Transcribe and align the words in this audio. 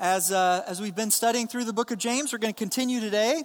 As, 0.00 0.32
uh, 0.32 0.64
as 0.66 0.80
we've 0.80 0.96
been 0.96 1.10
studying 1.10 1.46
through 1.46 1.64
the 1.64 1.74
book 1.74 1.90
of 1.90 1.98
James, 1.98 2.32
we're 2.32 2.38
going 2.38 2.54
to 2.54 2.58
continue 2.58 3.00
today 3.00 3.42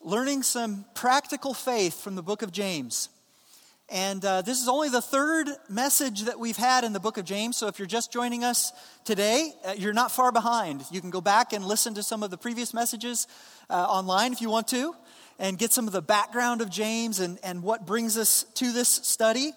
learning 0.00 0.42
some 0.42 0.86
practical 0.94 1.52
faith 1.52 2.02
from 2.02 2.14
the 2.14 2.22
book 2.22 2.40
of 2.40 2.50
James. 2.50 3.10
And 3.90 4.24
uh, 4.24 4.40
this 4.40 4.62
is 4.62 4.68
only 4.68 4.88
the 4.88 5.02
third 5.02 5.50
message 5.68 6.22
that 6.22 6.38
we've 6.38 6.56
had 6.56 6.82
in 6.82 6.94
the 6.94 6.98
book 6.98 7.18
of 7.18 7.26
James. 7.26 7.58
So 7.58 7.66
if 7.66 7.78
you're 7.78 7.84
just 7.84 8.10
joining 8.10 8.42
us 8.42 8.72
today, 9.04 9.52
uh, 9.62 9.74
you're 9.76 9.92
not 9.92 10.10
far 10.10 10.32
behind. 10.32 10.82
You 10.90 11.02
can 11.02 11.10
go 11.10 11.20
back 11.20 11.52
and 11.52 11.62
listen 11.62 11.92
to 11.92 12.02
some 12.02 12.22
of 12.22 12.30
the 12.30 12.38
previous 12.38 12.72
messages 12.72 13.28
uh, 13.68 13.74
online 13.74 14.32
if 14.32 14.40
you 14.40 14.48
want 14.48 14.66
to, 14.68 14.94
and 15.38 15.58
get 15.58 15.74
some 15.74 15.86
of 15.86 15.92
the 15.92 16.00
background 16.00 16.62
of 16.62 16.70
James 16.70 17.20
and, 17.20 17.38
and 17.44 17.62
what 17.62 17.84
brings 17.84 18.16
us 18.16 18.44
to 18.54 18.72
this 18.72 18.88
study. 18.88 19.52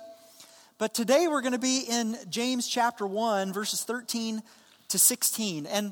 But 0.78 0.94
today 0.94 1.30
we're 1.30 1.40
going 1.40 1.54
to 1.54 1.60
be 1.60 1.86
in 1.90 2.18
James 2.30 2.68
chapter 2.68 3.08
1, 3.08 3.54
verses 3.54 3.86
13 3.86 4.44
to 4.94 5.00
16. 5.00 5.66
And 5.66 5.92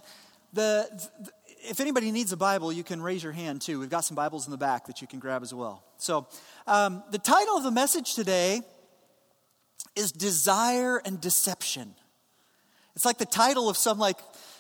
the, 0.54 0.88
the, 1.24 1.32
if 1.70 1.80
anybody 1.80 2.12
needs 2.12 2.32
a 2.32 2.38
Bible, 2.38 2.72
you 2.72 2.84
can 2.84 3.02
raise 3.02 3.24
your 3.24 3.34
hand 3.34 3.62
too. 3.62 3.80
We've 3.80 3.90
got 3.90 4.06
some 4.06 4.16
Bibles 4.16 4.48
in 4.48 4.52
the 4.52 4.58
back 4.58 4.86
that 4.86 5.02
you 5.02 5.08
can 5.08 5.20
grab 5.20 5.44
as 5.44 5.54
well. 5.54 5.84
So, 5.98 6.28
um, 6.68 7.04
the 7.12 7.18
title 7.18 7.58
of 7.58 7.64
the 7.64 7.72
message 7.72 8.16
today 8.16 8.62
is 9.96 10.12
Desire 10.12 11.02
and 11.04 11.20
Deception. 11.20 11.96
It's 12.96 13.06
like 13.06 13.18
the 13.18 13.26
title 13.26 13.70
of 13.70 13.78
some 13.78 13.98
like 13.98 14.18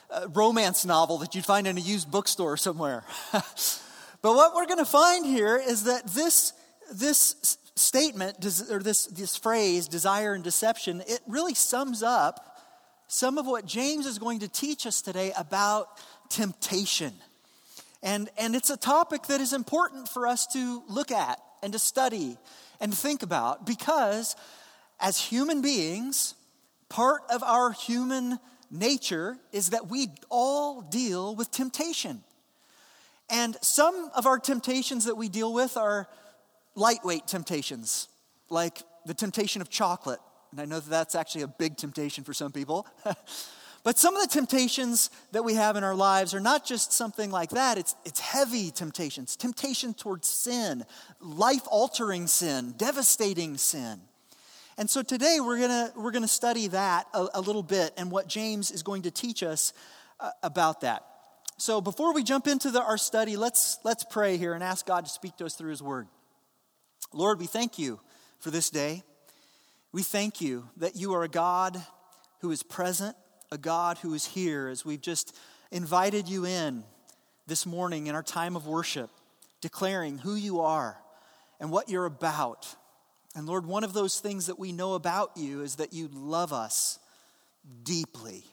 uh, 0.09 0.27
romance 0.33 0.85
novel 0.85 1.19
that 1.19 1.35
you'd 1.35 1.45
find 1.45 1.67
in 1.67 1.77
a 1.77 1.81
used 1.81 2.09
bookstore 2.09 2.57
somewhere. 2.57 3.03
but 3.31 3.43
what 4.23 4.55
we're 4.55 4.65
going 4.65 4.79
to 4.79 4.85
find 4.85 5.25
here 5.25 5.55
is 5.55 5.83
that 5.83 6.07
this, 6.07 6.53
this 6.91 7.57
statement, 7.75 8.43
or 8.71 8.79
this, 8.79 9.05
this 9.05 9.37
phrase, 9.37 9.87
desire 9.87 10.33
and 10.33 10.43
deception, 10.43 11.01
it 11.07 11.19
really 11.27 11.53
sums 11.53 12.01
up 12.01 12.50
some 13.13 13.37
of 13.37 13.45
what 13.45 13.65
James 13.65 14.05
is 14.05 14.17
going 14.19 14.39
to 14.39 14.47
teach 14.47 14.87
us 14.87 15.01
today 15.01 15.33
about 15.37 15.89
temptation. 16.29 17.11
And, 18.01 18.29
and 18.37 18.55
it's 18.55 18.69
a 18.69 18.77
topic 18.77 19.23
that 19.23 19.41
is 19.41 19.51
important 19.51 20.07
for 20.07 20.25
us 20.25 20.47
to 20.53 20.81
look 20.87 21.11
at 21.11 21.37
and 21.61 21.73
to 21.73 21.79
study 21.79 22.37
and 22.79 22.93
think 22.93 23.21
about 23.21 23.65
because 23.65 24.37
as 24.97 25.19
human 25.19 25.61
beings, 25.61 26.35
part 26.87 27.23
of 27.29 27.43
our 27.43 27.73
human 27.73 28.39
nature 28.71 29.35
is 29.51 29.71
that 29.71 29.89
we 29.89 30.07
all 30.29 30.79
deal 30.79 31.35
with 31.35 31.51
temptation. 31.51 32.23
And 33.29 33.57
some 33.61 34.09
of 34.15 34.25
our 34.25 34.39
temptations 34.39 35.03
that 35.03 35.17
we 35.17 35.27
deal 35.27 35.53
with 35.53 35.75
are 35.75 36.07
lightweight 36.75 37.27
temptations, 37.27 38.07
like 38.49 38.81
the 39.05 39.13
temptation 39.13 39.61
of 39.61 39.69
chocolate 39.69 40.21
and 40.51 40.59
I 40.59 40.65
know 40.65 40.79
that 40.79 40.89
that's 40.89 41.15
actually 41.15 41.43
a 41.43 41.47
big 41.47 41.77
temptation 41.77 42.23
for 42.23 42.33
some 42.33 42.51
people. 42.51 42.85
but 43.83 43.97
some 43.97 44.15
of 44.15 44.21
the 44.21 44.27
temptations 44.27 45.09
that 45.31 45.43
we 45.43 45.53
have 45.53 45.77
in 45.77 45.83
our 45.83 45.95
lives 45.95 46.33
are 46.33 46.39
not 46.41 46.65
just 46.65 46.91
something 46.91 47.31
like 47.31 47.51
that, 47.51 47.77
it's, 47.77 47.95
it's 48.05 48.19
heavy 48.19 48.69
temptations 48.69 49.35
temptation 49.35 49.93
towards 49.93 50.27
sin, 50.27 50.83
life 51.19 51.63
altering 51.67 52.27
sin, 52.27 52.73
devastating 52.77 53.57
sin. 53.57 54.01
And 54.77 54.89
so 54.89 55.01
today 55.03 55.37
we're 55.39 55.59
going 55.59 55.91
we're 55.95 56.11
gonna 56.11 56.27
study 56.27 56.67
that 56.67 57.07
a, 57.13 57.27
a, 57.35 57.41
little 57.41 57.63
bit 57.63 57.93
and 57.97 58.09
what 58.09 58.27
James 58.27 58.71
is 58.71 58.83
going 58.83 59.03
to 59.03 59.11
teach 59.11 59.43
us 59.43 59.73
uh, 60.19 60.31
about 60.43 60.81
that. 60.81 61.05
So 61.57 61.79
before 61.79 62.13
we 62.13 62.23
jump 62.23 62.47
into 62.47 62.71
the, 62.71 62.81
our 62.81 62.97
study, 62.97 63.37
let's, 63.37 63.77
let's 63.83 64.03
pray 64.03 64.37
here 64.37 64.53
and 64.53 64.63
ask 64.63 64.85
God 64.85 65.05
to 65.05 65.11
speak 65.11 65.37
to 65.37 65.45
us 65.45 65.53
through 65.53 65.69
his 65.69 65.83
word. 65.83 66.07
Lord, 67.13 67.39
we 67.39 67.45
thank 67.45 67.77
you 67.77 67.99
for 68.39 68.49
this 68.49 68.71
day. 68.71 69.03
We 69.93 70.03
thank 70.03 70.39
you 70.39 70.69
that 70.77 70.95
you 70.95 71.13
are 71.15 71.23
a 71.23 71.27
God 71.27 71.81
who 72.39 72.51
is 72.51 72.63
present, 72.63 73.13
a 73.51 73.57
God 73.57 73.97
who 73.97 74.13
is 74.13 74.25
here 74.25 74.69
as 74.69 74.85
we've 74.85 75.01
just 75.01 75.37
invited 75.69 76.29
you 76.29 76.45
in 76.45 76.85
this 77.45 77.65
morning 77.65 78.07
in 78.07 78.15
our 78.15 78.23
time 78.23 78.55
of 78.55 78.67
worship, 78.67 79.09
declaring 79.59 80.17
who 80.17 80.35
you 80.35 80.61
are 80.61 80.97
and 81.59 81.71
what 81.71 81.89
you're 81.89 82.05
about. 82.05 82.73
And 83.35 83.45
Lord, 83.45 83.65
one 83.65 83.83
of 83.83 83.91
those 83.91 84.21
things 84.21 84.45
that 84.45 84.57
we 84.57 84.71
know 84.71 84.93
about 84.93 85.35
you 85.35 85.61
is 85.61 85.75
that 85.75 85.91
you 85.91 86.09
love 86.13 86.53
us 86.53 86.97
deeply 87.83 88.45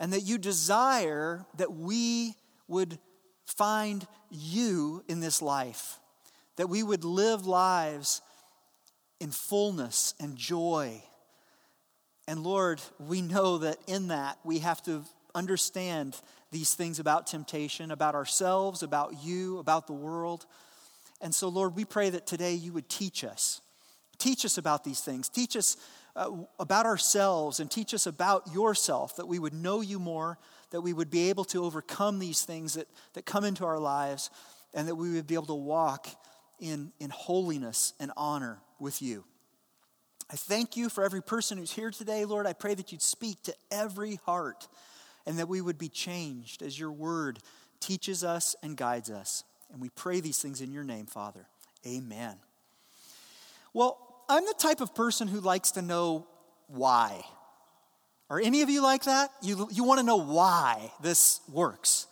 and 0.00 0.14
that 0.14 0.22
you 0.22 0.38
desire 0.38 1.44
that 1.58 1.74
we 1.74 2.34
would 2.68 2.98
find 3.44 4.06
you 4.30 5.04
in 5.08 5.20
this 5.20 5.42
life, 5.42 5.98
that 6.56 6.70
we 6.70 6.82
would 6.82 7.04
live 7.04 7.46
lives 7.46 8.22
in 9.24 9.30
fullness 9.30 10.12
and 10.20 10.36
joy. 10.36 11.02
And 12.28 12.42
Lord, 12.42 12.82
we 12.98 13.22
know 13.22 13.56
that 13.56 13.78
in 13.86 14.08
that 14.08 14.38
we 14.44 14.58
have 14.58 14.82
to 14.82 15.02
understand 15.34 16.20
these 16.52 16.74
things 16.74 16.98
about 16.98 17.26
temptation, 17.26 17.90
about 17.90 18.14
ourselves, 18.14 18.82
about 18.82 19.24
you, 19.24 19.58
about 19.60 19.86
the 19.86 19.94
world. 19.94 20.44
And 21.22 21.34
so, 21.34 21.48
Lord, 21.48 21.74
we 21.74 21.86
pray 21.86 22.10
that 22.10 22.26
today 22.26 22.52
you 22.52 22.74
would 22.74 22.90
teach 22.90 23.24
us. 23.24 23.62
Teach 24.18 24.44
us 24.44 24.58
about 24.58 24.84
these 24.84 25.00
things. 25.00 25.30
Teach 25.30 25.56
us 25.56 25.78
uh, 26.14 26.30
about 26.60 26.84
ourselves 26.84 27.60
and 27.60 27.70
teach 27.70 27.94
us 27.94 28.06
about 28.06 28.52
yourself, 28.52 29.16
that 29.16 29.26
we 29.26 29.38
would 29.38 29.54
know 29.54 29.80
you 29.80 29.98
more, 29.98 30.38
that 30.70 30.82
we 30.82 30.92
would 30.92 31.10
be 31.10 31.30
able 31.30 31.46
to 31.46 31.64
overcome 31.64 32.18
these 32.18 32.42
things 32.42 32.74
that, 32.74 32.88
that 33.14 33.24
come 33.24 33.44
into 33.44 33.64
our 33.64 33.78
lives, 33.78 34.28
and 34.74 34.86
that 34.86 34.96
we 34.96 35.14
would 35.14 35.26
be 35.26 35.34
able 35.34 35.46
to 35.46 35.54
walk 35.54 36.08
in, 36.60 36.92
in 37.00 37.08
holiness 37.08 37.94
and 37.98 38.12
honor 38.18 38.58
with 38.84 39.02
you. 39.02 39.24
I 40.30 40.36
thank 40.36 40.76
you 40.76 40.88
for 40.88 41.02
every 41.02 41.22
person 41.22 41.58
who's 41.58 41.72
here 41.72 41.90
today, 41.90 42.24
Lord. 42.24 42.46
I 42.46 42.52
pray 42.52 42.74
that 42.74 42.92
you'd 42.92 43.02
speak 43.02 43.42
to 43.44 43.54
every 43.72 44.20
heart 44.26 44.68
and 45.26 45.38
that 45.38 45.48
we 45.48 45.60
would 45.60 45.78
be 45.78 45.88
changed 45.88 46.62
as 46.62 46.78
your 46.78 46.92
word 46.92 47.40
teaches 47.80 48.22
us 48.22 48.54
and 48.62 48.76
guides 48.76 49.10
us. 49.10 49.42
And 49.72 49.80
we 49.80 49.88
pray 49.88 50.20
these 50.20 50.38
things 50.40 50.60
in 50.60 50.70
your 50.70 50.84
name, 50.84 51.06
Father. 51.06 51.46
Amen. 51.86 52.36
Well, 53.72 53.98
I'm 54.28 54.44
the 54.44 54.54
type 54.58 54.80
of 54.80 54.94
person 54.94 55.28
who 55.28 55.40
likes 55.40 55.72
to 55.72 55.82
know 55.82 56.26
why. 56.68 57.24
Are 58.30 58.40
any 58.40 58.62
of 58.62 58.70
you 58.70 58.82
like 58.82 59.04
that? 59.04 59.30
You, 59.42 59.68
you 59.72 59.84
want 59.84 60.00
to 60.00 60.06
know 60.06 60.16
why 60.16 60.92
this 61.02 61.40
works. 61.50 62.06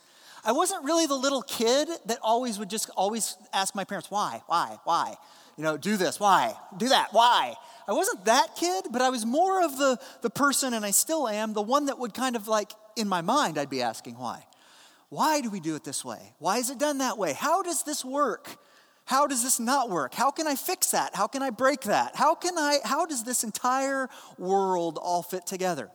I 0.44 0.52
wasn't 0.52 0.84
really 0.84 1.06
the 1.06 1.14
little 1.14 1.42
kid 1.42 1.88
that 2.06 2.18
always 2.22 2.58
would 2.58 2.68
just 2.68 2.90
always 2.96 3.36
ask 3.52 3.74
my 3.74 3.84
parents, 3.84 4.10
why, 4.10 4.42
why, 4.46 4.78
why? 4.84 5.14
You 5.62 5.68
know, 5.68 5.76
do 5.76 5.96
this, 5.96 6.18
why? 6.18 6.56
Do 6.76 6.88
that, 6.88 7.10
why? 7.12 7.54
I 7.86 7.92
wasn't 7.92 8.24
that 8.24 8.56
kid, 8.56 8.86
but 8.90 9.00
I 9.00 9.10
was 9.10 9.24
more 9.24 9.64
of 9.64 9.78
the, 9.78 9.96
the 10.20 10.28
person, 10.28 10.74
and 10.74 10.84
I 10.84 10.90
still 10.90 11.28
am, 11.28 11.52
the 11.52 11.62
one 11.62 11.86
that 11.86 12.00
would 12.00 12.14
kind 12.14 12.34
of 12.34 12.48
like, 12.48 12.72
in 12.96 13.06
my 13.06 13.20
mind, 13.20 13.56
I'd 13.56 13.70
be 13.70 13.80
asking 13.80 14.18
why. 14.18 14.44
Why 15.08 15.40
do 15.40 15.50
we 15.50 15.60
do 15.60 15.76
it 15.76 15.84
this 15.84 16.04
way? 16.04 16.34
Why 16.40 16.58
is 16.58 16.68
it 16.68 16.80
done 16.80 16.98
that 16.98 17.16
way? 17.16 17.32
How 17.32 17.62
does 17.62 17.84
this 17.84 18.04
work? 18.04 18.56
How 19.04 19.28
does 19.28 19.44
this 19.44 19.60
not 19.60 19.88
work? 19.88 20.14
How 20.14 20.32
can 20.32 20.48
I 20.48 20.56
fix 20.56 20.90
that? 20.90 21.14
How 21.14 21.28
can 21.28 21.44
I 21.44 21.50
break 21.50 21.82
that? 21.82 22.16
How 22.16 22.34
can 22.34 22.58
I, 22.58 22.78
how 22.82 23.06
does 23.06 23.22
this 23.22 23.44
entire 23.44 24.08
world 24.38 24.98
all 25.00 25.22
fit 25.22 25.46
together? 25.46 25.92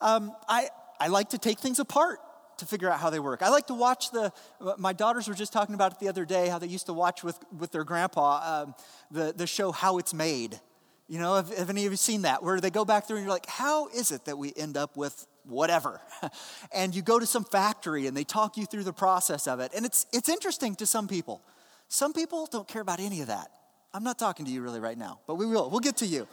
Um, 0.00 0.32
I, 0.48 0.70
I 0.98 1.06
like 1.06 1.28
to 1.28 1.38
take 1.38 1.60
things 1.60 1.78
apart 1.78 2.18
to 2.58 2.66
figure 2.66 2.90
out 2.90 3.00
how 3.00 3.10
they 3.10 3.20
work. 3.20 3.42
I 3.42 3.48
like 3.48 3.66
to 3.68 3.74
watch 3.74 4.10
the, 4.10 4.32
my 4.78 4.92
daughters 4.92 5.28
were 5.28 5.34
just 5.34 5.52
talking 5.52 5.74
about 5.74 5.92
it 5.92 6.00
the 6.00 6.08
other 6.08 6.24
day, 6.24 6.48
how 6.48 6.58
they 6.58 6.66
used 6.66 6.86
to 6.86 6.92
watch 6.92 7.22
with, 7.22 7.38
with 7.56 7.72
their 7.72 7.84
grandpa 7.84 8.62
um, 8.62 8.74
the, 9.10 9.32
the 9.36 9.46
show 9.46 9.72
How 9.72 9.98
It's 9.98 10.14
Made. 10.14 10.60
You 11.08 11.18
know, 11.18 11.34
have, 11.34 11.56
have 11.56 11.70
any 11.70 11.84
of 11.86 11.92
you 11.92 11.96
seen 11.96 12.22
that? 12.22 12.42
Where 12.42 12.60
they 12.60 12.70
go 12.70 12.84
back 12.84 13.06
through 13.06 13.18
and 13.18 13.26
you're 13.26 13.34
like, 13.34 13.46
how 13.46 13.88
is 13.88 14.10
it 14.10 14.24
that 14.24 14.38
we 14.38 14.52
end 14.56 14.76
up 14.76 14.96
with 14.96 15.26
whatever? 15.44 16.00
and 16.74 16.94
you 16.94 17.02
go 17.02 17.18
to 17.18 17.26
some 17.26 17.44
factory 17.44 18.06
and 18.06 18.16
they 18.16 18.24
talk 18.24 18.56
you 18.56 18.64
through 18.64 18.84
the 18.84 18.92
process 18.92 19.46
of 19.46 19.60
it. 19.60 19.72
And 19.74 19.84
it's, 19.84 20.06
it's 20.12 20.28
interesting 20.28 20.74
to 20.76 20.86
some 20.86 21.06
people. 21.06 21.42
Some 21.88 22.12
people 22.12 22.48
don't 22.50 22.66
care 22.66 22.80
about 22.80 23.00
any 23.00 23.20
of 23.20 23.26
that. 23.26 23.48
I'm 23.92 24.02
not 24.02 24.18
talking 24.18 24.46
to 24.46 24.50
you 24.50 24.62
really 24.62 24.80
right 24.80 24.98
now, 24.98 25.20
but 25.26 25.36
we 25.36 25.46
will. 25.46 25.70
We'll 25.70 25.80
get 25.80 25.98
to 25.98 26.06
you. 26.06 26.26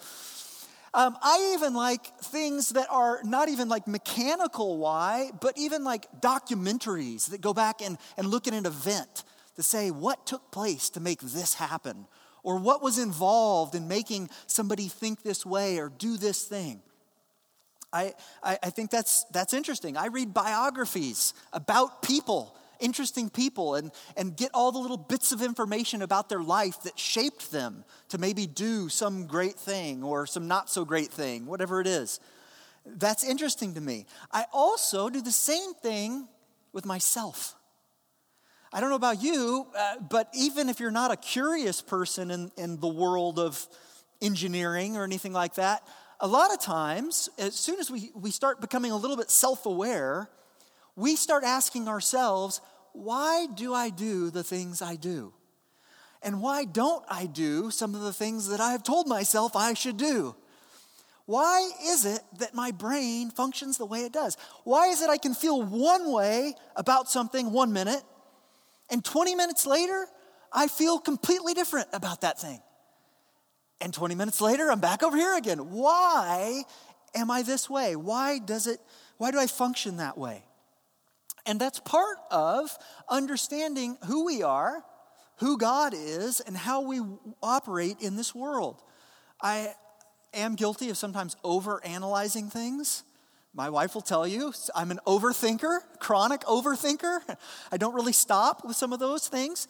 Um, 0.93 1.17
I 1.21 1.53
even 1.53 1.73
like 1.73 2.05
things 2.19 2.69
that 2.69 2.87
are 2.89 3.21
not 3.23 3.47
even 3.47 3.69
like 3.69 3.87
mechanical 3.87 4.77
why, 4.77 5.31
but 5.39 5.57
even 5.57 5.85
like 5.85 6.05
documentaries 6.19 7.29
that 7.29 7.39
go 7.39 7.53
back 7.53 7.81
and, 7.81 7.97
and 8.17 8.27
look 8.27 8.47
at 8.47 8.53
an 8.53 8.65
event 8.65 9.23
to 9.55 9.63
say 9.63 9.89
what 9.89 10.25
took 10.25 10.51
place 10.51 10.89
to 10.89 10.99
make 10.99 11.21
this 11.21 11.53
happen, 11.53 12.07
or 12.43 12.59
what 12.59 12.81
was 12.81 12.97
involved 12.97 13.75
in 13.75 13.87
making 13.87 14.29
somebody 14.47 14.87
think 14.87 15.23
this 15.23 15.45
way 15.45 15.77
or 15.77 15.89
do 15.89 16.17
this 16.17 16.43
thing. 16.43 16.81
I, 17.93 18.13
I, 18.43 18.57
I 18.63 18.69
think 18.69 18.89
that's, 18.89 19.25
that's 19.31 19.53
interesting. 19.53 19.95
I 19.97 20.07
read 20.07 20.33
biographies 20.33 21.33
about 21.53 22.01
people 22.01 22.55
interesting 22.81 23.29
people 23.29 23.75
and, 23.75 23.91
and 24.17 24.35
get 24.35 24.51
all 24.53 24.71
the 24.71 24.79
little 24.79 24.97
bits 24.97 25.31
of 25.31 25.41
information 25.41 26.01
about 26.01 26.29
their 26.29 26.41
life 26.41 26.81
that 26.83 26.99
shaped 26.99 27.51
them 27.51 27.85
to 28.09 28.17
maybe 28.17 28.47
do 28.47 28.89
some 28.89 29.27
great 29.27 29.55
thing 29.55 30.03
or 30.03 30.25
some 30.25 30.47
not 30.47 30.69
so 30.69 30.83
great 30.83 31.11
thing, 31.11 31.45
whatever 31.45 31.79
it 31.79 31.87
is. 31.87 32.19
That's 32.85 33.23
interesting 33.23 33.75
to 33.75 33.81
me. 33.81 34.05
I 34.31 34.45
also 34.51 35.09
do 35.09 35.21
the 35.21 35.31
same 35.31 35.73
thing 35.75 36.27
with 36.73 36.85
myself. 36.85 37.55
I 38.73 38.79
don't 38.79 38.89
know 38.89 38.95
about 38.95 39.21
you, 39.21 39.67
uh, 39.77 39.95
but 40.09 40.29
even 40.33 40.69
if 40.69 40.79
you're 40.79 40.91
not 40.91 41.11
a 41.11 41.17
curious 41.17 41.81
person 41.81 42.31
in, 42.31 42.51
in 42.57 42.79
the 42.79 42.87
world 42.87 43.37
of 43.37 43.67
engineering 44.21 44.95
or 44.95 45.03
anything 45.03 45.33
like 45.33 45.55
that, 45.55 45.85
a 46.21 46.27
lot 46.27 46.53
of 46.53 46.61
times, 46.61 47.29
as 47.37 47.55
soon 47.55 47.79
as 47.79 47.91
we, 47.91 48.11
we 48.15 48.31
start 48.31 48.61
becoming 48.61 48.91
a 48.91 48.95
little 48.95 49.17
bit 49.17 49.29
self 49.29 49.65
aware, 49.65 50.29
we 50.95 51.15
start 51.15 51.43
asking 51.43 51.87
ourselves, 51.87 52.61
why 52.93 53.47
do 53.47 53.73
I 53.73 53.89
do 53.89 54.29
the 54.29 54.43
things 54.43 54.81
I 54.81 54.95
do? 54.95 55.33
And 56.23 56.41
why 56.41 56.65
don't 56.65 57.03
I 57.09 57.25
do 57.25 57.71
some 57.71 57.95
of 57.95 58.01
the 58.01 58.13
things 58.13 58.47
that 58.47 58.59
I 58.59 58.71
have 58.71 58.83
told 58.83 59.07
myself 59.07 59.55
I 59.55 59.73
should 59.73 59.97
do? 59.97 60.35
Why 61.25 61.69
is 61.85 62.05
it 62.05 62.21
that 62.39 62.53
my 62.53 62.71
brain 62.71 63.31
functions 63.31 63.77
the 63.77 63.85
way 63.85 64.03
it 64.03 64.11
does? 64.11 64.37
Why 64.63 64.87
is 64.87 65.01
it 65.01 65.09
I 65.09 65.17
can 65.17 65.33
feel 65.33 65.61
one 65.61 66.11
way 66.11 66.55
about 66.75 67.09
something 67.09 67.51
one 67.51 67.73
minute, 67.73 68.03
and 68.89 69.03
20 69.03 69.35
minutes 69.35 69.65
later, 69.65 70.07
I 70.51 70.67
feel 70.67 70.99
completely 70.99 71.53
different 71.53 71.87
about 71.93 72.21
that 72.21 72.39
thing? 72.39 72.61
And 73.79 73.93
20 73.93 74.13
minutes 74.13 74.41
later, 74.41 74.69
I'm 74.69 74.79
back 74.79 75.01
over 75.03 75.17
here 75.17 75.35
again. 75.35 75.71
Why 75.71 76.63
am 77.15 77.31
I 77.31 77.41
this 77.41 77.69
way? 77.69 77.95
Why 77.95 78.37
does 78.37 78.67
it, 78.67 78.79
why 79.17 79.31
do 79.31 79.39
I 79.39 79.47
function 79.47 79.97
that 79.97 80.17
way? 80.17 80.43
And 81.45 81.59
that's 81.59 81.79
part 81.79 82.17
of 82.29 82.77
understanding 83.09 83.97
who 84.05 84.25
we 84.25 84.43
are, 84.43 84.83
who 85.37 85.57
God 85.57 85.93
is, 85.95 86.39
and 86.39 86.55
how 86.55 86.81
we 86.81 87.01
operate 87.41 87.97
in 87.99 88.15
this 88.15 88.35
world. 88.35 88.81
I 89.41 89.73
am 90.33 90.55
guilty 90.55 90.89
of 90.89 90.97
sometimes 90.97 91.35
over 91.43 91.83
analyzing 91.83 92.49
things. 92.49 93.03
My 93.53 93.69
wife 93.69 93.95
will 93.95 94.01
tell 94.01 94.25
you 94.25 94.53
I'm 94.75 94.91
an 94.91 94.99
overthinker, 95.05 95.79
chronic 95.99 96.41
overthinker. 96.41 97.19
I 97.71 97.77
don't 97.77 97.93
really 97.93 98.13
stop 98.13 98.65
with 98.65 98.75
some 98.75 98.93
of 98.93 98.99
those 98.99 99.27
things. 99.27 99.67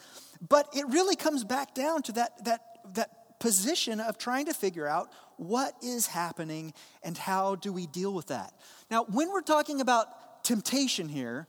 But 0.47 0.68
it 0.73 0.88
really 0.89 1.15
comes 1.15 1.44
back 1.44 1.73
down 1.73 2.01
to 2.03 2.12
that, 2.13 2.45
that, 2.45 2.62
that 2.94 3.39
position 3.39 4.00
of 4.00 4.18
trying 4.18 4.45
to 4.45 4.53
figure 4.53 4.88
out 4.88 5.09
what 5.38 5.73
is 5.81 6.07
happening 6.07 6.73
and 7.03 7.18
how 7.18 7.56
do 7.56 7.73
we 7.73 7.88
deal 7.88 8.13
with 8.13 8.27
that. 8.27 8.53
Now, 8.89 9.06
when 9.06 9.31
we're 9.31 9.41
talking 9.41 9.81
about 9.81 10.44
temptation 10.44 11.09
here, 11.09 11.47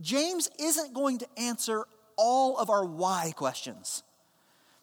James 0.00 0.48
isn't 0.58 0.94
going 0.94 1.18
to 1.18 1.26
answer 1.36 1.84
all 2.16 2.58
of 2.58 2.70
our 2.70 2.84
why 2.84 3.32
questions. 3.36 4.02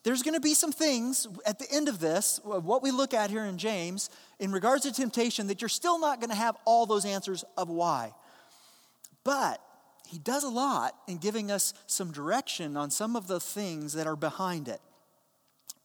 There's 0.04 0.22
going 0.22 0.34
to 0.34 0.42
be 0.42 0.54
some 0.54 0.72
things 0.72 1.28
at 1.46 1.60
the 1.60 1.72
end 1.72 1.88
of 1.88 2.00
this, 2.00 2.40
what 2.44 2.84
we 2.84 2.92
look 2.92 3.14
at 3.14 3.30
here 3.30 3.46
in 3.46 3.58
James, 3.58 4.10
in 4.40 4.52
regards 4.52 4.84
to 4.84 4.92
temptation, 4.92 5.48
that 5.48 5.62
you're 5.62 5.70
still 5.70 5.98
not 5.98 6.20
going 6.20 6.30
to 6.30 6.36
have 6.36 6.58
all 6.66 6.86
those 6.86 7.06
answers 7.06 7.46
of 7.56 7.70
why. 7.70 8.14
But 9.24 9.62
he 10.10 10.20
does 10.20 10.44
a 10.44 10.50
lot 10.50 10.94
in 11.08 11.18
giving 11.18 11.50
us 11.50 11.74
some 11.88 12.12
direction 12.12 12.76
on 12.76 12.92
some 12.92 13.16
of 13.16 13.28
the 13.28 13.40
things 13.40 13.94
that 13.94 14.06
are 14.06 14.18
behind 14.18 14.68
it. 14.68 14.82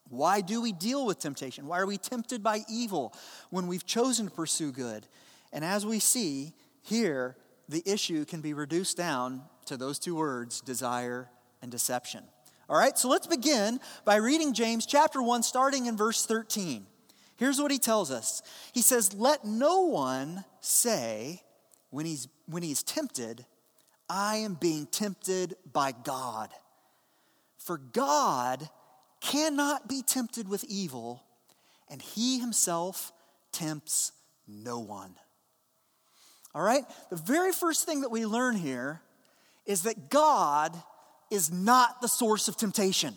Why 0.08 0.40
do 0.40 0.60
we 0.60 0.72
deal 0.72 1.06
with 1.06 1.20
temptation? 1.20 1.66
Why 1.66 1.78
are 1.78 1.86
we 1.86 1.98
tempted 1.98 2.42
by 2.42 2.62
evil 2.68 3.14
when 3.50 3.68
we've 3.68 3.86
chosen 3.86 4.26
to 4.26 4.32
pursue 4.32 4.72
good? 4.72 5.06
And 5.52 5.64
as 5.64 5.86
we 5.86 6.00
see 6.00 6.54
here, 6.82 7.36
the 7.68 7.82
issue 7.84 8.24
can 8.24 8.40
be 8.40 8.54
reduced 8.54 8.96
down 8.96 9.42
to 9.66 9.76
those 9.76 9.98
two 9.98 10.16
words 10.16 10.60
desire 10.60 11.28
and 11.60 11.70
deception. 11.70 12.24
All 12.68 12.78
right, 12.78 12.98
so 12.98 13.08
let's 13.08 13.26
begin 13.26 13.80
by 14.04 14.16
reading 14.16 14.52
James 14.52 14.86
chapter 14.86 15.22
1, 15.22 15.42
starting 15.42 15.86
in 15.86 15.96
verse 15.96 16.26
13. 16.26 16.86
Here's 17.36 17.60
what 17.60 17.70
he 17.70 17.78
tells 17.78 18.10
us 18.10 18.42
He 18.72 18.82
says, 18.82 19.14
Let 19.14 19.44
no 19.44 19.82
one 19.82 20.44
say 20.60 21.42
when 21.90 22.04
he's, 22.04 22.28
when 22.46 22.62
he's 22.62 22.82
tempted, 22.82 23.46
I 24.08 24.36
am 24.36 24.54
being 24.54 24.86
tempted 24.86 25.54
by 25.70 25.92
God. 25.92 26.50
For 27.58 27.78
God 27.78 28.68
cannot 29.20 29.88
be 29.88 30.02
tempted 30.02 30.48
with 30.48 30.64
evil, 30.64 31.22
and 31.90 32.00
he 32.00 32.38
himself 32.38 33.12
tempts 33.52 34.12
no 34.46 34.78
one. 34.78 35.14
All 36.58 36.64
right? 36.64 36.84
The 37.08 37.16
very 37.16 37.52
first 37.52 37.86
thing 37.86 38.00
that 38.00 38.10
we 38.10 38.26
learn 38.26 38.56
here 38.56 39.00
is 39.64 39.82
that 39.82 40.10
God 40.10 40.76
is 41.30 41.52
not 41.52 42.00
the 42.00 42.08
source 42.08 42.48
of 42.48 42.56
temptation. 42.56 43.14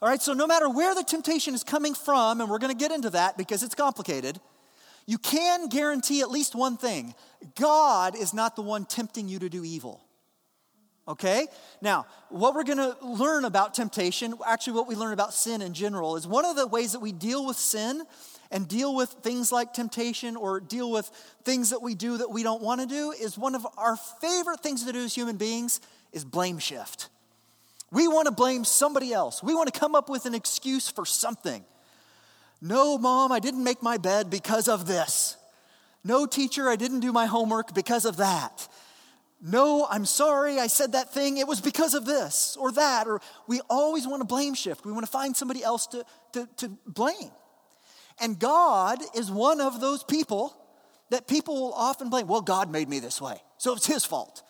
All 0.00 0.08
right, 0.08 0.22
so 0.22 0.32
no 0.32 0.46
matter 0.46 0.66
where 0.70 0.94
the 0.94 1.02
temptation 1.02 1.54
is 1.54 1.62
coming 1.62 1.92
from, 1.94 2.40
and 2.40 2.48
we're 2.48 2.58
going 2.58 2.72
to 2.72 2.78
get 2.78 2.90
into 2.90 3.10
that 3.10 3.36
because 3.36 3.62
it's 3.62 3.74
complicated, 3.74 4.40
you 5.04 5.18
can 5.18 5.68
guarantee 5.68 6.22
at 6.22 6.30
least 6.30 6.54
one 6.54 6.78
thing 6.78 7.14
God 7.54 8.16
is 8.16 8.32
not 8.32 8.56
the 8.56 8.62
one 8.62 8.86
tempting 8.86 9.28
you 9.28 9.38
to 9.38 9.50
do 9.50 9.62
evil. 9.62 10.00
Okay? 11.08 11.46
Now, 11.80 12.06
what 12.28 12.54
we're 12.54 12.64
going 12.64 12.78
to 12.78 12.96
learn 13.04 13.44
about 13.44 13.74
temptation, 13.74 14.34
actually, 14.46 14.74
what 14.74 14.86
we 14.86 14.94
learn 14.94 15.12
about 15.12 15.34
sin 15.34 15.60
in 15.62 15.74
general, 15.74 16.16
is 16.16 16.26
one 16.26 16.44
of 16.44 16.56
the 16.56 16.66
ways 16.66 16.92
that 16.92 17.00
we 17.00 17.12
deal 17.12 17.44
with 17.44 17.56
sin 17.56 18.02
and 18.52 18.68
deal 18.68 18.94
with 18.94 19.10
things 19.22 19.50
like 19.50 19.72
temptation 19.72 20.36
or 20.36 20.60
deal 20.60 20.90
with 20.90 21.06
things 21.44 21.70
that 21.70 21.82
we 21.82 21.94
do 21.94 22.18
that 22.18 22.30
we 22.30 22.42
don't 22.42 22.62
want 22.62 22.80
to 22.80 22.86
do 22.86 23.10
is 23.10 23.36
one 23.36 23.54
of 23.54 23.66
our 23.76 23.96
favorite 23.96 24.60
things 24.60 24.84
to 24.84 24.92
do 24.92 25.00
as 25.00 25.14
human 25.14 25.36
beings 25.36 25.80
is 26.12 26.24
blame 26.24 26.58
shift. 26.58 27.08
We 27.90 28.06
want 28.08 28.26
to 28.26 28.32
blame 28.32 28.64
somebody 28.64 29.12
else. 29.12 29.42
We 29.42 29.54
want 29.54 29.72
to 29.72 29.78
come 29.78 29.94
up 29.94 30.08
with 30.08 30.26
an 30.26 30.34
excuse 30.34 30.88
for 30.88 31.04
something. 31.04 31.64
No, 32.60 32.96
mom, 32.96 33.32
I 33.32 33.40
didn't 33.40 33.64
make 33.64 33.82
my 33.82 33.98
bed 33.98 34.30
because 34.30 34.68
of 34.68 34.86
this. 34.86 35.36
No, 36.04 36.26
teacher, 36.26 36.68
I 36.68 36.76
didn't 36.76 37.00
do 37.00 37.12
my 37.12 37.26
homework 37.26 37.74
because 37.74 38.04
of 38.04 38.18
that. 38.18 38.68
No, 39.44 39.88
I'm 39.90 40.04
sorry, 40.04 40.60
I 40.60 40.68
said 40.68 40.92
that 40.92 41.12
thing. 41.12 41.38
It 41.38 41.48
was 41.48 41.60
because 41.60 41.94
of 41.94 42.04
this 42.04 42.56
or 42.58 42.70
that. 42.72 43.08
Or 43.08 43.20
we 43.48 43.60
always 43.68 44.06
want 44.06 44.20
to 44.20 44.24
blame 44.24 44.54
shift. 44.54 44.84
We 44.84 44.92
want 44.92 45.04
to 45.04 45.10
find 45.10 45.36
somebody 45.36 45.64
else 45.64 45.88
to, 45.88 46.04
to, 46.34 46.48
to 46.58 46.68
blame. 46.86 47.32
And 48.20 48.38
God 48.38 49.00
is 49.16 49.32
one 49.32 49.60
of 49.60 49.80
those 49.80 50.04
people 50.04 50.56
that 51.10 51.26
people 51.26 51.54
will 51.60 51.72
often 51.74 52.08
blame. 52.08 52.28
Well, 52.28 52.40
God 52.40 52.70
made 52.70 52.88
me 52.88 53.00
this 53.00 53.20
way, 53.20 53.42
so 53.58 53.74
it's 53.74 53.86
His 53.86 54.04
fault. 54.04 54.42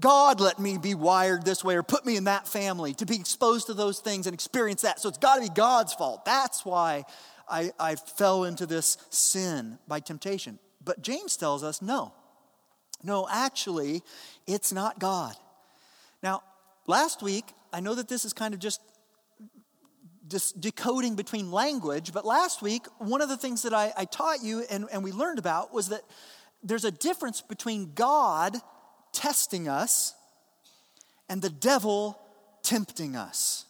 God 0.00 0.40
let 0.40 0.58
me 0.58 0.78
be 0.78 0.94
wired 0.94 1.44
this 1.44 1.64
way 1.64 1.74
or 1.74 1.82
put 1.82 2.04
me 2.04 2.16
in 2.16 2.24
that 2.24 2.46
family 2.46 2.94
to 2.94 3.06
be 3.06 3.16
exposed 3.16 3.66
to 3.66 3.74
those 3.74 3.98
things 3.98 4.26
and 4.26 4.34
experience 4.34 4.82
that. 4.82 5.00
So 5.00 5.08
it's 5.08 5.18
got 5.18 5.36
to 5.36 5.40
be 5.40 5.48
God's 5.48 5.94
fault. 5.94 6.24
That's 6.24 6.64
why 6.64 7.04
I, 7.48 7.72
I 7.80 7.96
fell 7.96 8.44
into 8.44 8.66
this 8.66 8.98
sin 9.10 9.78
by 9.88 10.00
temptation. 10.00 10.58
But 10.84 11.02
James 11.02 11.36
tells 11.36 11.64
us 11.64 11.80
no. 11.80 12.12
No, 13.02 13.28
actually, 13.30 14.02
it's 14.46 14.72
not 14.72 14.98
God. 14.98 15.34
Now, 16.22 16.42
last 16.86 17.22
week, 17.22 17.44
I 17.72 17.80
know 17.80 17.94
that 17.94 18.08
this 18.08 18.24
is 18.24 18.32
kind 18.32 18.54
of 18.54 18.60
just 18.60 18.80
decoding 20.60 21.14
between 21.14 21.50
language. 21.50 22.12
But 22.12 22.24
last 22.24 22.62
week, 22.62 22.86
one 22.98 23.22
of 23.22 23.28
the 23.28 23.36
things 23.36 23.62
that 23.62 23.72
I, 23.72 23.92
I 23.96 24.04
taught 24.04 24.42
you 24.42 24.64
and, 24.70 24.86
and 24.92 25.04
we 25.04 25.12
learned 25.12 25.38
about 25.38 25.72
was 25.72 25.88
that 25.88 26.02
there's 26.62 26.84
a 26.84 26.90
difference 26.90 27.42
between 27.42 27.92
God 27.94 28.56
testing 29.12 29.68
us 29.68 30.14
and 31.28 31.40
the 31.40 31.50
devil 31.50 32.20
tempting 32.62 33.16
us. 33.16 33.66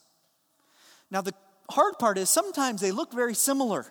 Now, 1.10 1.20
the 1.20 1.34
hard 1.70 1.98
part 1.98 2.18
is 2.18 2.30
sometimes 2.30 2.80
they 2.80 2.92
look 2.92 3.12
very 3.12 3.34
similar, 3.34 3.86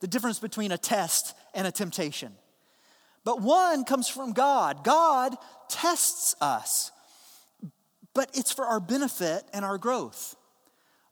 the 0.00 0.08
difference 0.08 0.38
between 0.38 0.72
a 0.72 0.78
test 0.78 1.34
and 1.54 1.66
a 1.66 1.72
temptation. 1.72 2.32
But 3.26 3.42
one 3.42 3.82
comes 3.82 4.06
from 4.06 4.32
God. 4.32 4.84
God 4.84 5.34
tests 5.68 6.36
us, 6.40 6.92
but 8.14 8.30
it's 8.34 8.52
for 8.52 8.64
our 8.64 8.78
benefit 8.78 9.42
and 9.52 9.64
our 9.64 9.78
growth. 9.78 10.36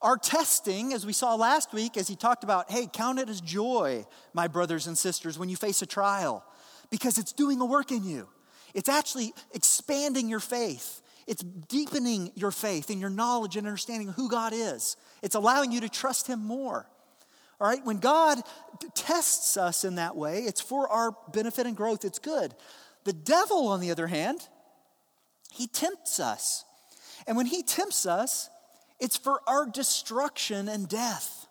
Our 0.00 0.16
testing, 0.16 0.92
as 0.92 1.04
we 1.04 1.12
saw 1.12 1.34
last 1.34 1.72
week, 1.72 1.96
as 1.96 2.06
he 2.06 2.14
talked 2.14 2.44
about, 2.44 2.70
hey, 2.70 2.86
count 2.86 3.18
it 3.18 3.28
as 3.28 3.40
joy, 3.40 4.06
my 4.32 4.46
brothers 4.46 4.86
and 4.86 4.96
sisters, 4.96 5.40
when 5.40 5.48
you 5.48 5.56
face 5.56 5.82
a 5.82 5.86
trial, 5.86 6.44
because 6.88 7.18
it's 7.18 7.32
doing 7.32 7.60
a 7.60 7.66
work 7.66 7.90
in 7.90 8.04
you. 8.04 8.28
It's 8.74 8.88
actually 8.88 9.34
expanding 9.52 10.28
your 10.28 10.38
faith. 10.38 11.02
It's 11.26 11.42
deepening 11.42 12.30
your 12.36 12.52
faith 12.52 12.90
and 12.90 13.00
your 13.00 13.10
knowledge 13.10 13.56
and 13.56 13.66
understanding 13.66 14.10
of 14.10 14.14
who 14.14 14.28
God 14.28 14.52
is. 14.54 14.96
It's 15.20 15.34
allowing 15.34 15.72
you 15.72 15.80
to 15.80 15.88
trust 15.88 16.28
Him 16.28 16.46
more. 16.46 16.86
All 17.60 17.68
right, 17.68 17.84
when 17.84 17.98
God 17.98 18.38
tests 18.94 19.56
us 19.56 19.84
in 19.84 19.96
that 19.96 20.16
way, 20.16 20.40
it's 20.40 20.60
for 20.60 20.88
our 20.88 21.16
benefit 21.32 21.66
and 21.66 21.76
growth, 21.76 22.04
it's 22.04 22.18
good. 22.18 22.54
The 23.04 23.12
devil, 23.12 23.68
on 23.68 23.80
the 23.80 23.90
other 23.90 24.06
hand, 24.06 24.48
he 25.52 25.66
tempts 25.66 26.18
us. 26.18 26.64
And 27.26 27.36
when 27.36 27.46
he 27.46 27.62
tempts 27.62 28.06
us, 28.06 28.50
it's 29.00 29.16
for 29.16 29.40
our 29.46 29.66
destruction 29.66 30.68
and 30.68 30.88
death. 30.88 31.46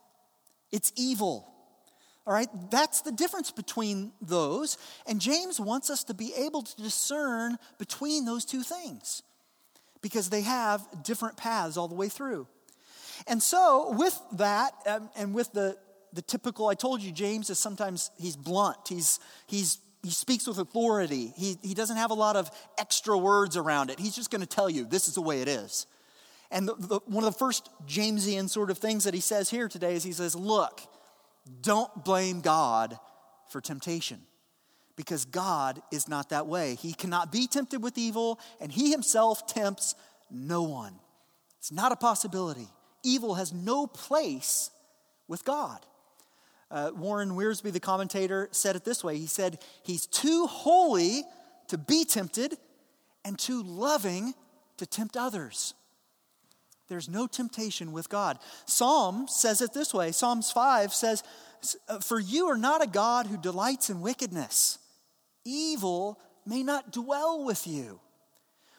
It's 0.72 0.91
evil. 0.95 1.53
All 2.25 2.33
right, 2.33 2.50
that's 2.72 3.01
the 3.01 3.12
difference 3.12 3.51
between 3.51 4.13
those. 4.22 4.77
And 5.05 5.19
James 5.19 5.60
wants 5.60 5.89
us 5.89 6.03
to 6.05 6.13
be 6.13 6.33
able 6.36 6.62
to 6.63 6.81
discern 6.81 7.57
between 7.77 8.25
those 8.25 8.45
two 8.45 8.63
things 8.63 9.24
because 10.01 10.29
they 10.29 10.41
have 10.41 10.86
different 11.03 11.38
paths 11.38 11.75
all 11.75 11.88
the 11.88 11.95
way 11.95 12.10
through. 12.10 12.48
And 13.27 13.41
so, 13.41 13.91
with 13.91 14.19
that, 14.33 14.74
um, 14.86 15.10
and 15.15 15.33
with 15.33 15.51
the, 15.53 15.77
the 16.13 16.22
typical, 16.22 16.67
I 16.67 16.75
told 16.75 17.01
you, 17.01 17.12
James 17.12 17.50
is 17.50 17.60
sometimes, 17.60 18.12
he's 18.17 18.36
blunt, 18.36 18.77
he's, 18.88 19.20
he's, 19.48 19.79
he 20.03 20.12
speaks 20.12 20.48
with 20.48 20.58
authority, 20.58 21.34
he, 21.36 21.58
he 21.62 21.74
doesn't 21.74 21.98
have 21.98 22.12
a 22.12 22.15
lot 22.15 22.36
of 22.36 22.51
extra 22.77 23.17
words 23.17 23.58
around 23.58 23.89
it. 23.89 24.00
He's 24.00 24.15
just 24.15 24.29
going 24.29 24.41
to 24.41 24.48
tell 24.48 24.70
you, 24.70 24.86
this 24.86 25.08
is 25.08 25.15
the 25.15 25.22
way 25.22 25.41
it 25.41 25.48
is. 25.48 25.88
And 26.51 26.67
the, 26.67 26.75
the, 26.75 27.00
one 27.05 27.24
of 27.24 27.34
the 27.34 27.39
first 27.39 27.70
Jamesian 27.88 28.48
sort 28.50 28.70
of 28.70 28.77
things 28.77 29.05
that 29.05 29.13
he 29.13 29.22
says 29.22 29.50
here 29.50 29.67
today 29.67 29.96
is 29.96 30.03
he 30.03 30.12
says, 30.12 30.36
Look, 30.36 30.82
don't 31.62 32.05
blame 32.05 32.41
God 32.41 32.98
for 33.50 33.60
temptation 33.60 34.20
because 34.96 35.25
God 35.25 35.82
is 35.91 36.08
not 36.08 36.29
that 36.29 36.48
way. 36.48 36.75
He 36.75 36.93
cannot 36.93 37.32
be 37.32 37.48
tempted 37.48 37.82
with 37.82 37.98
evil, 37.98 38.39
and 38.62 38.72
He 38.72 38.91
Himself 38.91 39.48
tempts 39.48 39.96
no 40.29 40.63
one. 40.63 40.93
It's 41.60 41.72
not 41.72 41.91
a 41.91 41.96
possibility. 41.96 42.67
Evil 43.03 43.36
has 43.36 43.51
no 43.53 43.88
place 43.88 44.70
with 45.27 45.43
God. 45.43 45.86
Uh, 46.74 46.89
Warren 46.96 47.34
Wiersbe, 47.34 47.72
the 47.72 47.80
commentator, 47.80 48.50
said 48.51 48.75
it 48.75 48.84
this 48.84 49.03
way 49.03 49.18
He 49.18 49.27
said, 49.27 49.60
He's 49.84 50.08
too 50.08 50.48
holy 50.48 51.24
to 51.68 51.77
be 51.77 52.03
tempted 52.03 52.58
and 53.24 53.38
too 53.38 53.62
loving 53.62 54.34
to 54.77 54.88
tempt 54.88 55.15
others. 55.15 55.75
There's 56.89 57.08
no 57.08 57.27
temptation 57.27 57.92
with 57.92 58.10
God. 58.10 58.39
Psalm 58.65 59.27
says 59.30 59.62
it 59.62 59.74
this 59.74 59.94
way 59.94 60.12
Psalms 60.12 60.51
5 60.51 60.94
says, 60.94 61.24
For 62.01 62.20
you 62.20 62.48
are 62.48 62.58
not 62.58 62.84
a 62.84 62.88
God 62.88 63.27
who 63.27 63.38
delights 63.38 63.92
in 63.92 64.01
wickedness, 64.01 64.80
evil 65.46 66.20
may 66.44 66.63
not 66.63 66.92
dwell 66.92 67.46
with 67.46 67.68
you. 67.68 68.00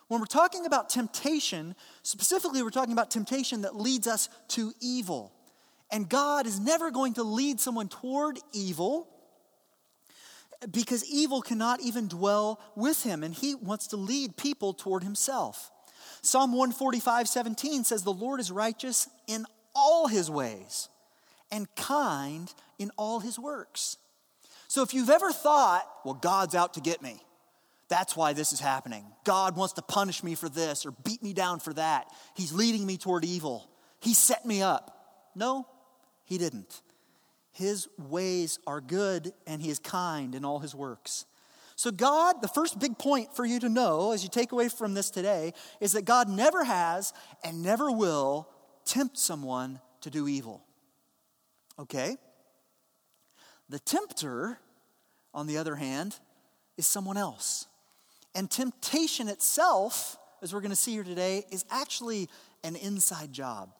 When 0.09 0.21
we're 0.21 0.27
talking 0.27 0.67
about 0.67 0.91
temptation, 0.91 1.77
specifically, 2.03 2.63
we're 2.63 2.71
talking 2.71 2.93
about 2.93 3.11
temptation 3.11 3.63
that 3.63 3.77
leads 3.77 4.09
us 4.09 4.29
to 4.49 4.73
evil. 4.81 5.33
And 5.91 6.09
God 6.09 6.47
is 6.47 6.59
never 6.59 6.91
going 6.91 7.15
to 7.15 7.23
lead 7.23 7.61
someone 7.61 7.89
toward 7.89 8.39
evil 8.53 9.09
because 10.71 11.05
evil 11.11 11.43
cannot 11.43 11.81
even 11.81 12.09
dwell 12.09 12.61
with 12.75 13.03
him, 13.03 13.23
and 13.23 13.35
he 13.35 13.55
wants 13.55 13.89
to 13.89 13.97
lead 13.97 14.37
people 14.37 14.73
toward 14.73 15.03
himself. 15.03 15.71
Psalm 16.23 16.53
145 16.53 17.29
17 17.29 17.85
says, 17.85 18.03
The 18.03 18.13
Lord 18.13 18.41
is 18.41 18.51
righteous 18.51 19.09
in 19.27 19.47
all 19.75 20.09
his 20.09 20.31
ways 20.31 20.89
and 21.51 21.73
kind 21.77 22.53
in 22.79 22.91
all 22.97 23.21
his 23.21 23.39
works. 23.39 23.99
So 24.69 24.83
if 24.83 24.95
you've 24.95 25.11
ever 25.11 25.33
thought, 25.33 25.87
well, 26.05 26.15
God's 26.15 26.55
out 26.55 26.75
to 26.75 26.81
get 26.81 27.03
me, 27.03 27.21
that's 27.89 28.17
why 28.17 28.33
this 28.33 28.53
is 28.53 28.61
happening. 28.61 29.05
God 29.25 29.57
wants 29.57 29.75
to 29.75 29.83
punish 29.83 30.25
me 30.25 30.35
for 30.35 30.49
this 30.49 30.87
or 30.87 30.91
beat 30.91 31.23
me 31.23 31.33
down 31.33 31.61
for 31.61 31.73
that. 31.75 32.07
He's 32.35 32.53
leading 32.53 32.87
me 32.87 32.97
toward 32.97 33.25
evil. 33.25 33.69
He 34.01 34.15
set 34.15 34.45
me 34.47 34.63
up. 34.63 34.91
No, 35.35 35.67
he 36.25 36.39
didn't. 36.39 36.83
His 37.53 37.89
ways 37.99 38.59
are 38.67 38.81
good 38.81 39.33
and 39.47 39.63
he 39.63 39.71
is 39.71 39.79
kind 39.79 40.35
in 40.35 40.45
all 40.45 40.59
his 40.59 40.75
works. 40.75 41.27
So, 41.77 41.91
God, 41.91 42.41
the 42.41 42.49
first 42.49 42.79
big 42.79 42.99
point 42.99 43.35
for 43.35 43.45
you 43.45 43.59
to 43.61 43.69
know 43.69 44.13
as 44.13 44.23
you 44.23 44.29
take 44.29 44.53
away 44.53 44.69
from 44.69 44.95
this 44.95 45.11
today 45.11 45.53
is 45.81 45.93
that 45.93 46.05
God 46.05 46.29
never 46.29 46.65
has 46.65 47.13
and 47.43 47.63
never 47.63 47.91
will 47.91 48.49
tempt 48.85 49.19
someone 49.19 49.81
to 50.03 50.11
do 50.11 50.29
evil. 50.29 50.65
Okay? 51.79 52.17
The 53.69 53.79
tempter, 53.79 54.59
on 55.33 55.47
the 55.47 55.59
other 55.59 55.75
hand, 55.75 56.19
is 56.77 56.87
someone 56.87 57.17
else. 57.17 57.67
And 58.35 58.51
temptation 58.51 59.29
itself, 59.29 60.17
as 60.43 60.53
we're 60.53 60.61
going 60.61 60.71
to 60.71 60.77
see 60.77 60.93
here 60.93 61.05
today, 61.05 61.45
is 61.51 61.65
actually 61.71 62.29
an 62.63 62.77
inside 62.77 63.33
job. 63.33 63.71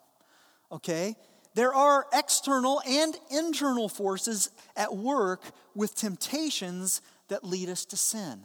Okay? 0.73 1.17
There 1.55 1.73
are 1.73 2.07
external 2.13 2.83
and 2.87 3.17
internal 3.31 3.89
forces 3.89 4.51
at 4.77 4.95
work 4.97 5.43
with 5.75 5.95
temptations 5.95 7.01
that 7.29 7.45
lead 7.45 7.69
us 7.69 7.85
to 7.87 7.97
sin. 7.97 8.41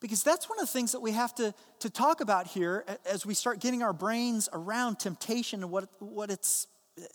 Because 0.00 0.22
that's 0.22 0.48
one 0.48 0.58
of 0.58 0.66
the 0.66 0.72
things 0.72 0.92
that 0.92 1.00
we 1.00 1.12
have 1.12 1.34
to, 1.36 1.54
to 1.78 1.88
talk 1.88 2.20
about 2.20 2.48
here 2.48 2.84
as 3.06 3.24
we 3.24 3.34
start 3.34 3.60
getting 3.60 3.82
our 3.82 3.92
brains 3.92 4.48
around 4.52 4.98
temptation 4.98 5.62
and 5.62 5.70
what, 5.70 5.88
what, 6.00 6.30
it's, 6.30 6.66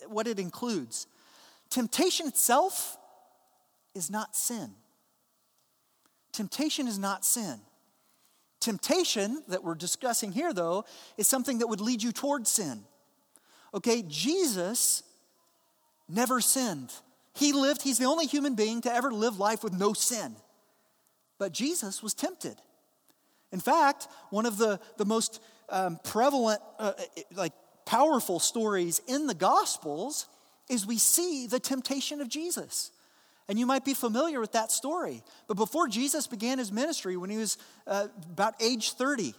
what 0.06 0.26
it 0.26 0.38
includes. 0.38 1.06
Temptation 1.70 2.26
itself 2.26 2.96
is 3.94 4.10
not 4.10 4.34
sin. 4.34 4.70
Temptation 6.32 6.88
is 6.88 6.98
not 6.98 7.24
sin. 7.24 7.60
Temptation 8.60 9.42
that 9.48 9.62
we're 9.62 9.74
discussing 9.74 10.32
here, 10.32 10.52
though, 10.52 10.84
is 11.16 11.28
something 11.28 11.58
that 11.58 11.68
would 11.68 11.80
lead 11.80 12.02
you 12.02 12.10
toward 12.10 12.46
sin. 12.46 12.84
Okay, 13.74 14.02
Jesus 14.08 15.02
never 16.08 16.40
sinned. 16.40 16.92
He 17.34 17.52
lived, 17.52 17.82
he's 17.82 17.98
the 17.98 18.06
only 18.06 18.26
human 18.26 18.54
being 18.54 18.80
to 18.82 18.92
ever 18.92 19.12
live 19.12 19.38
life 19.38 19.62
with 19.62 19.72
no 19.72 19.92
sin. 19.92 20.34
But 21.38 21.52
Jesus 21.52 22.02
was 22.02 22.14
tempted. 22.14 22.56
In 23.52 23.60
fact, 23.60 24.08
one 24.30 24.44
of 24.44 24.58
the, 24.58 24.80
the 24.96 25.04
most 25.04 25.40
um, 25.68 25.98
prevalent, 26.04 26.60
uh, 26.78 26.92
like 27.34 27.52
powerful 27.86 28.40
stories 28.40 29.00
in 29.06 29.26
the 29.26 29.34
Gospels 29.34 30.26
is 30.68 30.86
we 30.86 30.98
see 30.98 31.46
the 31.46 31.60
temptation 31.60 32.20
of 32.20 32.28
Jesus. 32.28 32.90
And 33.48 33.58
you 33.58 33.64
might 33.64 33.84
be 33.84 33.94
familiar 33.94 34.40
with 34.40 34.52
that 34.52 34.70
story. 34.70 35.22
But 35.46 35.56
before 35.56 35.88
Jesus 35.88 36.26
began 36.26 36.58
his 36.58 36.70
ministry, 36.70 37.16
when 37.16 37.30
he 37.30 37.38
was 37.38 37.56
uh, 37.86 38.08
about 38.30 38.54
age 38.60 38.92
30, 38.92 39.34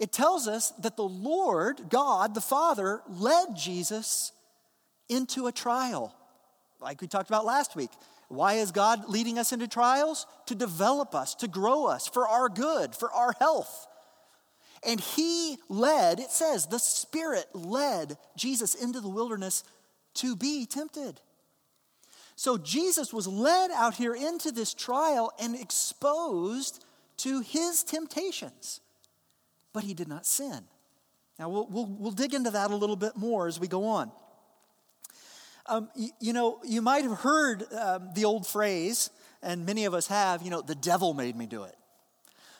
it 0.00 0.10
tells 0.10 0.48
us 0.48 0.70
that 0.80 0.96
the 0.96 1.04
Lord, 1.04 1.88
God, 1.88 2.34
the 2.34 2.40
Father, 2.40 3.00
led 3.08 3.54
Jesus 3.56 4.32
into 5.08 5.46
a 5.46 5.52
trial, 5.52 6.14
like 6.80 7.00
we 7.00 7.06
talked 7.06 7.28
about 7.28 7.44
last 7.44 7.76
week. 7.76 7.90
Why 8.28 8.54
is 8.54 8.72
God 8.72 9.08
leading 9.08 9.38
us 9.38 9.52
into 9.52 9.68
trials? 9.68 10.26
To 10.46 10.54
develop 10.54 11.14
us, 11.14 11.34
to 11.36 11.48
grow 11.48 11.86
us, 11.86 12.08
for 12.08 12.26
our 12.26 12.48
good, 12.48 12.94
for 12.94 13.12
our 13.12 13.32
health. 13.38 13.86
And 14.86 15.00
He 15.00 15.58
led, 15.68 16.20
it 16.20 16.30
says, 16.30 16.66
the 16.66 16.78
Spirit 16.78 17.46
led 17.54 18.16
Jesus 18.36 18.74
into 18.74 19.00
the 19.00 19.08
wilderness 19.08 19.64
to 20.14 20.36
be 20.36 20.66
tempted. 20.66 21.20
So 22.36 22.58
Jesus 22.58 23.12
was 23.12 23.28
led 23.28 23.70
out 23.70 23.94
here 23.94 24.14
into 24.14 24.50
this 24.50 24.74
trial 24.74 25.32
and 25.38 25.54
exposed 25.54 26.84
to 27.18 27.40
his 27.40 27.84
temptations, 27.84 28.80
but 29.72 29.84
he 29.84 29.94
did 29.94 30.08
not 30.08 30.26
sin. 30.26 30.64
Now, 31.38 31.48
we'll, 31.48 31.66
we'll, 31.68 31.86
we'll 31.86 32.12
dig 32.12 32.34
into 32.34 32.50
that 32.50 32.70
a 32.70 32.76
little 32.76 32.96
bit 32.96 33.16
more 33.16 33.46
as 33.46 33.58
we 33.58 33.68
go 33.68 33.86
on. 33.86 34.10
Um, 35.66 35.88
you, 35.96 36.10
you, 36.20 36.32
know, 36.32 36.60
you 36.64 36.82
might 36.82 37.04
have 37.04 37.18
heard 37.18 37.64
um, 37.72 38.10
the 38.14 38.24
old 38.24 38.46
phrase, 38.46 39.10
and 39.42 39.64
many 39.64 39.86
of 39.86 39.94
us 39.94 40.06
have, 40.08 40.42
you 40.42 40.50
know, 40.50 40.60
the 40.60 40.74
devil 40.74 41.14
made 41.14 41.36
me 41.36 41.46
do 41.46 41.64
it. 41.64 41.74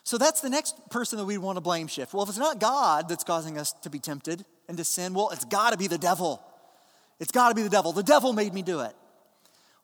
So 0.04 0.18
that's 0.18 0.40
the 0.40 0.50
next 0.50 0.90
person 0.90 1.18
that 1.18 1.24
we 1.24 1.38
want 1.38 1.56
to 1.56 1.60
blame 1.60 1.86
shift. 1.86 2.12
Well, 2.12 2.22
if 2.22 2.28
it's 2.28 2.38
not 2.38 2.60
God 2.60 3.08
that's 3.08 3.24
causing 3.24 3.58
us 3.58 3.72
to 3.82 3.90
be 3.90 3.98
tempted 3.98 4.44
and 4.68 4.76
to 4.76 4.84
sin, 4.84 5.14
well, 5.14 5.30
it's 5.30 5.46
got 5.46 5.70
to 5.70 5.78
be 5.78 5.86
the 5.86 5.98
devil. 5.98 6.42
It's 7.20 7.32
got 7.32 7.48
to 7.50 7.54
be 7.54 7.62
the 7.62 7.70
devil. 7.70 7.92
The 7.92 8.02
devil 8.02 8.32
made 8.32 8.52
me 8.52 8.62
do 8.62 8.80
it. 8.80 8.94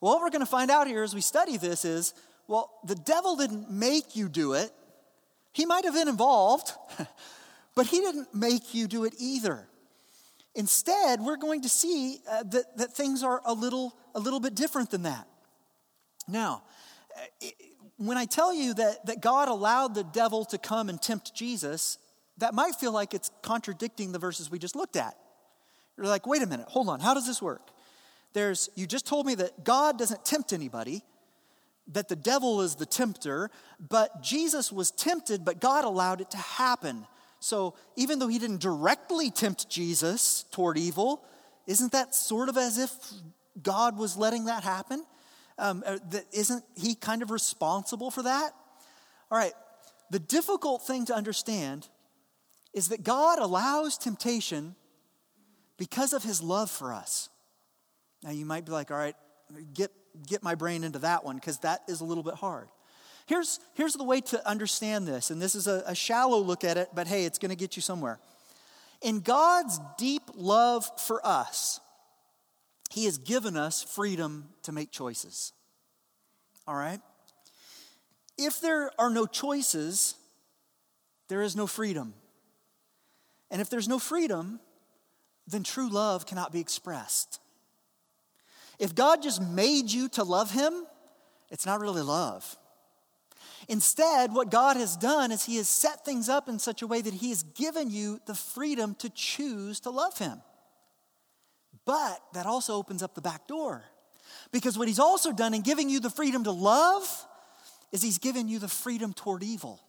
Well, 0.00 0.14
what 0.14 0.22
we're 0.22 0.30
going 0.30 0.40
to 0.40 0.46
find 0.46 0.70
out 0.70 0.86
here 0.86 1.02
as 1.02 1.14
we 1.14 1.20
study 1.20 1.56
this 1.56 1.84
is 1.84 2.14
well, 2.48 2.70
the 2.84 2.96
devil 2.96 3.36
didn't 3.36 3.70
make 3.70 4.16
you 4.16 4.28
do 4.28 4.54
it. 4.54 4.72
He 5.52 5.66
might 5.66 5.84
have 5.84 5.94
been 5.94 6.08
involved, 6.08 6.72
but 7.76 7.86
he 7.86 8.00
didn't 8.00 8.34
make 8.34 8.74
you 8.74 8.88
do 8.88 9.04
it 9.04 9.14
either. 9.20 9.68
Instead, 10.54 11.21
we're 11.21 11.37
going 11.37 11.62
to 11.62 11.69
see 11.69 12.19
uh, 12.28 12.42
that, 12.45 12.76
that 12.76 12.92
things 12.92 13.23
are 13.23 13.40
a 13.45 13.54
little, 13.54 13.95
a 14.14 14.21
little 14.21 14.40
bit 14.40 14.54
different 14.54 14.90
than 14.90 15.02
that. 15.02 15.26
Now, 16.26 16.62
uh, 17.16 17.47
when 17.97 18.16
I 18.16 18.25
tell 18.25 18.52
you 18.52 18.75
that, 18.75 19.07
that 19.07 19.21
God 19.21 19.49
allowed 19.49 19.95
the 19.95 20.04
devil 20.04 20.45
to 20.47 20.59
come 20.59 20.88
and 20.88 21.00
tempt 21.00 21.35
Jesus, 21.35 21.99
that 22.38 22.54
might 22.54 22.75
feel 22.75 22.92
like 22.92 23.14
it's 23.14 23.30
contradicting 23.42 24.12
the 24.12 24.19
verses 24.19 24.50
we 24.50 24.59
just 24.59 24.75
looked 24.75 24.97
at. 24.97 25.16
You're 25.97 26.07
like, 26.07 26.26
wait 26.26 26.42
a 26.42 26.47
minute, 26.47 26.66
hold 26.69 26.88
on, 26.88 27.00
how 27.00 27.14
does 27.14 27.26
this 27.26 27.42
work? 27.42 27.69
There's, 28.33 28.71
you 28.75 28.87
just 28.87 29.07
told 29.07 29.26
me 29.26 29.35
that 29.37 29.64
God 29.64 29.99
doesn't 29.99 30.25
tempt 30.25 30.52
anybody, 30.52 31.02
that 31.88 32.09
the 32.09 32.16
devil 32.16 32.62
is 32.62 32.76
the 32.76 32.87
tempter, 32.87 33.50
but 33.78 34.23
Jesus 34.23 34.73
was 34.73 34.90
tempted, 34.90 35.45
but 35.45 35.61
God 35.61 35.85
allowed 35.85 36.21
it 36.21 36.30
to 36.30 36.38
happen. 36.38 37.07
So 37.40 37.75
even 37.97 38.18
though 38.18 38.28
he 38.28 38.38
didn't 38.38 38.61
directly 38.61 39.30
tempt 39.30 39.68
Jesus 39.68 40.44
toward 40.52 40.78
evil, 40.78 41.25
isn't 41.66 41.92
that 41.92 42.14
sort 42.14 42.49
of 42.49 42.56
as 42.56 42.78
if 42.78 42.92
God 43.62 43.97
was 43.97 44.16
letting 44.16 44.44
that 44.44 44.62
happen? 44.62 45.04
Um, 45.59 45.82
uh, 45.87 45.99
isn't 46.32 46.64
he 46.76 46.94
kind 46.94 47.23
of 47.23 47.30
responsible 47.30 48.11
for 48.11 48.23
that? 48.23 48.52
All 49.30 49.38
right, 49.38 49.52
the 50.11 50.18
difficult 50.18 50.87
thing 50.87 51.06
to 51.06 51.14
understand 51.14 51.88
is 52.73 52.88
that 52.88 53.02
God 53.02 53.38
allows 53.38 53.99
temptation 53.99 54.75
because 55.76 56.12
of 56.12 56.23
his 56.23 56.42
love 56.42 56.70
for 56.70 56.92
us. 56.92 57.28
Now 58.23 58.30
you 58.30 58.44
might 58.44 58.64
be 58.64 58.73
like, 58.73 58.90
all 58.90 58.97
right, 58.97 59.16
get, 59.73 59.90
get 60.26 60.42
my 60.42 60.54
brain 60.54 60.85
into 60.85 61.00
that 61.00 61.25
one 61.25 61.37
because 61.37 61.59
that 61.61 61.82
is 61.88 62.00
a 62.00 62.04
little 62.04 62.23
bit 62.23 62.35
hard. 62.35 62.68
Here's, 63.30 63.60
here's 63.75 63.92
the 63.92 64.02
way 64.02 64.20
to 64.22 64.44
understand 64.49 65.06
this, 65.06 65.30
and 65.30 65.40
this 65.40 65.54
is 65.54 65.68
a, 65.68 65.84
a 65.87 65.94
shallow 65.94 66.38
look 66.38 66.64
at 66.64 66.76
it, 66.76 66.88
but 66.92 67.06
hey, 67.06 67.26
it's 67.26 67.38
going 67.38 67.50
to 67.50 67.56
get 67.56 67.76
you 67.76 67.80
somewhere. 67.80 68.18
In 69.02 69.20
God's 69.20 69.78
deep 69.96 70.22
love 70.34 70.90
for 71.00 71.25
us, 71.25 71.78
He 72.90 73.04
has 73.04 73.18
given 73.18 73.56
us 73.56 73.84
freedom 73.84 74.49
to 74.64 74.72
make 74.72 74.90
choices. 74.90 75.52
All 76.66 76.75
right? 76.75 76.99
If 78.37 78.60
there 78.60 78.90
are 78.99 79.10
no 79.10 79.26
choices, 79.26 80.16
there 81.28 81.42
is 81.42 81.54
no 81.54 81.68
freedom. 81.68 82.14
And 83.49 83.60
if 83.60 83.70
there's 83.70 83.87
no 83.87 84.00
freedom, 84.00 84.58
then 85.46 85.62
true 85.62 85.88
love 85.88 86.26
cannot 86.26 86.50
be 86.50 86.58
expressed. 86.58 87.38
If 88.80 88.92
God 88.92 89.22
just 89.22 89.40
made 89.40 89.92
you 89.92 90.08
to 90.08 90.25
love 90.25 90.50
Him, 90.50 90.84
it's 91.49 91.64
not 91.64 91.78
really 91.78 92.02
love. 92.02 92.56
Instead, 93.70 94.34
what 94.34 94.50
God 94.50 94.76
has 94.76 94.96
done 94.96 95.30
is 95.30 95.44
He 95.44 95.56
has 95.58 95.68
set 95.68 96.04
things 96.04 96.28
up 96.28 96.48
in 96.48 96.58
such 96.58 96.82
a 96.82 96.88
way 96.88 97.00
that 97.00 97.14
He 97.14 97.28
has 97.28 97.44
given 97.44 97.88
you 97.88 98.20
the 98.26 98.34
freedom 98.34 98.96
to 98.96 99.08
choose 99.10 99.78
to 99.80 99.90
love 99.90 100.18
Him. 100.18 100.42
But 101.84 102.20
that 102.34 102.46
also 102.46 102.74
opens 102.74 103.00
up 103.00 103.14
the 103.14 103.20
back 103.20 103.46
door. 103.46 103.84
Because 104.50 104.76
what 104.76 104.88
He's 104.88 104.98
also 104.98 105.30
done 105.32 105.54
in 105.54 105.62
giving 105.62 105.88
you 105.88 106.00
the 106.00 106.10
freedom 106.10 106.42
to 106.44 106.50
love 106.50 107.06
is 107.92 108.02
He's 108.02 108.18
given 108.18 108.48
you 108.48 108.58
the 108.58 108.66
freedom 108.66 109.12
toward 109.12 109.44
evil. 109.44 109.80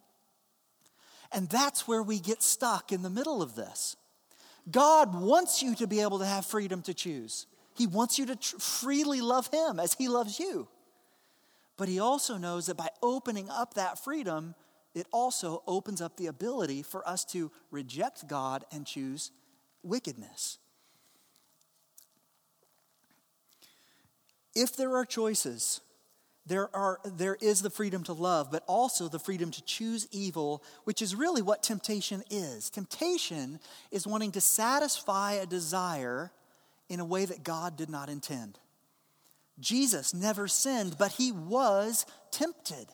And 1.31 1.49
that's 1.49 1.87
where 1.87 2.03
we 2.03 2.19
get 2.19 2.43
stuck 2.43 2.91
in 2.91 3.01
the 3.01 3.09
middle 3.09 3.41
of 3.41 3.55
this. 3.55 3.95
God 4.69 5.19
wants 5.19 5.63
you 5.63 5.73
to 5.77 5.87
be 5.87 6.01
able 6.01 6.19
to 6.19 6.25
have 6.25 6.45
freedom 6.45 6.83
to 6.83 6.93
choose. 6.93 7.47
He 7.75 7.87
wants 7.87 8.19
you 8.19 8.27
to 8.27 8.35
tr- 8.35 8.59
freely 8.59 9.21
love 9.21 9.49
Him 9.51 9.79
as 9.79 9.95
He 9.95 10.07
loves 10.07 10.39
you. 10.39 10.67
But 11.81 11.89
He 11.89 11.99
also 11.99 12.37
knows 12.37 12.67
that 12.67 12.77
by 12.77 12.89
opening 13.01 13.49
up 13.49 13.73
that 13.73 13.97
freedom, 13.97 14.53
it 14.93 15.07
also 15.11 15.63
opens 15.65 15.99
up 15.99 16.15
the 16.15 16.27
ability 16.27 16.83
for 16.83 17.09
us 17.09 17.25
to 17.31 17.49
reject 17.71 18.27
God 18.27 18.65
and 18.71 18.85
choose 18.85 19.31
wickedness. 19.81 20.59
If 24.53 24.77
there 24.77 24.95
are 24.95 25.05
choices, 25.05 25.81
there, 26.45 26.69
are, 26.75 26.99
there 27.03 27.39
is 27.41 27.63
the 27.63 27.71
freedom 27.71 28.03
to 28.03 28.13
love, 28.13 28.51
but 28.51 28.61
also 28.67 29.07
the 29.07 29.17
freedom 29.17 29.49
to 29.49 29.65
choose 29.65 30.07
evil, 30.11 30.63
which 30.83 31.01
is 31.01 31.15
really 31.15 31.41
what 31.41 31.63
temptation 31.63 32.21
is. 32.29 32.69
Temptation 32.69 33.59
is 33.89 34.05
wanting 34.05 34.33
to 34.33 34.41
satisfy 34.41 35.33
a 35.33 35.47
desire 35.47 36.31
in 36.89 36.99
a 36.99 37.05
way 37.05 37.25
that 37.25 37.43
God 37.43 37.75
did 37.75 37.89
not 37.89 38.07
intend. 38.07 38.59
Jesus 39.59 40.13
never 40.13 40.47
sinned, 40.47 40.97
but 40.97 41.13
he 41.13 41.31
was 41.31 42.05
tempted. 42.31 42.87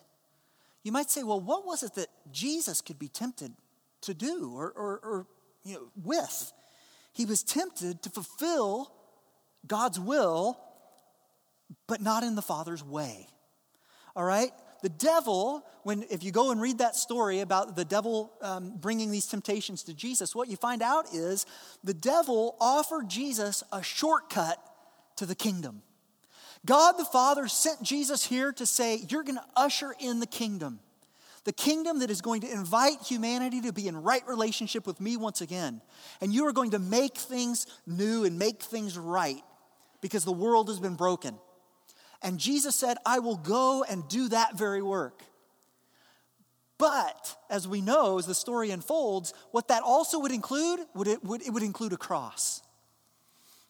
You 0.82 0.92
might 0.92 1.10
say, 1.10 1.22
well, 1.22 1.40
what 1.40 1.66
was 1.66 1.82
it 1.82 1.94
that 1.94 2.08
Jesus 2.32 2.80
could 2.80 2.98
be 2.98 3.08
tempted 3.08 3.52
to 4.02 4.14
do 4.14 4.52
or, 4.54 4.70
or, 4.70 5.00
or 5.02 5.26
you 5.64 5.74
know, 5.74 5.88
with? 6.02 6.52
He 7.12 7.24
was 7.24 7.42
tempted 7.42 8.02
to 8.02 8.10
fulfill 8.10 8.92
God's 9.66 9.98
will, 9.98 10.58
but 11.86 12.00
not 12.00 12.22
in 12.22 12.34
the 12.34 12.42
Father's 12.42 12.84
way 12.84 13.28
all 14.18 14.24
right? 14.24 14.50
The 14.82 14.88
devil, 14.88 15.64
when 15.84 16.04
if 16.10 16.24
you 16.24 16.32
go 16.32 16.50
and 16.50 16.60
read 16.60 16.78
that 16.78 16.96
story 16.96 17.38
about 17.38 17.76
the 17.76 17.84
devil 17.84 18.32
um, 18.42 18.74
bringing 18.76 19.12
these 19.12 19.26
temptations 19.26 19.84
to 19.84 19.94
Jesus, 19.94 20.34
what 20.34 20.48
you 20.48 20.56
find 20.56 20.82
out 20.82 21.14
is 21.14 21.46
the 21.84 21.94
devil 21.94 22.56
offered 22.60 23.08
Jesus 23.08 23.62
a 23.72 23.80
shortcut 23.80 24.58
to 25.16 25.24
the 25.24 25.36
kingdom. 25.36 25.82
God 26.66 26.92
the 26.92 27.04
Father 27.04 27.48
sent 27.48 27.82
Jesus 27.82 28.24
here 28.24 28.52
to 28.52 28.66
say, 28.66 29.04
You're 29.08 29.22
going 29.22 29.36
to 29.36 29.44
usher 29.56 29.94
in 29.98 30.20
the 30.20 30.26
kingdom. 30.26 30.80
The 31.44 31.52
kingdom 31.52 32.00
that 32.00 32.10
is 32.10 32.20
going 32.20 32.42
to 32.42 32.52
invite 32.52 33.00
humanity 33.00 33.62
to 33.62 33.72
be 33.72 33.88
in 33.88 34.02
right 34.02 34.26
relationship 34.26 34.86
with 34.86 35.00
me 35.00 35.16
once 35.16 35.40
again. 35.40 35.80
And 36.20 36.32
you 36.32 36.46
are 36.46 36.52
going 36.52 36.72
to 36.72 36.78
make 36.78 37.16
things 37.16 37.66
new 37.86 38.24
and 38.24 38.38
make 38.38 38.62
things 38.62 38.98
right 38.98 39.42
because 40.00 40.24
the 40.24 40.32
world 40.32 40.68
has 40.68 40.78
been 40.78 40.94
broken. 40.94 41.38
And 42.22 42.38
Jesus 42.38 42.74
said, 42.76 42.96
I 43.06 43.20
will 43.20 43.36
go 43.36 43.84
and 43.88 44.06
do 44.08 44.28
that 44.28 44.58
very 44.58 44.82
work. 44.82 45.22
But 46.76 47.36
as 47.50 47.66
we 47.66 47.80
know, 47.80 48.18
as 48.18 48.26
the 48.26 48.34
story 48.34 48.70
unfolds, 48.70 49.32
what 49.50 49.68
that 49.68 49.82
also 49.82 50.20
would 50.20 50.32
include, 50.32 50.80
would 50.94 51.08
it, 51.08 51.24
would, 51.24 51.42
it 51.42 51.50
would 51.50 51.62
include 51.62 51.92
a 51.92 51.96
cross. 51.96 52.62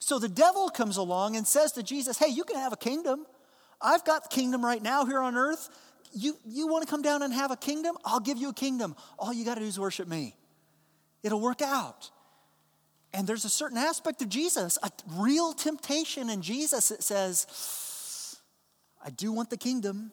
So 0.08 0.18
the 0.18 0.26
devil 0.26 0.70
comes 0.70 0.96
along 0.96 1.36
and 1.36 1.46
says 1.46 1.72
to 1.72 1.82
Jesus, 1.82 2.16
Hey, 2.16 2.28
you 2.30 2.42
can 2.42 2.56
have 2.56 2.72
a 2.72 2.78
kingdom. 2.78 3.26
I've 3.78 4.06
got 4.06 4.22
the 4.22 4.34
kingdom 4.34 4.64
right 4.64 4.82
now 4.82 5.04
here 5.04 5.20
on 5.20 5.36
earth. 5.36 5.68
You, 6.14 6.38
you 6.46 6.66
want 6.66 6.82
to 6.82 6.90
come 6.90 7.02
down 7.02 7.22
and 7.22 7.30
have 7.34 7.50
a 7.50 7.58
kingdom? 7.58 7.94
I'll 8.06 8.18
give 8.18 8.38
you 8.38 8.48
a 8.48 8.54
kingdom. 8.54 8.96
All 9.18 9.34
you 9.34 9.44
got 9.44 9.56
to 9.56 9.60
do 9.60 9.66
is 9.66 9.78
worship 9.78 10.08
me. 10.08 10.34
It'll 11.22 11.42
work 11.42 11.60
out. 11.60 12.10
And 13.12 13.26
there's 13.26 13.44
a 13.44 13.50
certain 13.50 13.76
aspect 13.76 14.22
of 14.22 14.30
Jesus, 14.30 14.78
a 14.82 14.90
real 15.14 15.52
temptation 15.52 16.30
in 16.30 16.40
Jesus 16.40 16.88
that 16.88 17.02
says, 17.02 18.38
I 19.04 19.10
do 19.10 19.30
want 19.30 19.50
the 19.50 19.58
kingdom, 19.58 20.12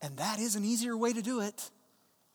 and 0.00 0.16
that 0.18 0.38
is 0.38 0.54
an 0.54 0.64
easier 0.64 0.96
way 0.96 1.12
to 1.12 1.22
do 1.22 1.40
it. 1.40 1.70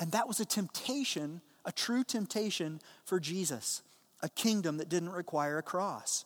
And 0.02 0.12
that 0.12 0.28
was 0.28 0.42
a 0.42 0.46
temptation, 0.46 1.40
a 1.64 1.72
true 1.72 2.04
temptation 2.04 2.82
for 3.06 3.22
Jesus, 3.22 3.84
a 4.22 4.28
kingdom 4.28 4.80
that 4.80 4.90
didn't 4.90 5.12
require 5.12 5.60
a 5.60 5.64
cross. 5.64 6.26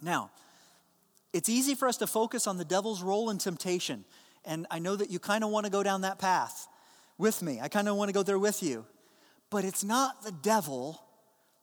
Now, 0.00 0.30
it's 1.32 1.48
easy 1.48 1.74
for 1.74 1.88
us 1.88 1.96
to 1.98 2.06
focus 2.06 2.46
on 2.46 2.56
the 2.56 2.64
devil's 2.64 3.02
role 3.02 3.30
in 3.30 3.38
temptation. 3.38 4.04
And 4.44 4.66
I 4.70 4.78
know 4.78 4.96
that 4.96 5.10
you 5.10 5.18
kind 5.18 5.44
of 5.44 5.50
want 5.50 5.66
to 5.66 5.72
go 5.72 5.82
down 5.82 6.02
that 6.02 6.18
path 6.18 6.66
with 7.18 7.42
me. 7.42 7.60
I 7.60 7.68
kind 7.68 7.88
of 7.88 7.96
want 7.96 8.08
to 8.08 8.12
go 8.12 8.22
there 8.22 8.38
with 8.38 8.62
you. 8.62 8.86
But 9.50 9.64
it's 9.64 9.84
not 9.84 10.22
the 10.22 10.32
devil 10.32 11.02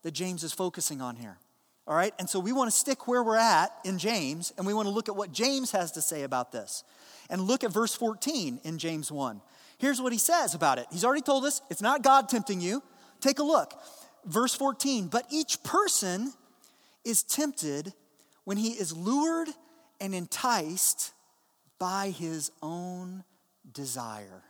that 0.02 0.12
James 0.12 0.44
is 0.44 0.52
focusing 0.52 1.00
on 1.00 1.16
here. 1.16 1.38
All 1.86 1.94
right? 1.94 2.14
And 2.18 2.28
so 2.28 2.38
we 2.38 2.52
want 2.52 2.70
to 2.70 2.76
stick 2.76 3.08
where 3.08 3.22
we're 3.22 3.36
at 3.36 3.70
in 3.84 3.98
James, 3.98 4.52
and 4.56 4.66
we 4.66 4.74
want 4.74 4.86
to 4.86 4.94
look 4.94 5.08
at 5.08 5.16
what 5.16 5.32
James 5.32 5.72
has 5.72 5.92
to 5.92 6.02
say 6.02 6.22
about 6.22 6.52
this. 6.52 6.84
And 7.30 7.42
look 7.42 7.64
at 7.64 7.72
verse 7.72 7.94
14 7.94 8.60
in 8.64 8.78
James 8.78 9.10
1. 9.10 9.40
Here's 9.78 10.00
what 10.00 10.12
he 10.12 10.18
says 10.18 10.54
about 10.54 10.78
it. 10.78 10.86
He's 10.92 11.04
already 11.04 11.22
told 11.22 11.44
us 11.44 11.62
it's 11.70 11.82
not 11.82 12.02
God 12.02 12.28
tempting 12.28 12.60
you. 12.60 12.82
Take 13.20 13.38
a 13.38 13.42
look. 13.42 13.74
Verse 14.24 14.54
14, 14.54 15.08
but 15.08 15.26
each 15.30 15.62
person 15.62 16.32
is 17.04 17.22
tempted 17.22 17.92
when 18.44 18.56
he 18.56 18.70
is 18.70 18.96
lured 18.96 19.48
and 20.00 20.14
enticed 20.14 21.12
by 21.78 22.10
his 22.10 22.50
own 22.62 23.24
desire. 23.72 24.42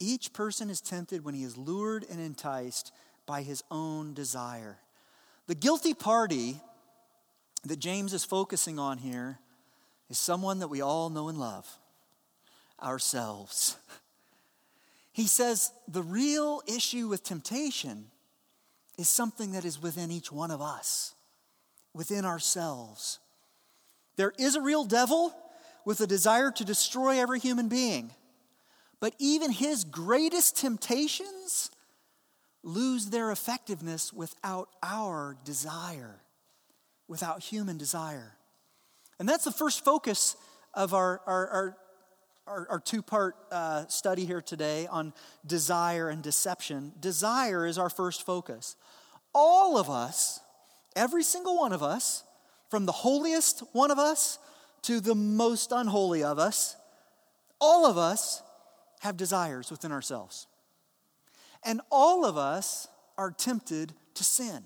Each 0.00 0.32
person 0.32 0.70
is 0.70 0.80
tempted 0.80 1.24
when 1.24 1.34
he 1.34 1.44
is 1.44 1.56
lured 1.56 2.04
and 2.10 2.20
enticed 2.20 2.92
by 3.26 3.42
his 3.42 3.62
own 3.70 4.14
desire. 4.14 4.78
The 5.46 5.54
guilty 5.54 5.94
party 5.94 6.60
that 7.64 7.78
James 7.78 8.12
is 8.12 8.24
focusing 8.24 8.78
on 8.78 8.98
here 8.98 9.38
is 10.10 10.18
someone 10.18 10.58
that 10.58 10.68
we 10.68 10.80
all 10.80 11.10
know 11.10 11.28
and 11.28 11.38
love 11.38 11.78
ourselves. 12.82 13.76
He 15.14 15.28
says 15.28 15.70
the 15.86 16.02
real 16.02 16.60
issue 16.66 17.06
with 17.06 17.22
temptation 17.22 18.06
is 18.98 19.08
something 19.08 19.52
that 19.52 19.64
is 19.64 19.80
within 19.80 20.10
each 20.10 20.32
one 20.32 20.50
of 20.50 20.60
us, 20.60 21.13
within 21.94 22.24
ourselves. 22.24 23.20
There 24.16 24.32
is 24.38 24.56
a 24.56 24.60
real 24.60 24.84
devil 24.84 25.34
with 25.84 26.00
a 26.00 26.06
desire 26.06 26.50
to 26.50 26.64
destroy 26.64 27.20
every 27.20 27.38
human 27.38 27.68
being, 27.68 28.10
but 29.00 29.14
even 29.18 29.50
his 29.50 29.84
greatest 29.84 30.56
temptations 30.56 31.70
lose 32.62 33.06
their 33.06 33.30
effectiveness 33.30 34.12
without 34.12 34.68
our 34.82 35.36
desire, 35.44 36.20
without 37.06 37.42
human 37.42 37.76
desire. 37.76 38.36
And 39.18 39.28
that's 39.28 39.44
the 39.44 39.52
first 39.52 39.84
focus 39.84 40.36
of 40.72 40.94
our, 40.94 41.20
our, 41.26 41.48
our, 41.48 41.76
our, 42.46 42.66
our 42.70 42.80
two 42.80 43.02
part 43.02 43.36
uh, 43.52 43.86
study 43.88 44.24
here 44.24 44.40
today 44.40 44.86
on 44.86 45.12
desire 45.46 46.08
and 46.08 46.22
deception. 46.22 46.92
Desire 46.98 47.66
is 47.66 47.78
our 47.78 47.90
first 47.90 48.24
focus. 48.24 48.76
All 49.34 49.76
of 49.76 49.90
us, 49.90 50.40
every 50.96 51.22
single 51.22 51.56
one 51.56 51.72
of 51.72 51.82
us, 51.82 52.24
from 52.70 52.86
the 52.86 52.92
holiest 52.92 53.60
one 53.72 53.90
of 53.90 53.98
us 53.98 54.38
to 54.82 55.00
the 55.00 55.14
most 55.14 55.72
unholy 55.72 56.22
of 56.22 56.38
us, 56.38 56.76
all 57.60 57.86
of 57.86 57.96
us 57.96 58.42
have 59.00 59.16
desires 59.16 59.70
within 59.70 59.92
ourselves. 59.92 60.46
And 61.64 61.80
all 61.90 62.24
of 62.24 62.36
us 62.36 62.88
are 63.16 63.30
tempted 63.30 63.92
to 64.14 64.24
sin. 64.24 64.64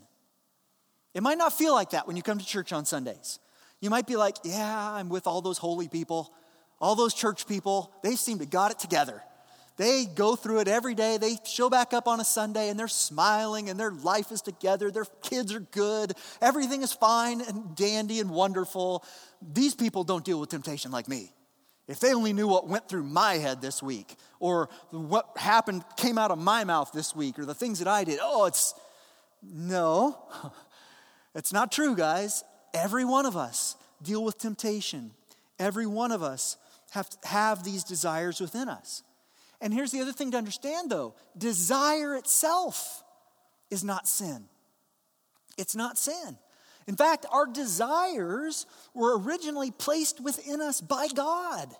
It 1.14 1.22
might 1.22 1.38
not 1.38 1.52
feel 1.52 1.74
like 1.74 1.90
that 1.90 2.06
when 2.06 2.16
you 2.16 2.22
come 2.22 2.38
to 2.38 2.46
church 2.46 2.72
on 2.72 2.84
Sundays. 2.84 3.38
You 3.80 3.90
might 3.90 4.06
be 4.06 4.16
like, 4.16 4.36
yeah, 4.44 4.92
I'm 4.92 5.08
with 5.08 5.26
all 5.26 5.40
those 5.40 5.58
holy 5.58 5.88
people, 5.88 6.32
all 6.80 6.96
those 6.96 7.14
church 7.14 7.46
people. 7.46 7.92
They 8.02 8.16
seem 8.16 8.38
to 8.38 8.46
got 8.46 8.70
it 8.70 8.78
together. 8.78 9.22
They 9.78 10.06
go 10.06 10.34
through 10.34 10.58
it 10.58 10.68
every 10.68 10.94
day. 10.96 11.18
They 11.18 11.36
show 11.44 11.70
back 11.70 11.94
up 11.94 12.08
on 12.08 12.18
a 12.18 12.24
Sunday 12.24 12.68
and 12.68 12.78
they're 12.78 12.88
smiling 12.88 13.70
and 13.70 13.78
their 13.78 13.92
life 13.92 14.32
is 14.32 14.42
together. 14.42 14.90
Their 14.90 15.06
kids 15.22 15.54
are 15.54 15.60
good. 15.60 16.14
Everything 16.42 16.82
is 16.82 16.92
fine 16.92 17.40
and 17.40 17.76
dandy 17.76 18.18
and 18.18 18.28
wonderful. 18.28 19.04
These 19.40 19.76
people 19.76 20.02
don't 20.02 20.24
deal 20.24 20.40
with 20.40 20.50
temptation 20.50 20.90
like 20.90 21.08
me. 21.08 21.32
If 21.86 22.00
they 22.00 22.12
only 22.12 22.32
knew 22.32 22.48
what 22.48 22.68
went 22.68 22.88
through 22.88 23.04
my 23.04 23.34
head 23.34 23.62
this 23.62 23.82
week, 23.82 24.16
or 24.40 24.68
what 24.90 25.30
happened, 25.36 25.84
came 25.96 26.18
out 26.18 26.30
of 26.30 26.38
my 26.38 26.64
mouth 26.64 26.90
this 26.92 27.16
week, 27.16 27.38
or 27.38 27.46
the 27.46 27.54
things 27.54 27.78
that 27.78 27.88
I 27.88 28.04
did, 28.04 28.18
oh, 28.20 28.44
it's 28.44 28.74
no, 29.42 30.18
it's 31.34 31.52
not 31.52 31.72
true, 31.72 31.96
guys. 31.96 32.44
Every 32.74 33.06
one 33.06 33.24
of 33.24 33.38
us 33.38 33.76
deal 34.02 34.22
with 34.22 34.38
temptation. 34.38 35.12
Every 35.58 35.86
one 35.86 36.12
of 36.12 36.22
us 36.22 36.58
have, 36.90 37.08
have 37.24 37.64
these 37.64 37.84
desires 37.84 38.38
within 38.38 38.68
us. 38.68 39.02
And 39.60 39.74
here's 39.74 39.90
the 39.90 40.00
other 40.00 40.12
thing 40.12 40.30
to 40.32 40.38
understand 40.38 40.90
though 40.90 41.14
desire 41.36 42.14
itself 42.14 43.02
is 43.70 43.84
not 43.84 44.08
sin. 44.08 44.44
It's 45.56 45.74
not 45.74 45.98
sin. 45.98 46.38
In 46.86 46.96
fact, 46.96 47.26
our 47.30 47.46
desires 47.46 48.66
were 48.94 49.18
originally 49.18 49.70
placed 49.70 50.20
within 50.20 50.60
us 50.60 50.80
by 50.80 51.08
God. 51.08 51.74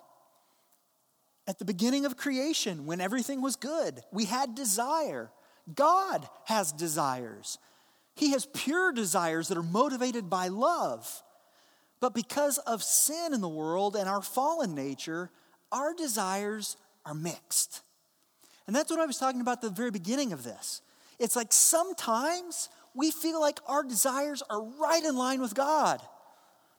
At 1.47 1.57
the 1.57 1.65
beginning 1.65 2.05
of 2.05 2.15
creation, 2.15 2.85
when 2.85 3.01
everything 3.01 3.41
was 3.41 3.55
good, 3.55 4.01
we 4.11 4.25
had 4.25 4.53
desire. 4.53 5.31
God 5.73 6.29
has 6.45 6.71
desires. 6.71 7.57
He 8.15 8.33
has 8.33 8.45
pure 8.53 8.91
desires 8.91 9.47
that 9.47 9.57
are 9.57 9.63
motivated 9.63 10.29
by 10.29 10.49
love. 10.49 11.23
But 12.01 12.13
because 12.13 12.59
of 12.59 12.83
sin 12.83 13.33
in 13.33 13.41
the 13.41 13.49
world 13.49 13.95
and 13.95 14.07
our 14.07 14.21
fallen 14.21 14.75
nature, 14.75 15.31
our 15.71 15.95
desires 15.95 16.77
are 17.09 17.15
mixed. 17.15 17.81
And 18.67 18.75
that's 18.75 18.91
what 18.91 18.99
I 18.99 19.05
was 19.05 19.17
talking 19.17 19.41
about 19.41 19.57
at 19.57 19.61
the 19.61 19.69
very 19.71 19.91
beginning 19.91 20.31
of 20.31 20.43
this. 20.43 20.81
It's 21.17 21.35
like 21.35 21.51
sometimes 21.51 22.69
we 22.93 23.11
feel 23.11 23.41
like 23.41 23.59
our 23.67 23.83
desires 23.83 24.43
are 24.49 24.61
right 24.61 25.03
in 25.03 25.15
line 25.15 25.41
with 25.41 25.55
God. 25.55 26.01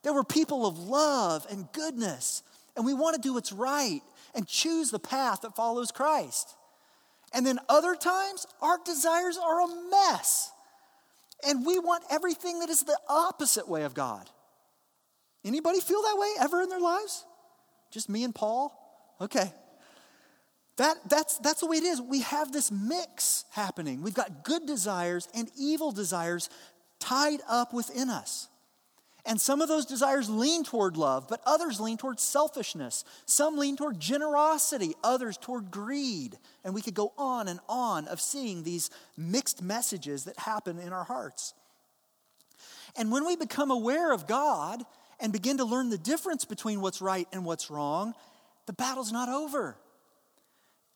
That 0.02 0.14
we're 0.14 0.24
people 0.24 0.66
of 0.66 0.78
love 0.78 1.46
and 1.50 1.70
goodness, 1.72 2.42
and 2.76 2.86
we 2.86 2.94
want 2.94 3.16
to 3.16 3.20
do 3.20 3.34
what's 3.34 3.52
right 3.52 4.00
and 4.34 4.46
choose 4.46 4.90
the 4.90 4.98
path 4.98 5.42
that 5.42 5.56
follows 5.56 5.90
Christ. 5.90 6.54
And 7.34 7.44
then 7.44 7.58
other 7.68 7.94
times, 7.94 8.46
our 8.62 8.78
desires 8.84 9.36
are 9.36 9.60
a 9.60 9.90
mess. 9.90 10.50
And 11.46 11.66
we 11.66 11.78
want 11.78 12.04
everything 12.10 12.60
that 12.60 12.70
is 12.70 12.80
the 12.80 12.98
opposite 13.08 13.68
way 13.68 13.82
of 13.82 13.94
God. 13.94 14.28
Anybody 15.44 15.80
feel 15.80 16.02
that 16.02 16.16
way 16.18 16.28
ever 16.40 16.62
in 16.62 16.68
their 16.68 16.80
lives? 16.80 17.24
Just 17.90 18.08
me 18.08 18.24
and 18.24 18.34
Paul? 18.34 18.72
Okay. 19.20 19.52
That, 20.80 20.96
that's, 21.10 21.36
that's 21.36 21.60
the 21.60 21.66
way 21.66 21.76
it 21.76 21.82
is. 21.82 22.00
We 22.00 22.22
have 22.22 22.52
this 22.52 22.72
mix 22.72 23.44
happening. 23.50 24.00
We've 24.00 24.14
got 24.14 24.44
good 24.44 24.64
desires 24.64 25.28
and 25.34 25.50
evil 25.58 25.92
desires 25.92 26.48
tied 26.98 27.40
up 27.46 27.74
within 27.74 28.08
us. 28.08 28.48
And 29.26 29.38
some 29.38 29.60
of 29.60 29.68
those 29.68 29.84
desires 29.84 30.30
lean 30.30 30.64
toward 30.64 30.96
love, 30.96 31.26
but 31.28 31.42
others 31.44 31.80
lean 31.80 31.98
toward 31.98 32.18
selfishness. 32.18 33.04
Some 33.26 33.58
lean 33.58 33.76
toward 33.76 34.00
generosity, 34.00 34.94
others 35.04 35.36
toward 35.36 35.70
greed. 35.70 36.38
And 36.64 36.72
we 36.72 36.80
could 36.80 36.94
go 36.94 37.12
on 37.18 37.46
and 37.46 37.60
on 37.68 38.08
of 38.08 38.18
seeing 38.18 38.62
these 38.62 38.88
mixed 39.18 39.62
messages 39.62 40.24
that 40.24 40.38
happen 40.38 40.78
in 40.78 40.94
our 40.94 41.04
hearts. 41.04 41.52
And 42.96 43.12
when 43.12 43.26
we 43.26 43.36
become 43.36 43.70
aware 43.70 44.14
of 44.14 44.26
God 44.26 44.82
and 45.20 45.30
begin 45.30 45.58
to 45.58 45.64
learn 45.66 45.90
the 45.90 45.98
difference 45.98 46.46
between 46.46 46.80
what's 46.80 47.02
right 47.02 47.28
and 47.34 47.44
what's 47.44 47.68
wrong, 47.70 48.14
the 48.64 48.72
battle's 48.72 49.12
not 49.12 49.28
over 49.28 49.76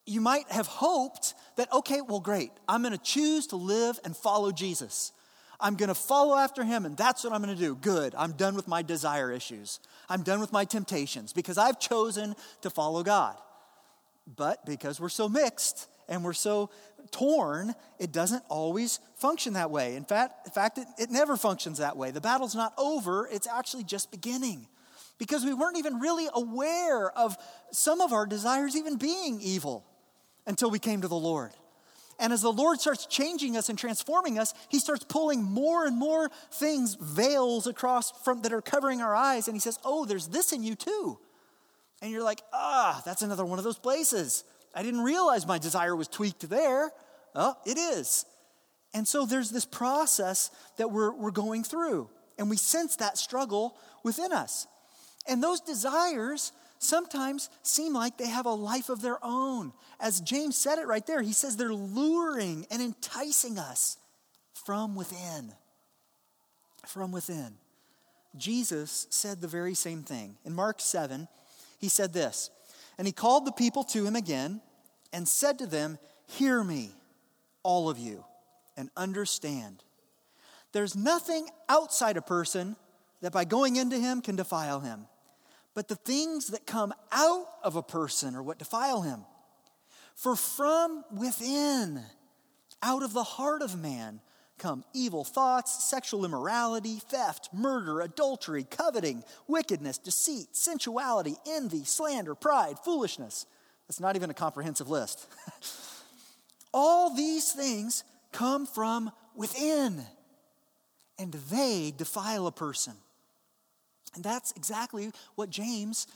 you 0.06 0.20
might 0.20 0.50
have 0.50 0.66
hoped 0.66 1.34
that, 1.56 1.72
okay, 1.72 2.00
well, 2.00 2.20
great, 2.20 2.50
I'm 2.68 2.82
to 2.92 2.98
choose 2.98 3.46
to 3.48 3.56
live 3.56 3.98
and 4.04 4.16
follow 4.16 4.52
Jesus. 4.52 5.12
I'm 5.60 5.76
to 5.88 5.94
follow 5.94 6.36
after 6.36 6.64
him, 6.64 6.84
and 6.84 6.96
that's 6.96 7.24
what 7.24 7.32
I'm 7.32 7.42
to 7.54 7.54
do. 7.54 7.74
Good. 7.74 8.14
I'm 8.18 8.32
done 8.32 8.54
with 8.54 8.68
my 8.68 8.82
desire 8.82 9.30
issues. 9.30 9.80
I'm 10.08 10.22
done 10.22 10.40
with 10.40 10.52
my 10.52 10.64
temptations 10.64 11.32
because 11.32 11.56
I've 11.56 11.78
chosen 11.78 12.34
to 12.62 12.70
follow 12.70 13.02
God. 13.02 13.36
But 14.36 14.66
because 14.66 15.00
we're 15.00 15.08
so 15.08 15.28
mixed 15.28 15.88
and 16.08 16.24
we're 16.24 16.32
so 16.32 16.70
torn, 17.12 17.74
it 17.98 18.12
doesn't 18.12 18.42
always 18.48 19.00
function 19.16 19.54
that 19.54 19.70
way. 19.70 19.96
In 19.96 20.04
fact, 20.04 20.46
in 20.46 20.52
fact 20.52 20.78
it, 20.78 20.86
it 20.98 21.10
never 21.10 21.36
functions 21.36 21.78
that 21.78 21.96
way. 21.96 22.10
The 22.10 22.20
battle's 22.20 22.54
not 22.54 22.74
over, 22.76 23.28
it's 23.30 23.46
actually 23.46 23.84
just 23.84 24.10
beginning 24.10 24.66
because 25.18 25.44
we 25.44 25.54
weren't 25.54 25.78
even 25.78 26.00
really 26.00 26.26
aware 26.34 27.10
of 27.12 27.36
some 27.70 28.00
of 28.00 28.12
our 28.12 28.26
desires 28.26 28.76
even 28.76 28.96
being 28.96 29.40
evil 29.40 29.84
until 30.46 30.70
we 30.70 30.78
came 30.78 31.00
to 31.02 31.08
the 31.08 31.14
Lord. 31.14 31.50
And 32.18 32.32
as 32.32 32.42
the 32.42 32.52
Lord 32.52 32.80
starts 32.80 33.06
changing 33.06 33.56
us 33.56 33.68
and 33.68 33.78
transforming 33.78 34.38
us, 34.38 34.54
He 34.68 34.78
starts 34.78 35.04
pulling 35.04 35.42
more 35.42 35.84
and 35.84 35.96
more 35.96 36.30
things, 36.52 36.96
veils 37.00 37.66
across 37.66 38.12
from 38.22 38.42
that 38.42 38.52
are 38.52 38.62
covering 38.62 39.00
our 39.00 39.14
eyes. 39.14 39.48
And 39.48 39.56
He 39.56 39.60
says, 39.60 39.78
Oh, 39.84 40.04
there's 40.04 40.28
this 40.28 40.52
in 40.52 40.62
you 40.62 40.74
too. 40.74 41.18
And 42.00 42.12
you're 42.12 42.22
like, 42.22 42.42
Ah, 42.52 43.02
that's 43.04 43.22
another 43.22 43.44
one 43.44 43.58
of 43.58 43.64
those 43.64 43.78
places. 43.78 44.44
I 44.74 44.82
didn't 44.82 45.02
realize 45.02 45.46
my 45.46 45.58
desire 45.58 45.94
was 45.96 46.08
tweaked 46.08 46.48
there. 46.48 46.92
Oh, 47.34 47.54
it 47.66 47.78
is. 47.78 48.26
And 48.92 49.08
so 49.08 49.26
there's 49.26 49.50
this 49.50 49.66
process 49.66 50.50
that 50.76 50.90
we're, 50.90 51.12
we're 51.12 51.32
going 51.32 51.64
through. 51.64 52.08
And 52.38 52.48
we 52.48 52.56
sense 52.56 52.96
that 52.96 53.18
struggle 53.18 53.76
within 54.04 54.32
us. 54.32 54.66
And 55.28 55.42
those 55.42 55.60
desires 55.60 56.52
sometimes 56.84 57.50
seem 57.62 57.94
like 57.94 58.18
they 58.18 58.28
have 58.28 58.46
a 58.46 58.52
life 58.52 58.88
of 58.88 59.02
their 59.02 59.18
own. 59.22 59.72
As 59.98 60.20
James 60.20 60.56
said 60.56 60.78
it 60.78 60.86
right 60.86 61.06
there, 61.06 61.22
he 61.22 61.32
says 61.32 61.56
they're 61.56 61.72
luring 61.72 62.66
and 62.70 62.82
enticing 62.82 63.58
us 63.58 63.96
from 64.52 64.94
within. 64.94 65.52
From 66.86 67.12
within. 67.12 67.54
Jesus 68.36 69.06
said 69.10 69.40
the 69.40 69.48
very 69.48 69.74
same 69.74 70.02
thing. 70.02 70.36
In 70.44 70.54
Mark 70.54 70.80
7, 70.80 71.28
he 71.78 71.88
said 71.88 72.12
this 72.12 72.50
And 72.98 73.06
he 73.06 73.12
called 73.12 73.46
the 73.46 73.52
people 73.52 73.84
to 73.84 74.04
him 74.04 74.16
again 74.16 74.60
and 75.12 75.26
said 75.26 75.58
to 75.58 75.66
them, 75.66 75.98
Hear 76.26 76.62
me, 76.62 76.92
all 77.62 77.88
of 77.88 77.98
you, 77.98 78.24
and 78.76 78.90
understand. 78.96 79.82
There's 80.72 80.96
nothing 80.96 81.48
outside 81.68 82.16
a 82.16 82.22
person 82.22 82.76
that 83.20 83.32
by 83.32 83.44
going 83.44 83.76
into 83.76 83.98
him 83.98 84.20
can 84.20 84.36
defile 84.36 84.80
him 84.80 85.06
but 85.74 85.88
the 85.88 85.96
things 85.96 86.48
that 86.48 86.66
come 86.66 86.94
out 87.12 87.46
of 87.62 87.76
a 87.76 87.82
person 87.82 88.34
are 88.34 88.42
what 88.42 88.58
defile 88.58 89.02
him. 89.02 89.24
For 90.14 90.36
from 90.36 91.04
within, 91.12 92.00
out 92.82 93.02
of 93.02 93.12
the 93.12 93.24
heart 93.24 93.62
of 93.62 93.78
man, 93.78 94.20
come 94.58 94.84
evil 94.94 95.24
thoughts, 95.24 95.84
sexual 95.84 96.24
immorality, 96.24 97.00
theft, 97.08 97.48
murder, 97.52 98.00
adultery, 98.00 98.64
coveting, 98.64 99.24
wickedness, 99.48 99.98
deceit, 99.98 100.54
sensuality, 100.54 101.36
envy, 101.46 101.84
slander, 101.84 102.36
pride, 102.36 102.78
foolishness. 102.78 103.46
That's 103.88 104.00
not 104.00 104.14
even 104.16 104.30
a 104.30 104.34
comprehensive 104.34 104.88
list. 104.88 105.26
All 106.72 107.14
these 107.14 107.52
things 107.52 108.04
come 108.32 108.66
from 108.66 109.10
within, 109.34 110.04
and 111.18 111.32
they 111.32 111.92
defile 111.96 112.46
a 112.46 112.52
person. 112.52 112.94
And 114.14 114.22
that's 114.22 114.52
exactly 114.56 115.10
what 115.34 115.50
James 115.50 116.06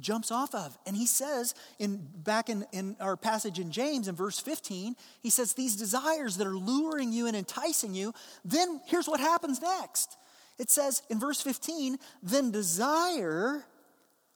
jumps 0.00 0.30
off 0.30 0.54
of. 0.54 0.76
And 0.86 0.96
he 0.96 1.06
says, 1.06 1.54
in 1.78 2.06
back 2.24 2.48
in, 2.48 2.64
in 2.72 2.96
our 3.00 3.16
passage 3.16 3.58
in 3.58 3.70
James 3.70 4.08
in 4.08 4.14
verse 4.14 4.38
15, 4.38 4.96
he 5.22 5.30
says, 5.30 5.52
These 5.52 5.76
desires 5.76 6.36
that 6.36 6.46
are 6.46 6.56
luring 6.56 7.12
you 7.12 7.26
and 7.26 7.36
enticing 7.36 7.94
you, 7.94 8.14
then 8.44 8.80
here's 8.86 9.08
what 9.08 9.20
happens 9.20 9.60
next. 9.60 10.16
It 10.58 10.70
says 10.70 11.02
in 11.10 11.18
verse 11.18 11.40
15, 11.40 11.98
then 12.22 12.50
desire, 12.50 13.64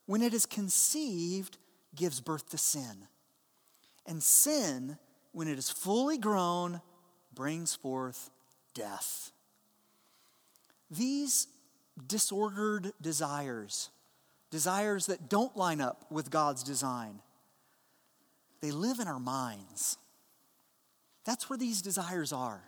when 0.05 0.21
it 0.21 0.33
is 0.33 0.45
conceived, 0.45 1.57
gives 1.95 2.19
birth 2.19 2.49
to 2.49 2.57
sin. 2.57 3.07
And 4.05 4.21
sin, 4.21 4.97
when 5.31 5.47
it 5.47 5.57
is 5.57 5.69
fully 5.69 6.17
grown, 6.17 6.81
brings 7.33 7.75
forth 7.75 8.29
death. 8.73 9.31
These 10.89 11.47
disordered 12.07 12.93
desires, 13.01 13.89
desires 14.51 15.07
that 15.07 15.29
don't 15.29 15.55
line 15.57 15.81
up 15.81 16.05
with 16.11 16.29
God's 16.29 16.63
design. 16.63 17.19
They 18.61 18.71
live 18.71 18.99
in 18.99 19.07
our 19.07 19.19
minds. 19.19 19.97
That's 21.25 21.49
where 21.49 21.57
these 21.57 21.81
desires 21.81 22.31
are. 22.31 22.61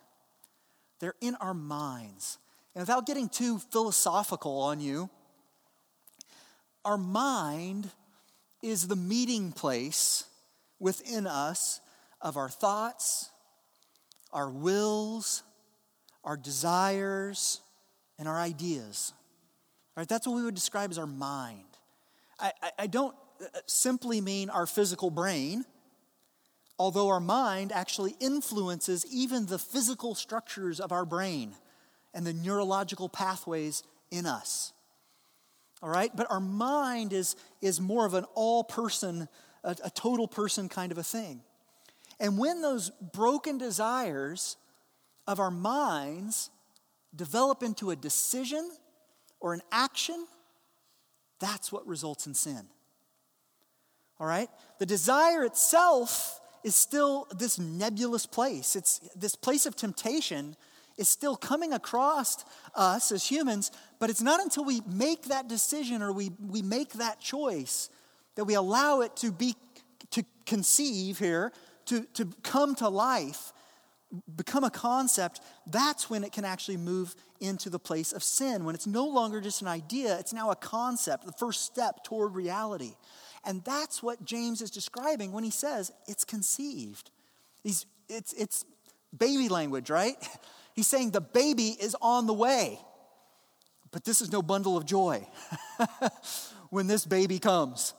They're 0.99 1.15
in 1.21 1.35
our 1.35 1.53
minds. 1.53 2.37
And 2.75 2.81
without 2.81 3.05
getting 3.05 3.29
too 3.29 3.59
philosophical 3.59 4.59
on 4.61 4.79
you, 4.79 5.09
our 6.85 6.97
mind 6.97 7.89
is 8.61 8.87
the 8.87 8.95
meeting 8.95 9.51
place 9.51 10.25
within 10.79 11.27
us 11.27 11.81
of 12.21 12.37
our 12.37 12.49
thoughts, 12.49 13.29
our 14.31 14.49
wills, 14.49 15.43
our 16.23 16.37
desires, 16.37 17.61
and 18.17 18.27
our 18.27 18.39
ideas. 18.39 19.13
Right? 19.99 20.07
That's 20.07 20.25
what 20.25 20.37
we 20.37 20.43
would 20.43 20.55
describe 20.55 20.91
as 20.91 20.97
our 20.97 21.05
mind. 21.05 21.65
I, 22.39 22.53
I, 22.63 22.71
I 22.79 22.87
don't 22.87 23.13
uh, 23.41 23.47
simply 23.65 24.21
mean 24.21 24.49
our 24.49 24.65
physical 24.65 25.11
brain, 25.11 25.65
although 26.77 27.09
our 27.09 27.19
mind 27.19 27.73
actually 27.73 28.15
influences 28.21 29.05
even 29.11 29.47
the 29.47 29.59
physical 29.59 30.15
structures 30.15 30.79
of 30.79 30.93
our 30.93 31.03
brain 31.03 31.53
and 32.13 32.25
the 32.25 32.31
neurological 32.31 33.09
pathways 33.09 33.83
in 34.09 34.25
us. 34.25 34.71
All 35.83 35.89
right? 35.89 36.15
But 36.15 36.31
our 36.31 36.39
mind 36.39 37.11
is, 37.11 37.35
is 37.59 37.81
more 37.81 38.05
of 38.05 38.13
an 38.13 38.23
all 38.35 38.63
person, 38.63 39.27
a, 39.65 39.75
a 39.83 39.89
total 39.89 40.29
person 40.29 40.69
kind 40.69 40.93
of 40.93 40.97
a 40.97 41.03
thing. 41.03 41.41
And 42.21 42.37
when 42.37 42.61
those 42.61 42.89
broken 43.11 43.57
desires 43.57 44.55
of 45.27 45.41
our 45.41 45.51
minds 45.51 46.51
develop 47.13 47.63
into 47.63 47.91
a 47.91 47.97
decision 47.97 48.71
or 49.39 49.53
an 49.53 49.61
action, 49.71 50.27
that's 51.39 51.71
what 51.71 51.87
results 51.87 52.27
in 52.27 52.33
sin. 52.33 52.67
All 54.19 54.27
right? 54.27 54.49
The 54.79 54.85
desire 54.85 55.43
itself 55.43 56.41
is 56.63 56.75
still 56.75 57.27
this 57.35 57.57
nebulous 57.57 58.25
place. 58.25 58.75
It's 58.75 58.99
this 59.15 59.35
place 59.35 59.65
of 59.65 59.75
temptation 59.75 60.55
is 60.97 61.07
still 61.07 61.37
coming 61.37 61.71
across 61.71 62.43
us 62.75 63.11
as 63.13 63.25
humans, 63.25 63.71
but 63.99 64.09
it's 64.09 64.21
not 64.21 64.41
until 64.41 64.65
we 64.65 64.81
make 64.85 65.23
that 65.23 65.47
decision 65.47 66.01
or 66.01 66.11
we, 66.11 66.31
we 66.45 66.61
make 66.61 66.93
that 66.93 67.21
choice 67.21 67.89
that 68.35 68.43
we 68.43 68.53
allow 68.53 68.99
it 69.01 69.15
to 69.15 69.31
be 69.31 69.55
to 70.11 70.25
conceive 70.45 71.19
here, 71.19 71.53
to, 71.85 72.03
to 72.15 72.27
come 72.43 72.75
to 72.75 72.89
life, 72.89 73.53
become 74.35 74.63
a 74.63 74.69
concept, 74.69 75.41
that's 75.67 76.09
when 76.09 76.23
it 76.23 76.31
can 76.31 76.45
actually 76.45 76.77
move 76.77 77.15
into 77.39 77.69
the 77.69 77.79
place 77.79 78.11
of 78.11 78.23
sin. 78.23 78.65
When 78.65 78.75
it's 78.75 78.87
no 78.87 79.05
longer 79.05 79.39
just 79.41 79.61
an 79.61 79.67
idea, 79.67 80.17
it's 80.19 80.33
now 80.33 80.51
a 80.51 80.55
concept, 80.55 81.25
the 81.25 81.31
first 81.33 81.63
step 81.63 82.03
toward 82.03 82.35
reality. 82.35 82.95
And 83.45 83.63
that's 83.63 84.03
what 84.03 84.25
James 84.25 84.61
is 84.61 84.71
describing 84.71 85.31
when 85.31 85.43
he 85.43 85.51
says 85.51 85.91
it's 86.07 86.23
conceived. 86.23 87.11
He's, 87.63 87.85
it's, 88.07 88.33
it's 88.33 88.65
baby 89.17 89.49
language, 89.49 89.89
right? 89.89 90.15
He's 90.73 90.87
saying 90.87 91.11
the 91.11 91.21
baby 91.21 91.75
is 91.79 91.95
on 92.01 92.25
the 92.25 92.33
way. 92.33 92.79
But 93.91 94.05
this 94.05 94.21
is 94.21 94.31
no 94.31 94.41
bundle 94.41 94.77
of 94.77 94.85
joy 94.85 95.27
when 96.69 96.87
this 96.87 97.05
baby 97.05 97.39
comes, 97.39 97.93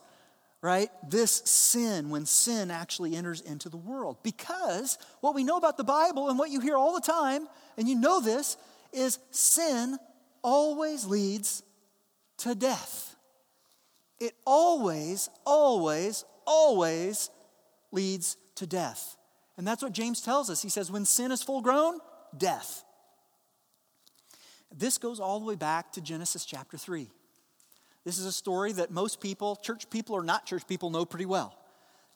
right? 0.63 0.91
This 1.09 1.43
sin, 1.45 2.11
when 2.11 2.27
sin 2.27 2.71
actually 2.71 3.17
enters 3.17 3.41
into 3.41 3.69
the 3.69 3.77
world. 3.77 4.19
Because 4.23 4.99
what 5.21 5.35
we 5.35 5.45
know 5.45 5.57
about 5.57 5.77
the 5.77 5.85
Bible 5.85 6.29
and 6.29 6.39
what 6.39 6.51
you 6.51 6.61
hear 6.61 6.77
all 6.77 6.95
the 6.95 7.01
time, 7.01 7.49
and 7.77 7.89
you 7.89 7.95
know 7.95 8.21
this, 8.21 8.57
is 8.93 9.19
sin 9.31 9.99
always 10.43 11.07
leads 11.07 11.63
to 12.39 12.55
death. 12.55 13.17
It 14.19 14.35
always, 14.45 15.31
always, 15.47 16.25
always 16.47 17.31
leads 17.91 18.37
to 18.57 18.67
death. 18.67 19.17
And 19.57 19.67
that's 19.67 19.83
what 19.83 19.93
James 19.93 20.21
tells 20.21 20.51
us. 20.51 20.63
He 20.63 20.69
says, 20.69 20.91
when 20.91 21.05
sin 21.05 21.33
is 21.33 21.43
full 21.43 21.63
grown, 21.63 21.99
death. 22.37 22.85
This 24.75 24.99
goes 24.99 25.21
all 25.21 25.41
the 25.41 25.47
way 25.47 25.57
back 25.57 25.93
to 25.93 26.01
Genesis 26.01 26.45
chapter 26.45 26.77
3. 26.77 27.11
This 28.05 28.19
is 28.19 28.27
a 28.27 28.33
story 28.33 28.73
that 28.73 28.91
most 28.91 29.21
people, 29.21 29.57
church 29.57 29.89
people 29.91 30.15
or 30.15 30.23
not 30.23 30.47
church 30.47 30.67
people, 30.67 30.91
know 30.91 31.05
pretty 31.05 31.27
well. 31.27 31.57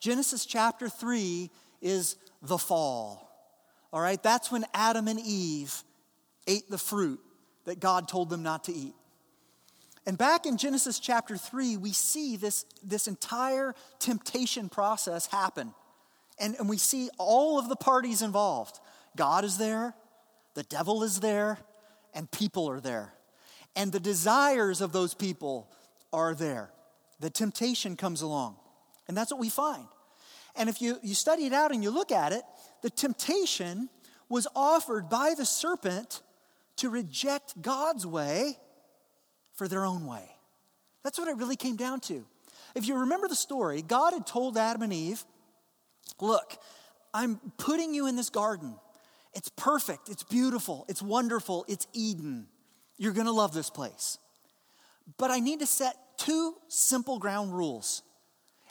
Genesis 0.00 0.46
chapter 0.46 0.88
3 0.88 1.50
is 1.82 2.16
the 2.42 2.58
fall. 2.58 3.30
All 3.92 4.00
right, 4.00 4.22
that's 4.22 4.50
when 4.50 4.64
Adam 4.74 5.08
and 5.08 5.20
Eve 5.20 5.82
ate 6.46 6.68
the 6.70 6.78
fruit 6.78 7.20
that 7.64 7.80
God 7.80 8.08
told 8.08 8.30
them 8.30 8.42
not 8.42 8.64
to 8.64 8.72
eat. 8.72 8.94
And 10.06 10.18
back 10.18 10.44
in 10.46 10.58
Genesis 10.58 10.98
chapter 10.98 11.36
3, 11.36 11.78
we 11.78 11.92
see 11.92 12.36
this, 12.36 12.66
this 12.82 13.08
entire 13.08 13.74
temptation 13.98 14.68
process 14.68 15.26
happen. 15.26 15.72
And, 16.38 16.56
and 16.58 16.68
we 16.68 16.76
see 16.76 17.08
all 17.16 17.58
of 17.58 17.68
the 17.68 17.76
parties 17.76 18.20
involved. 18.20 18.80
God 19.16 19.44
is 19.44 19.56
there, 19.56 19.94
the 20.54 20.64
devil 20.64 21.02
is 21.02 21.20
there, 21.20 21.58
and 22.12 22.30
people 22.30 22.68
are 22.68 22.80
there. 22.80 23.14
And 23.76 23.92
the 23.92 24.00
desires 24.00 24.80
of 24.80 24.92
those 24.92 25.14
people 25.14 25.68
are 26.12 26.34
there. 26.34 26.70
The 27.20 27.30
temptation 27.30 27.96
comes 27.96 28.22
along. 28.22 28.56
And 29.08 29.16
that's 29.16 29.30
what 29.30 29.40
we 29.40 29.48
find. 29.48 29.86
And 30.56 30.68
if 30.68 30.80
you, 30.80 30.98
you 31.02 31.14
study 31.14 31.46
it 31.46 31.52
out 31.52 31.72
and 31.72 31.82
you 31.82 31.90
look 31.90 32.12
at 32.12 32.32
it, 32.32 32.42
the 32.82 32.90
temptation 32.90 33.88
was 34.28 34.46
offered 34.54 35.08
by 35.08 35.34
the 35.36 35.44
serpent 35.44 36.22
to 36.76 36.88
reject 36.88 37.60
God's 37.60 38.06
way 38.06 38.58
for 39.54 39.68
their 39.68 39.84
own 39.84 40.06
way. 40.06 40.24
That's 41.02 41.18
what 41.18 41.28
it 41.28 41.36
really 41.36 41.56
came 41.56 41.76
down 41.76 42.00
to. 42.00 42.24
If 42.74 42.88
you 42.88 42.96
remember 42.96 43.28
the 43.28 43.36
story, 43.36 43.82
God 43.82 44.12
had 44.12 44.26
told 44.26 44.56
Adam 44.56 44.82
and 44.82 44.92
Eve, 44.92 45.24
Look, 46.20 46.58
I'm 47.12 47.40
putting 47.56 47.94
you 47.94 48.06
in 48.06 48.16
this 48.16 48.30
garden. 48.30 48.76
It's 49.32 49.48
perfect, 49.48 50.08
it's 50.08 50.22
beautiful, 50.22 50.84
it's 50.88 51.02
wonderful, 51.02 51.64
it's 51.68 51.86
Eden. 51.92 52.46
You're 52.96 53.12
gonna 53.12 53.32
love 53.32 53.52
this 53.52 53.70
place. 53.70 54.18
But 55.18 55.30
I 55.30 55.40
need 55.40 55.60
to 55.60 55.66
set 55.66 55.96
two 56.16 56.54
simple 56.68 57.18
ground 57.18 57.54
rules. 57.54 58.02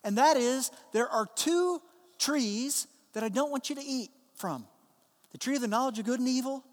And 0.03 0.17
that 0.17 0.37
is 0.37 0.71
there 0.91 1.07
are 1.07 1.27
two 1.35 1.81
trees 2.19 2.87
that 3.13 3.23
I 3.23 3.29
don't 3.29 3.51
want 3.51 3.69
you 3.69 3.75
to 3.75 3.83
eat 3.83 4.11
from 4.35 4.65
the 5.31 5.37
tree 5.37 5.55
of 5.55 5.61
the 5.61 5.67
knowledge 5.67 5.99
of 5.99 6.05
good 6.05 6.19
and 6.19 6.29
evil, 6.29 6.63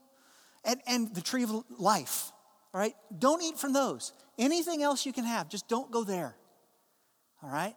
and, 0.65 0.81
and 0.87 1.15
the 1.15 1.23
tree 1.23 1.43
of 1.43 1.65
life. 1.79 2.31
All 2.73 2.81
right? 2.81 2.95
Don't 3.19 3.43
eat 3.43 3.59
from 3.59 3.73
those. 3.73 4.13
Anything 4.39 4.83
else 4.83 5.05
you 5.05 5.13
can 5.13 5.25
have, 5.25 5.49
just 5.49 5.67
don't 5.67 5.91
go 5.91 6.05
there. 6.05 6.37
All 7.43 7.51
right? 7.51 7.75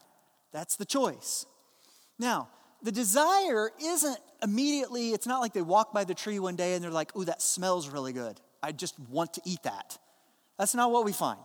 That's 0.52 0.76
the 0.76 0.86
choice. 0.86 1.46
Now, 2.20 2.50
the 2.82 2.92
desire 2.92 3.72
isn't 3.82 4.18
immediately, 4.44 5.12
it's 5.12 5.26
not 5.26 5.40
like 5.40 5.54
they 5.54 5.62
walk 5.62 5.94
by 5.94 6.04
the 6.04 6.14
tree 6.14 6.38
one 6.38 6.58
day 6.58 6.74
and 6.74 6.84
they're 6.84 6.92
like, 6.92 7.16
ooh, 7.16 7.26
that 7.26 7.42
smells 7.42 7.88
really 7.88 8.12
good. 8.12 8.40
I 8.64 8.72
just 8.72 8.98
want 9.00 9.34
to 9.34 9.42
eat 9.46 9.62
that. 9.64 9.98
That's 10.58 10.74
not 10.74 10.92
what 10.92 11.06
we 11.06 11.12
find. 11.12 11.40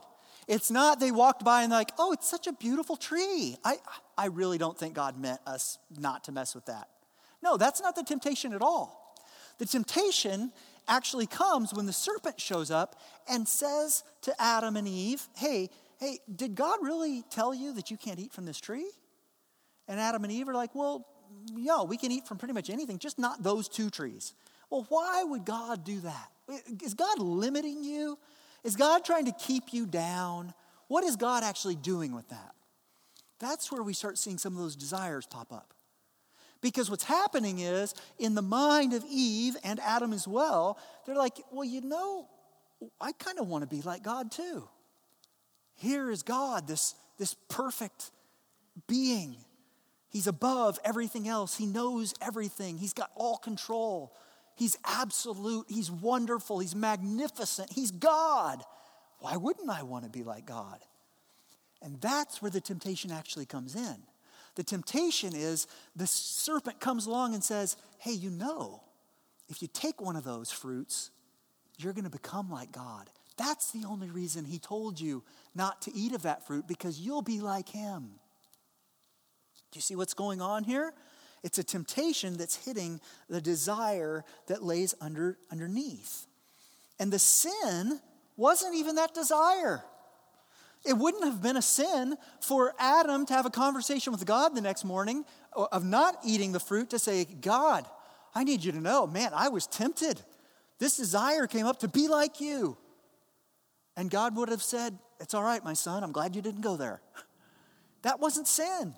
It's 0.47 0.71
not 0.71 0.99
they 0.99 1.11
walked 1.11 1.45
by 1.45 1.61
and 1.61 1.71
like, 1.71 1.91
oh, 1.99 2.11
it's 2.11 2.27
such 2.27 2.47
a 2.47 2.53
beautiful 2.53 2.95
tree. 2.95 3.57
I, 3.63 3.77
I 4.17 4.27
really 4.27 4.57
don't 4.57 4.77
think 4.77 4.95
God 4.95 5.19
meant 5.19 5.41
us 5.45 5.77
not 5.99 6.23
to 6.23 6.31
mess 6.31 6.55
with 6.55 6.65
that. 6.65 6.87
No, 7.43 7.57
that's 7.57 7.81
not 7.81 7.95
the 7.95 8.03
temptation 8.03 8.53
at 8.53 8.61
all. 8.61 9.15
The 9.59 9.65
temptation 9.65 10.51
actually 10.87 11.27
comes 11.27 11.73
when 11.73 11.85
the 11.85 11.93
serpent 11.93 12.39
shows 12.39 12.71
up 12.71 12.99
and 13.29 13.47
says 13.47 14.03
to 14.21 14.33
Adam 14.41 14.75
and 14.75 14.87
Eve, 14.87 15.27
hey, 15.35 15.69
hey, 15.99 16.19
did 16.33 16.55
God 16.55 16.79
really 16.81 17.23
tell 17.29 17.53
you 17.53 17.73
that 17.73 17.91
you 17.91 17.97
can't 17.97 18.19
eat 18.19 18.31
from 18.31 18.45
this 18.45 18.59
tree? 18.59 18.89
And 19.87 19.99
Adam 19.99 20.23
and 20.23 20.33
Eve 20.33 20.49
are 20.49 20.53
like, 20.53 20.73
well, 20.73 21.05
yeah, 21.55 21.83
we 21.83 21.97
can 21.97 22.11
eat 22.11 22.27
from 22.27 22.37
pretty 22.37 22.53
much 22.53 22.69
anything, 22.69 22.97
just 22.97 23.19
not 23.19 23.43
those 23.43 23.67
two 23.67 23.89
trees. 23.89 24.33
Well, 24.69 24.85
why 24.89 25.23
would 25.23 25.45
God 25.45 25.83
do 25.83 25.99
that? 26.01 26.31
Is 26.83 26.93
God 26.93 27.19
limiting 27.19 27.83
you? 27.83 28.17
Is 28.63 28.75
God 28.75 29.05
trying 29.05 29.25
to 29.25 29.31
keep 29.31 29.73
you 29.73 29.85
down? 29.85 30.53
What 30.87 31.03
is 31.03 31.15
God 31.15 31.43
actually 31.43 31.75
doing 31.75 32.13
with 32.13 32.29
that? 32.29 32.53
That's 33.39 33.71
where 33.71 33.83
we 33.83 33.93
start 33.93 34.17
seeing 34.17 34.37
some 34.37 34.55
of 34.55 34.61
those 34.61 34.75
desires 34.75 35.25
pop 35.25 35.53
up. 35.53 35.73
Because 36.61 36.89
what's 36.89 37.05
happening 37.05 37.59
is, 37.59 37.93
in 38.17 38.35
the 38.35 38.41
mind 38.41 38.93
of 38.93 39.05
Eve 39.09 39.55
and 39.63 39.79
Adam 39.79 40.11
as 40.11 40.27
well, 40.27 40.77
they're 41.05 41.15
like, 41.15 41.37
well, 41.51 41.63
you 41.63 41.79
know, 41.81 42.27
I 42.99 43.13
kind 43.13 43.39
of 43.39 43.47
want 43.47 43.61
to 43.63 43.67
be 43.67 43.81
like 43.81 44.03
God 44.03 44.31
too. 44.31 44.67
Here 45.75 46.11
is 46.11 46.21
God, 46.21 46.67
this, 46.67 46.95
this 47.17 47.33
perfect 47.47 48.11
being 48.87 49.37
He's 50.09 50.27
above 50.27 50.79
everything 50.83 51.27
else. 51.27 51.55
He 51.55 51.67
knows 51.67 52.13
everything. 52.19 52.77
He's 52.77 52.93
got 52.93 53.11
all 53.15 53.37
control. 53.37 54.15
He's 54.59 54.77
absolute. 54.83 55.67
He's 55.69 55.89
wonderful. 55.89 56.59
He's 56.59 56.75
magnificent. 56.75 57.71
He's 57.71 57.91
God. 57.91 58.61
Why 59.19 59.37
wouldn't 59.37 59.69
I 59.69 59.83
want 59.83 60.03
to 60.03 60.09
be 60.09 60.21
like 60.21 60.45
God? 60.45 60.79
And 61.81 62.01
that's 62.01 62.41
where 62.41 62.51
the 62.51 62.59
temptation 62.59 63.09
actually 63.09 63.45
comes 63.45 63.73
in. 63.73 63.95
The 64.55 64.63
temptation 64.63 65.33
is 65.33 65.65
the 65.95 66.05
serpent 66.05 66.81
comes 66.81 67.05
along 67.05 67.35
and 67.35 67.41
says, 67.41 67.77
Hey, 67.99 68.11
you 68.11 68.29
know, 68.29 68.83
if 69.47 69.61
you 69.61 69.69
take 69.71 70.01
one 70.01 70.17
of 70.17 70.25
those 70.25 70.51
fruits, 70.51 71.09
you're 71.77 71.93
going 71.93 72.03
to 72.03 72.09
become 72.09 72.51
like 72.51 72.73
God. 72.73 73.09
That's 73.37 73.71
the 73.71 73.85
only 73.87 74.09
reason 74.09 74.43
he 74.43 74.59
told 74.59 74.99
you 74.99 75.23
not 75.55 75.81
to 75.83 75.95
eat 75.95 76.13
of 76.13 76.23
that 76.23 76.45
fruit 76.45 76.67
because 76.67 76.99
you'll 76.99 77.21
be 77.21 77.39
like 77.39 77.69
him. 77.69 78.09
Do 79.71 79.77
you 79.77 79.81
see 79.81 79.95
what's 79.95 80.13
going 80.13 80.41
on 80.41 80.65
here? 80.65 80.93
It's 81.43 81.57
a 81.57 81.63
temptation 81.63 82.37
that's 82.37 82.65
hitting 82.65 82.99
the 83.29 83.41
desire 83.41 84.23
that 84.47 84.63
lays 84.63 84.93
under, 85.01 85.37
underneath. 85.51 86.27
And 86.99 87.11
the 87.13 87.19
sin 87.19 87.99
wasn't 88.35 88.75
even 88.75 88.95
that 88.95 89.13
desire. 89.13 89.83
It 90.85 90.93
wouldn't 90.93 91.25
have 91.25 91.41
been 91.41 91.57
a 91.57 91.61
sin 91.61 92.15
for 92.41 92.73
Adam 92.79 93.25
to 93.25 93.33
have 93.33 93.45
a 93.45 93.49
conversation 93.49 94.13
with 94.13 94.25
God 94.25 94.55
the 94.55 94.61
next 94.61 94.85
morning 94.85 95.25
of 95.53 95.85
not 95.85 96.17
eating 96.25 96.51
the 96.51 96.59
fruit 96.59 96.89
to 96.91 96.99
say, 96.99 97.25
God, 97.25 97.85
I 98.33 98.43
need 98.43 98.63
you 98.63 98.71
to 98.71 98.79
know, 98.79 99.05
man, 99.07 99.31
I 99.33 99.49
was 99.49 99.67
tempted. 99.67 100.21
This 100.77 100.95
desire 100.95 101.47
came 101.47 101.65
up 101.65 101.79
to 101.79 101.87
be 101.87 102.07
like 102.07 102.39
you. 102.39 102.77
And 103.97 104.09
God 104.09 104.35
would 104.37 104.49
have 104.49 104.63
said, 104.63 104.97
It's 105.19 105.33
all 105.33 105.43
right, 105.43 105.63
my 105.63 105.73
son, 105.73 106.03
I'm 106.03 106.13
glad 106.13 106.35
you 106.35 106.41
didn't 106.41 106.61
go 106.61 106.75
there. 106.75 107.01
That 108.01 108.21
wasn't 108.21 108.47
sin. 108.47 108.93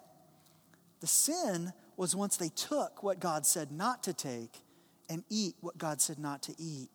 The 1.00 1.08
sin 1.08 1.74
was 2.02 2.16
once 2.16 2.36
they 2.36 2.50
took 2.50 3.04
what 3.04 3.20
God 3.20 3.46
said 3.46 3.72
not 3.72 4.02
to 4.06 4.12
take 4.12 4.64
and 5.08 5.24
eat 5.30 5.54
what 5.62 5.78
God 5.78 6.02
said 6.02 6.18
not 6.18 6.42
to 6.42 6.56
eat. 6.58 6.90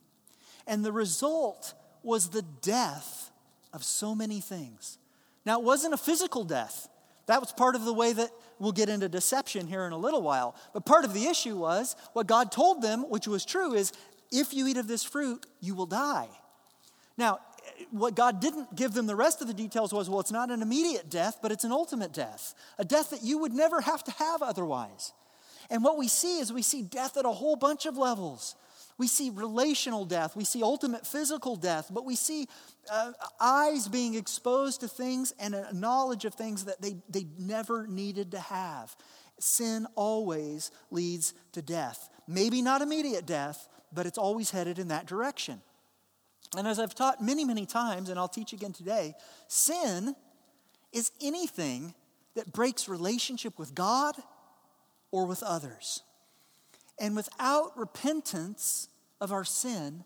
And 0.67 0.85
the 0.85 0.91
result 0.91 1.75
was 2.03 2.31
the 2.31 2.43
death 2.43 3.31
of 3.73 3.85
so 3.85 4.17
many 4.17 4.41
things. 4.41 4.99
Now, 5.45 5.61
it 5.61 5.65
wasn't 5.65 5.95
a 5.95 5.97
physical 5.97 6.43
death. 6.43 6.89
That 7.27 7.39
was 7.39 7.53
part 7.53 7.77
of 7.77 7.85
the 7.85 7.93
way 7.95 8.15
that 8.15 8.31
we'll 8.59 8.73
get 8.73 8.89
into 8.89 9.09
deception 9.09 9.69
here 9.69 9.87
in 9.87 9.93
a 9.93 9.97
little 9.97 10.23
while. 10.23 10.57
But 10.75 10.85
part 10.85 11.05
of 11.05 11.15
the 11.15 11.27
issue 11.27 11.57
was 11.57 11.95
what 12.13 12.27
God 12.27 12.51
told 12.51 12.83
them, 12.83 13.09
which 13.09 13.29
was 13.29 13.45
true, 13.45 13.75
is 13.75 13.93
if 14.33 14.53
you 14.53 14.67
eat 14.67 14.77
of 14.77 14.89
this 14.89 15.05
fruit, 15.05 15.47
you 15.61 15.77
will 15.77 15.87
die. 15.87 16.27
Now, 17.17 17.39
what 17.91 18.15
God 18.15 18.41
didn't 18.41 18.75
give 18.75 18.93
them 18.93 19.07
the 19.07 19.17
rest 19.17 19.41
of 19.41 19.49
the 19.49 19.55
details 19.55 19.93
was 19.93 20.09
well, 20.09 20.21
it's 20.21 20.33
not 20.33 20.51
an 20.51 20.63
immediate 20.63 21.11
death, 21.11 21.39
but 21.43 21.53
it's 21.53 21.65
an 21.65 21.73
ultimate 21.73 22.13
death, 22.13 22.55
a 22.79 22.85
death 22.85 23.11
that 23.11 23.23
you 23.23 23.39
would 23.39 23.53
never 23.53 23.81
have 23.81 24.03
to 24.05 24.11
have 24.13 24.43
otherwise. 24.43 25.13
And 25.71 25.83
what 25.83 25.99
we 25.99 26.09
see 26.09 26.39
is 26.39 26.53
we 26.53 26.63
see 26.63 26.83
death 26.83 27.17
at 27.17 27.25
a 27.25 27.31
whole 27.31 27.57
bunch 27.57 27.87
of 27.87 27.97
levels. 27.97 28.55
We 28.99 29.09
see 29.09 29.31
relational 29.31 30.05
death. 30.05 30.37
We 30.37 30.45
see 30.45 30.63
ultimate 30.63 31.07
physical 31.07 31.57
death. 31.57 31.91
But 31.93 32.05
we 32.05 32.17
see 32.17 32.49
uh, 32.91 33.13
eyes 33.41 33.89
being 33.89 34.15
exposed 34.15 34.81
to 34.81 34.89
things 34.89 35.35
and 35.39 35.55
a 35.55 35.75
knowledge 35.75 36.25
of 36.25 36.35
things 36.35 36.65
that 36.65 36.81
they, 36.81 36.97
they 37.09 37.27
never 37.39 37.87
needed 37.87 38.31
to 38.31 38.41
have. 38.41 38.97
Sin 39.39 39.87
always 39.97 40.71
leads 40.91 41.35
to 41.53 41.61
death. 41.61 42.09
Maybe 42.27 42.63
not 42.63 42.81
immediate 42.81 43.27
death, 43.27 43.69
but 43.93 44.07
it's 44.07 44.19
always 44.19 44.51
headed 44.51 44.79
in 44.79 44.89
that 44.89 45.07
direction. 45.07 45.61
And 46.57 46.67
as 46.67 46.79
I've 46.79 46.95
taught 46.95 47.23
many, 47.23 47.45
many 47.45 47.67
times, 47.67 48.09
and 48.09 48.19
I'll 48.19 48.29
teach 48.29 48.53
again 48.53 48.73
today, 48.73 49.15
sin 49.49 50.15
is 50.93 51.11
anything 51.21 51.95
that 52.35 52.53
breaks 52.53 52.89
relationship 52.89 53.59
with 53.59 53.75
God 53.75 54.17
or 55.11 55.27
with 55.27 55.43
others. 55.43 56.03
And 56.99 57.17
without 57.17 57.77
repentance 57.77 58.89
of 59.21 59.33
our 59.33 59.45
sin, 59.45 60.05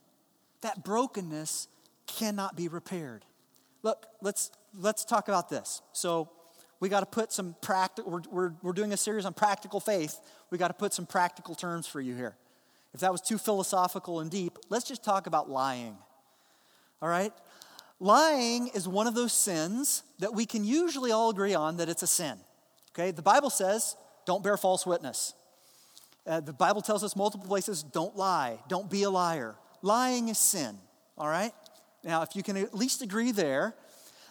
that 0.62 0.85
brokenness 0.85 1.68
cannot 2.07 2.57
be 2.57 2.68
repaired. 2.68 3.24
Look, 3.83 4.07
let's, 4.20 4.50
let's 4.79 5.05
talk 5.05 5.29
about 5.29 5.48
this. 5.48 5.83
So, 5.92 6.31
we 6.81 6.88
got 6.88 7.00
to 7.00 7.07
put 7.07 7.31
some 7.31 7.55
practical, 7.61 8.11
we're, 8.11 8.22
we're, 8.31 8.53
we're 8.62 8.72
doing 8.72 8.92
a 8.94 8.96
series 8.96 9.26
on 9.26 9.35
practical 9.35 9.81
faith. 9.81 10.18
We 10.50 10.57
got 10.57 10.68
to 10.68 10.74
put 10.74 10.94
some 10.94 11.05
practical 11.05 11.55
terms 11.55 11.87
for 11.87 12.00
you 12.00 12.16
here. 12.16 12.37
If 12.94 13.00
that 13.00 13.12
was 13.12 13.20
too 13.20 13.38
philosophical 13.38 14.20
and 14.20 14.31
deep, 14.31 14.59
let's 14.70 14.88
just 14.88 15.05
talk 15.05 15.26
about 15.26 15.48
lying. 15.48 15.96
All 17.02 17.08
right? 17.08 17.32
Lying 17.98 18.68
is 18.68 18.88
one 18.88 19.06
of 19.06 19.14
those 19.14 19.32
sins 19.32 20.02
that 20.18 20.34
we 20.34 20.46
can 20.46 20.64
usually 20.64 21.12
all 21.12 21.30
agree 21.30 21.54
on 21.54 21.76
that 21.76 21.88
it's 21.88 22.02
a 22.02 22.06
sin. 22.06 22.38
Okay? 22.92 23.10
The 23.10 23.22
Bible 23.22 23.50
says, 23.50 23.96
don't 24.26 24.42
bear 24.42 24.56
false 24.56 24.86
witness. 24.86 25.34
Uh, 26.26 26.40
the 26.40 26.52
Bible 26.52 26.82
tells 26.82 27.02
us 27.02 27.16
multiple 27.16 27.46
places, 27.46 27.82
don't 27.82 28.16
lie, 28.16 28.58
don't 28.68 28.90
be 28.90 29.02
a 29.02 29.10
liar. 29.10 29.54
Lying 29.82 30.28
is 30.28 30.38
sin. 30.38 30.78
All 31.16 31.28
right? 31.28 31.52
Now, 32.04 32.22
if 32.22 32.34
you 32.34 32.42
can 32.42 32.56
at 32.56 32.74
least 32.74 33.02
agree 33.02 33.32
there, 33.32 33.74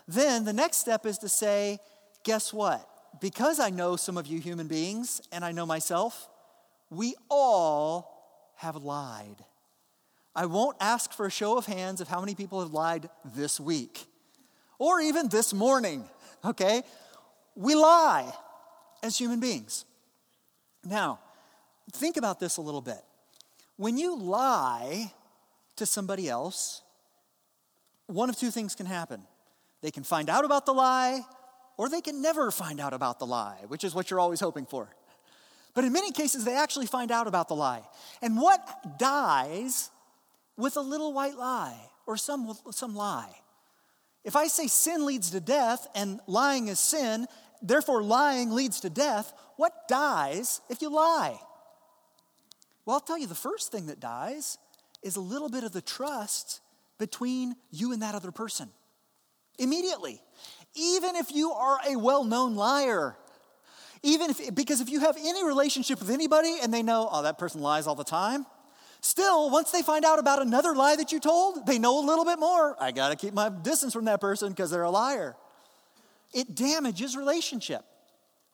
then 0.07 0.45
the 0.45 0.53
next 0.53 0.77
step 0.77 1.05
is 1.05 1.19
to 1.19 1.29
say, 1.29 1.79
guess 2.23 2.51
what? 2.51 2.87
Because 3.21 3.59
I 3.59 3.69
know 3.69 3.95
some 3.95 4.17
of 4.17 4.27
you 4.27 4.39
human 4.39 4.67
beings 4.67 5.21
and 5.31 5.45
I 5.45 5.51
know 5.51 5.65
myself, 5.65 6.27
we 6.89 7.15
all 7.29 8.51
have 8.55 8.75
lied. 8.75 9.45
I 10.39 10.45
won't 10.45 10.77
ask 10.79 11.11
for 11.11 11.25
a 11.25 11.29
show 11.29 11.57
of 11.57 11.65
hands 11.65 11.99
of 11.99 12.07
how 12.07 12.21
many 12.21 12.33
people 12.33 12.61
have 12.61 12.71
lied 12.71 13.09
this 13.35 13.59
week 13.59 14.05
or 14.77 15.01
even 15.01 15.27
this 15.27 15.53
morning, 15.53 16.05
okay? 16.45 16.83
We 17.55 17.75
lie 17.75 18.31
as 19.03 19.17
human 19.17 19.41
beings. 19.41 19.83
Now, 20.85 21.19
think 21.91 22.15
about 22.15 22.39
this 22.39 22.55
a 22.55 22.61
little 22.61 22.79
bit. 22.79 23.03
When 23.75 23.97
you 23.97 24.17
lie 24.17 25.11
to 25.75 25.85
somebody 25.85 26.29
else, 26.29 26.83
one 28.07 28.29
of 28.29 28.37
two 28.37 28.49
things 28.49 28.75
can 28.75 28.85
happen. 28.85 29.23
They 29.81 29.91
can 29.91 30.05
find 30.05 30.29
out 30.29 30.45
about 30.45 30.65
the 30.65 30.73
lie, 30.73 31.19
or 31.75 31.89
they 31.89 31.99
can 31.99 32.21
never 32.21 32.49
find 32.49 32.79
out 32.79 32.93
about 32.93 33.19
the 33.19 33.25
lie, 33.25 33.57
which 33.67 33.83
is 33.83 33.93
what 33.93 34.09
you're 34.09 34.21
always 34.21 34.39
hoping 34.39 34.65
for. 34.65 34.87
But 35.73 35.83
in 35.83 35.91
many 35.91 36.13
cases, 36.13 36.45
they 36.45 36.55
actually 36.55 36.85
find 36.85 37.11
out 37.11 37.27
about 37.27 37.49
the 37.49 37.55
lie. 37.55 37.81
And 38.21 38.39
what 38.39 38.97
dies 38.97 39.89
with 40.59 40.75
a 40.75 40.81
little 40.81 41.13
white 41.13 41.37
lie 41.37 41.79
or 42.05 42.17
some, 42.17 42.53
some 42.71 42.93
lie. 42.93 43.33
If 44.25 44.35
I 44.35 44.47
say 44.47 44.67
sin 44.67 45.05
leads 45.05 45.31
to 45.31 45.39
death 45.39 45.87
and 45.95 46.19
lying 46.27 46.67
is 46.67 46.79
sin, 46.79 47.27
therefore 47.61 48.03
lying 48.03 48.51
leads 48.51 48.81
to 48.81 48.89
death, 48.89 49.33
what 49.55 49.87
dies 49.87 50.59
if 50.69 50.81
you 50.81 50.89
lie? 50.89 51.39
Well, 52.85 52.95
I'll 52.95 52.99
tell 52.99 53.17
you 53.17 53.27
the 53.27 53.35
first 53.35 53.71
thing 53.71 53.87
that 53.87 53.99
dies 53.99 54.57
is 55.01 55.15
a 55.15 55.21
little 55.21 55.49
bit 55.49 55.63
of 55.63 55.71
the 55.71 55.81
trust 55.81 56.59
between 56.97 57.55
you 57.71 57.93
and 57.93 58.01
that 58.01 58.13
other 58.13 58.31
person. 58.31 58.69
Immediately. 59.57 60.21
Even 60.75 61.15
if 61.15 61.31
you 61.31 61.51
are 61.51 61.79
a 61.87 61.95
well 61.95 62.25
known 62.25 62.55
liar, 62.55 63.15
even 64.03 64.29
if, 64.29 64.53
because 64.53 64.81
if 64.81 64.89
you 64.89 64.99
have 64.99 65.15
any 65.17 65.43
relationship 65.43 65.99
with 65.99 66.09
anybody 66.09 66.57
and 66.61 66.73
they 66.73 66.83
know, 66.83 67.07
oh, 67.09 67.23
that 67.23 67.37
person 67.37 67.61
lies 67.61 67.87
all 67.87 67.95
the 67.95 68.03
time, 68.03 68.45
Still, 69.01 69.49
once 69.49 69.71
they 69.71 69.81
find 69.81 70.03
out 70.03 70.19
about 70.19 70.41
another 70.41 70.75
lie 70.75 70.95
that 70.97 71.11
you 71.11 71.19
told, 71.19 71.65
they 71.65 71.79
know 71.79 72.03
a 72.03 72.05
little 72.05 72.25
bit 72.25 72.37
more. 72.37 72.75
I 72.81 72.91
got 72.91 73.09
to 73.09 73.15
keep 73.15 73.33
my 73.33 73.49
distance 73.49 73.93
from 73.93 74.05
that 74.05 74.19
person 74.19 74.49
because 74.49 74.71
they're 74.71 74.83
a 74.83 74.91
liar. 74.91 75.35
It 76.33 76.53
damages 76.53 77.15
relationship, 77.15 77.83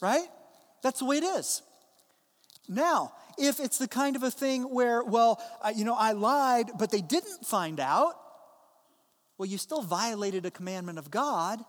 right? 0.02 0.28
That's 0.84 1.00
the 1.00 1.06
way 1.06 1.18
it 1.18 1.24
is. 1.24 1.62
Now, 2.68 3.14
if 3.38 3.60
it's 3.60 3.78
the 3.78 3.88
kind 3.88 4.16
of 4.16 4.24
a 4.24 4.32
thing 4.32 4.64
where, 4.64 5.04
well, 5.04 5.42
you 5.76 5.84
know, 5.84 5.96
I 5.96 6.12
lied, 6.12 6.72
but 6.78 6.92
they 6.92 7.02
didn't 7.02 7.46
find 7.46 7.80
out, 7.80 8.14
well, 9.38 9.48
you 9.48 9.58
still 9.58 9.82
violated 9.82 10.46
a 10.46 10.52
commandment 10.52 10.98
of 10.98 11.12
God 11.12 11.60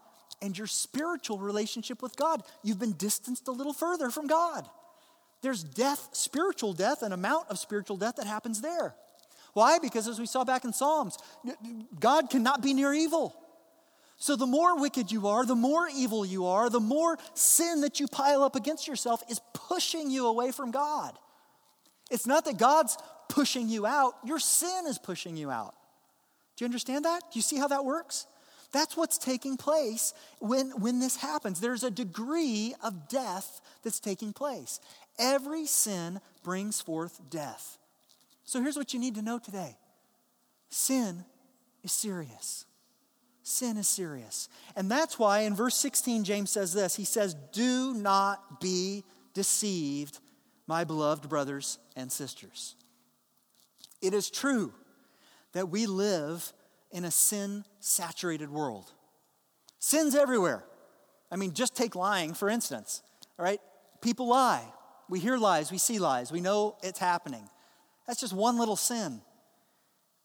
and 0.42 0.56
your 0.56 0.66
spiritual 0.66 1.38
relationship 1.38 2.02
with 2.02 2.14
God. 2.16 2.42
You've 2.62 2.78
been 2.78 2.92
distanced 2.92 3.48
a 3.48 3.52
little 3.52 3.72
further 3.72 4.10
from 4.10 4.26
God. 4.26 4.68
There's 5.42 5.62
death, 5.62 6.08
spiritual 6.12 6.72
death, 6.72 7.02
an 7.02 7.12
amount 7.12 7.50
of 7.50 7.58
spiritual 7.58 7.96
death 7.96 8.16
that 8.16 8.26
happens 8.26 8.60
there. 8.60 8.94
Why? 9.52 9.78
Because 9.78 10.08
as 10.08 10.18
we 10.18 10.26
saw 10.26 10.44
back 10.44 10.64
in 10.64 10.72
Psalms, 10.72 11.16
God 11.98 12.30
cannot 12.30 12.62
be 12.62 12.74
near 12.74 12.92
evil. 12.92 13.34
So 14.18 14.34
the 14.34 14.46
more 14.46 14.78
wicked 14.78 15.12
you 15.12 15.28
are, 15.28 15.44
the 15.44 15.54
more 15.54 15.88
evil 15.94 16.24
you 16.24 16.46
are, 16.46 16.70
the 16.70 16.80
more 16.80 17.18
sin 17.34 17.82
that 17.82 18.00
you 18.00 18.08
pile 18.08 18.42
up 18.42 18.56
against 18.56 18.88
yourself 18.88 19.22
is 19.30 19.40
pushing 19.52 20.10
you 20.10 20.26
away 20.26 20.52
from 20.52 20.70
God. 20.70 21.18
It's 22.10 22.26
not 22.26 22.44
that 22.46 22.56
God's 22.56 22.96
pushing 23.28 23.68
you 23.68 23.86
out, 23.86 24.14
your 24.24 24.38
sin 24.38 24.86
is 24.86 24.98
pushing 24.98 25.36
you 25.36 25.50
out. 25.50 25.74
Do 26.56 26.64
you 26.64 26.66
understand 26.66 27.04
that? 27.04 27.20
Do 27.32 27.38
you 27.38 27.42
see 27.42 27.56
how 27.58 27.68
that 27.68 27.84
works? 27.84 28.26
That's 28.72 28.96
what's 28.96 29.18
taking 29.18 29.56
place 29.56 30.12
when, 30.38 30.70
when 30.80 30.98
this 30.98 31.16
happens. 31.16 31.60
There's 31.60 31.84
a 31.84 31.90
degree 31.90 32.74
of 32.82 33.08
death 33.08 33.60
that's 33.82 34.00
taking 34.00 34.32
place. 34.32 34.80
Every 35.18 35.66
sin 35.66 36.20
brings 36.42 36.80
forth 36.80 37.20
death. 37.30 37.78
So 38.44 38.62
here's 38.62 38.76
what 38.76 38.94
you 38.94 39.00
need 39.00 39.14
to 39.16 39.22
know 39.22 39.38
today 39.38 39.76
sin 40.68 41.24
is 41.82 41.92
serious. 41.92 42.64
Sin 43.42 43.76
is 43.76 43.86
serious. 43.86 44.48
And 44.74 44.90
that's 44.90 45.20
why 45.20 45.40
in 45.40 45.54
verse 45.54 45.76
16, 45.76 46.24
James 46.24 46.50
says 46.50 46.72
this 46.72 46.96
He 46.96 47.04
says, 47.04 47.36
Do 47.52 47.94
not 47.94 48.60
be 48.60 49.04
deceived, 49.34 50.18
my 50.66 50.84
beloved 50.84 51.28
brothers 51.28 51.78
and 51.94 52.10
sisters. 52.10 52.74
It 54.02 54.14
is 54.14 54.30
true 54.30 54.72
that 55.52 55.68
we 55.68 55.86
live 55.86 56.52
in 56.90 57.04
a 57.04 57.10
sin 57.10 57.64
saturated 57.80 58.50
world. 58.50 58.92
Sin's 59.78 60.14
everywhere. 60.14 60.64
I 61.30 61.36
mean, 61.36 61.52
just 61.52 61.76
take 61.76 61.94
lying, 61.94 62.34
for 62.34 62.48
instance. 62.48 63.02
All 63.38 63.44
right? 63.44 63.60
People 64.00 64.28
lie. 64.28 64.64
We 65.08 65.20
hear 65.20 65.36
lies, 65.36 65.70
we 65.70 65.78
see 65.78 65.98
lies, 65.98 66.32
we 66.32 66.40
know 66.40 66.76
it's 66.82 66.98
happening. 66.98 67.48
That's 68.06 68.20
just 68.20 68.32
one 68.32 68.58
little 68.58 68.76
sin. 68.76 69.20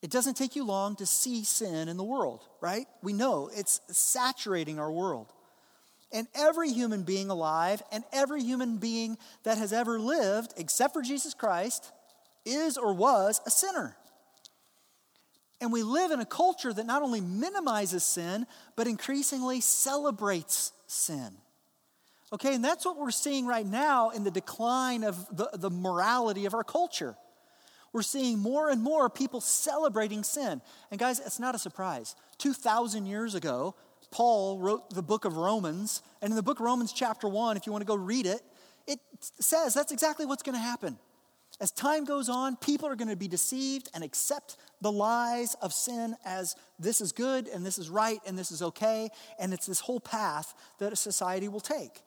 It 0.01 0.09
doesn't 0.09 0.35
take 0.35 0.55
you 0.55 0.63
long 0.65 0.95
to 0.95 1.05
see 1.05 1.43
sin 1.43 1.87
in 1.87 1.97
the 1.97 2.03
world, 2.03 2.43
right? 2.59 2.87
We 3.03 3.13
know 3.13 3.51
it's 3.53 3.81
saturating 3.89 4.79
our 4.79 4.91
world. 4.91 5.31
And 6.11 6.27
every 6.33 6.71
human 6.71 7.03
being 7.03 7.29
alive 7.29 7.81
and 7.91 8.03
every 8.11 8.43
human 8.43 8.77
being 8.77 9.17
that 9.43 9.57
has 9.57 9.71
ever 9.71 9.99
lived, 9.99 10.53
except 10.57 10.93
for 10.93 11.01
Jesus 11.01 11.33
Christ, 11.33 11.91
is 12.45 12.77
or 12.77 12.93
was 12.93 13.39
a 13.45 13.51
sinner. 13.51 13.95
And 15.61 15.71
we 15.71 15.83
live 15.83 16.09
in 16.09 16.19
a 16.19 16.25
culture 16.25 16.73
that 16.73 16.87
not 16.87 17.03
only 17.03 17.21
minimizes 17.21 18.03
sin, 18.03 18.47
but 18.75 18.87
increasingly 18.87 19.61
celebrates 19.61 20.73
sin. 20.87 21.37
Okay, 22.33 22.55
and 22.55 22.63
that's 22.63 22.85
what 22.85 22.97
we're 22.97 23.11
seeing 23.11 23.45
right 23.45 23.65
now 23.65 24.11
in 24.11 24.23
the 24.23 24.31
decline 24.31 25.03
of 25.03 25.25
the, 25.35 25.49
the 25.53 25.69
morality 25.69 26.45
of 26.45 26.53
our 26.53 26.63
culture. 26.63 27.15
We're 27.93 28.03
seeing 28.03 28.39
more 28.39 28.69
and 28.69 28.81
more 28.81 29.09
people 29.09 29.41
celebrating 29.41 30.23
sin. 30.23 30.61
And 30.91 30.99
guys, 30.99 31.19
it's 31.19 31.39
not 31.39 31.55
a 31.55 31.59
surprise. 31.59 32.15
2,000 32.37 33.05
years 33.05 33.35
ago, 33.35 33.75
Paul 34.11 34.59
wrote 34.59 34.89
the 34.91 35.01
book 35.01 35.25
of 35.25 35.35
Romans. 35.35 36.01
And 36.21 36.31
in 36.31 36.37
the 36.37 36.43
book 36.43 36.59
of 36.59 36.65
Romans, 36.65 36.93
chapter 36.93 37.27
1, 37.27 37.57
if 37.57 37.65
you 37.65 37.73
want 37.73 37.82
to 37.82 37.88
go 37.88 37.95
read 37.95 38.25
it, 38.25 38.41
it 38.88 38.99
says 39.19 39.73
that's 39.73 39.91
exactly 39.91 40.25
what's 40.25 40.43
going 40.43 40.55
to 40.55 40.61
happen. 40.61 40.97
As 41.59 41.71
time 41.71 42.05
goes 42.05 42.29
on, 42.29 42.55
people 42.55 42.88
are 42.88 42.95
going 42.95 43.09
to 43.09 43.15
be 43.17 43.27
deceived 43.27 43.89
and 43.93 44.03
accept 44.03 44.55
the 44.79 44.91
lies 44.91 45.55
of 45.55 45.73
sin 45.73 46.15
as 46.25 46.55
this 46.79 47.01
is 47.01 47.11
good 47.11 47.47
and 47.47 47.65
this 47.65 47.77
is 47.77 47.89
right 47.89 48.19
and 48.25 48.39
this 48.39 48.51
is 48.51 48.61
okay. 48.61 49.09
And 49.38 49.53
it's 49.53 49.65
this 49.65 49.82
whole 49.82 49.99
path 49.99 50.53
that 50.79 50.93
a 50.93 50.95
society 50.95 51.49
will 51.49 51.59
take. 51.59 52.01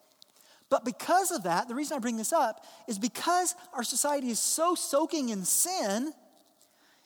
But 0.75 0.85
because 0.85 1.31
of 1.31 1.45
that, 1.45 1.68
the 1.68 1.75
reason 1.77 1.97
I 1.97 2.01
bring 2.01 2.16
this 2.16 2.33
up 2.33 2.64
is 2.89 2.99
because 2.99 3.55
our 3.75 3.85
society 3.85 4.29
is 4.31 4.41
so 4.41 4.75
soaking 4.75 5.29
in 5.29 5.45
sin, 5.45 6.12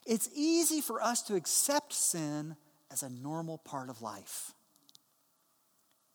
it's 0.07 0.31
easy 0.35 0.81
for 0.81 1.03
us 1.03 1.21
to 1.25 1.35
accept 1.35 1.93
sin 1.93 2.57
as 2.91 3.03
a 3.03 3.11
normal 3.11 3.59
part 3.59 3.91
of 3.91 4.01
life. 4.01 4.53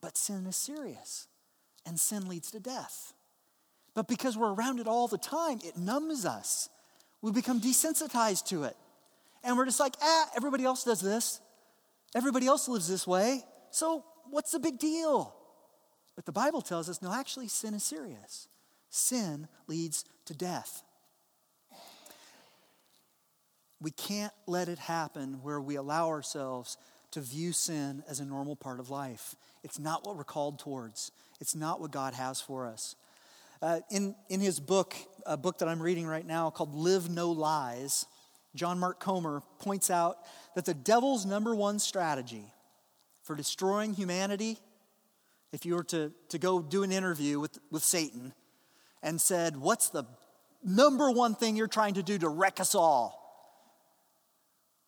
But 0.01 0.18
sin 0.18 0.47
is 0.47 0.56
serious, 0.56 1.28
and 1.86 1.99
sin 1.99 2.28
leads 2.28 2.49
to 2.49 2.60
death. 2.60 3.14
But 3.93 4.08
because 4.08 4.36
we're 4.36 4.56
around 4.56 4.80
it 4.80 4.88
all 4.88 5.08
the 5.08 5.20
time, 5.20 5.60
it 5.64 5.78
numbs 5.78 6.26
us. 6.26 6.70
We 7.22 7.32
become 7.32 7.62
desensitized 7.62 8.47
to 8.47 8.64
it. 8.64 8.76
And 9.43 9.58
we're 9.58 9.66
just 9.66 9.80
like, 9.80 9.93
ah, 10.01 10.30
everybody 10.36 10.66
else 10.66 10.86
does 10.86 11.01
this. 11.01 11.39
Everybody 12.16 12.47
else 12.47 12.68
lives 12.68 12.88
this 12.88 13.06
way. 13.06 13.43
So 13.70 14.04
what's 14.32 14.49
the 14.49 14.60
big 14.60 14.80
deal? 14.80 15.36
But 16.16 16.26
the 16.26 16.32
Bible 16.32 16.61
tells 16.61 16.89
us 16.89 17.01
no, 17.01 17.14
actually, 17.14 17.47
sin 17.47 17.74
is 17.74 17.84
serious. 17.84 18.47
Sin 18.89 19.47
leads 19.68 20.05
to 20.26 20.34
death. 20.34 20.84
We 23.82 23.91
can't 23.91 24.34
let 24.47 24.70
it 24.70 24.80
happen 24.80 25.39
where 25.41 25.59
we 25.59 25.76
allow 25.76 26.07
ourselves 26.07 26.78
to 27.11 27.22
view 27.22 27.51
sin 27.51 28.03
as 28.07 28.20
a 28.20 28.26
normal 28.26 28.55
part 28.55 28.80
of 28.80 28.89
life. 28.89 29.36
It's 29.64 29.78
not 29.78 30.05
what 30.05 30.16
we're 30.16 30.24
called 30.24 30.59
towards, 30.59 31.11
it's 31.41 31.55
not 31.55 31.82
what 31.82 31.91
God 31.91 32.14
has 32.14 32.39
for 32.39 32.68
us. 32.68 32.95
Uh, 33.61 33.80
in, 33.89 34.14
in 34.30 34.41
his 34.41 34.59
book, 34.59 34.93
a 35.26 35.38
book 35.38 35.59
that 35.59 35.70
I'm 35.70 35.82
reading 35.82 36.05
right 36.05 36.26
now 36.26 36.49
called 36.49 36.76
Live 36.76 37.09
No 37.09 37.32
Lies, 37.32 38.05
John 38.55 38.78
Mark 38.78 38.99
Comer 38.99 39.41
points 39.59 39.89
out 39.89 40.18
that 40.55 40.66
the 40.66 40.74
devil's 40.74 41.26
number 41.26 41.55
one 41.55 41.80
strategy 41.80 42.45
for 43.24 43.36
destroying 43.36 43.93
humanity, 43.93 44.57
if 45.54 45.66
you 45.66 45.76
were 45.76 45.84
to, 45.84 46.12
to 46.30 46.39
go 46.39 46.62
do 46.62 46.84
an 46.84 46.91
interview 46.91 47.39
with, 47.39 47.60
with 47.72 47.84
Satan 47.84 48.34
and 49.01 49.22
said, 49.22 49.56
What's 49.56 49.89
the 49.89 50.04
number 50.64 51.12
one 51.12 51.36
thing 51.36 51.56
you're 51.56 51.68
trying 51.68 51.93
to 51.93 52.04
do 52.04 52.18
to 52.18 52.28
wreck 52.28 52.60
us 52.60 52.76
all? 52.76 53.22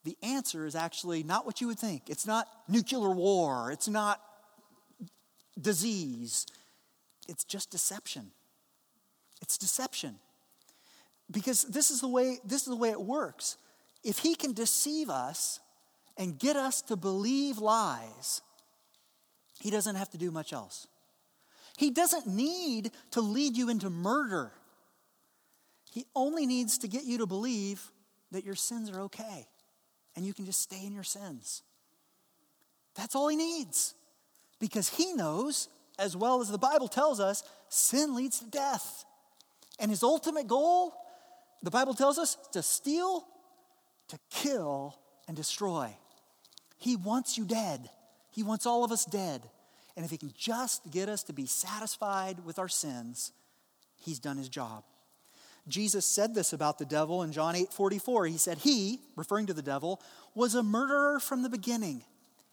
The 0.04 0.18
answer 0.22 0.66
is 0.66 0.74
actually 0.74 1.22
not 1.22 1.46
what 1.46 1.60
you 1.60 1.68
would 1.68 1.78
think. 1.78 2.10
It's 2.10 2.26
not 2.26 2.48
nuclear 2.68 3.10
war, 3.10 3.70
it's 3.70 3.88
not 3.88 4.20
disease, 5.58 6.46
it's 7.28 7.44
just 7.44 7.70
deception. 7.70 8.32
It's 9.40 9.58
deception. 9.58 10.16
Because 11.30 11.62
this 11.62 11.90
is 11.90 12.00
the 12.00 12.08
way 12.08 12.38
this 12.44 12.62
is 12.62 12.68
the 12.68 12.76
way 12.76 12.90
it 12.90 13.00
works. 13.00 13.56
If 14.02 14.18
he 14.18 14.34
can 14.34 14.52
deceive 14.52 15.10
us 15.10 15.60
and 16.16 16.38
get 16.38 16.56
us 16.56 16.80
to 16.82 16.96
believe 16.96 17.58
lies, 17.58 18.42
he 19.60 19.70
doesn't 19.70 19.96
have 19.96 20.10
to 20.10 20.18
do 20.18 20.30
much 20.30 20.52
else. 20.52 20.86
He 21.76 21.90
doesn't 21.90 22.26
need 22.26 22.90
to 23.12 23.20
lead 23.20 23.56
you 23.56 23.68
into 23.68 23.90
murder. 23.90 24.52
He 25.92 26.06
only 26.14 26.46
needs 26.46 26.78
to 26.78 26.88
get 26.88 27.04
you 27.04 27.18
to 27.18 27.26
believe 27.26 27.90
that 28.32 28.44
your 28.44 28.54
sins 28.54 28.90
are 28.90 29.00
okay 29.02 29.46
and 30.14 30.24
you 30.24 30.32
can 30.32 30.46
just 30.46 30.60
stay 30.60 30.84
in 30.84 30.92
your 30.92 31.04
sins. 31.04 31.62
That's 32.94 33.14
all 33.14 33.28
he 33.28 33.36
needs. 33.36 33.94
Because 34.58 34.88
he 34.88 35.12
knows, 35.12 35.68
as 35.98 36.16
well 36.16 36.40
as 36.40 36.48
the 36.48 36.58
Bible 36.58 36.88
tells 36.88 37.20
us, 37.20 37.42
sin 37.68 38.14
leads 38.14 38.38
to 38.38 38.46
death. 38.46 39.04
And 39.78 39.90
his 39.90 40.02
ultimate 40.02 40.46
goal, 40.46 40.94
the 41.62 41.70
Bible 41.70 41.92
tells 41.92 42.18
us, 42.18 42.38
to 42.52 42.62
steal, 42.62 43.26
to 44.08 44.18
kill, 44.30 44.96
and 45.28 45.36
destroy. 45.36 45.94
He 46.78 46.96
wants 46.96 47.36
you 47.36 47.44
dead. 47.44 47.90
He 48.36 48.42
wants 48.42 48.66
all 48.66 48.84
of 48.84 48.92
us 48.92 49.06
dead. 49.06 49.48
And 49.96 50.04
if 50.04 50.10
he 50.10 50.18
can 50.18 50.32
just 50.36 50.90
get 50.90 51.08
us 51.08 51.22
to 51.24 51.32
be 51.32 51.46
satisfied 51.46 52.44
with 52.44 52.58
our 52.58 52.68
sins, 52.68 53.32
he's 53.98 54.18
done 54.18 54.36
his 54.36 54.50
job. 54.50 54.84
Jesus 55.68 56.04
said 56.04 56.34
this 56.34 56.52
about 56.52 56.78
the 56.78 56.84
devil 56.84 57.22
in 57.22 57.32
John 57.32 57.56
8 57.56 57.72
44. 57.72 58.26
He 58.26 58.36
said, 58.36 58.58
He, 58.58 59.00
referring 59.16 59.46
to 59.46 59.54
the 59.54 59.62
devil, 59.62 60.02
was 60.34 60.54
a 60.54 60.62
murderer 60.62 61.18
from 61.18 61.42
the 61.42 61.48
beginning 61.48 62.04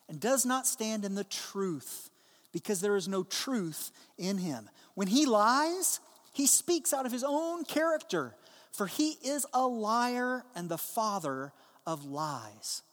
and 0.07 0.21
does 0.21 0.45
not 0.45 0.65
stand 0.65 1.03
in 1.03 1.15
the 1.15 1.25
truth 1.25 2.09
because 2.53 2.79
there 2.79 2.95
is 2.95 3.09
no 3.09 3.23
truth 3.23 3.91
in 4.17 4.37
him. 4.37 4.69
When 4.95 5.09
he 5.09 5.25
lies, 5.25 5.99
he 6.31 6.47
speaks 6.47 6.93
out 6.93 7.05
of 7.05 7.11
his 7.11 7.25
own 7.27 7.65
character, 7.65 8.35
for 8.71 8.87
he 8.87 9.17
is 9.21 9.45
a 9.53 9.67
liar 9.67 10.45
and 10.55 10.69
the 10.69 10.77
father 10.77 11.51
of 11.85 12.05
lies. 12.05 12.83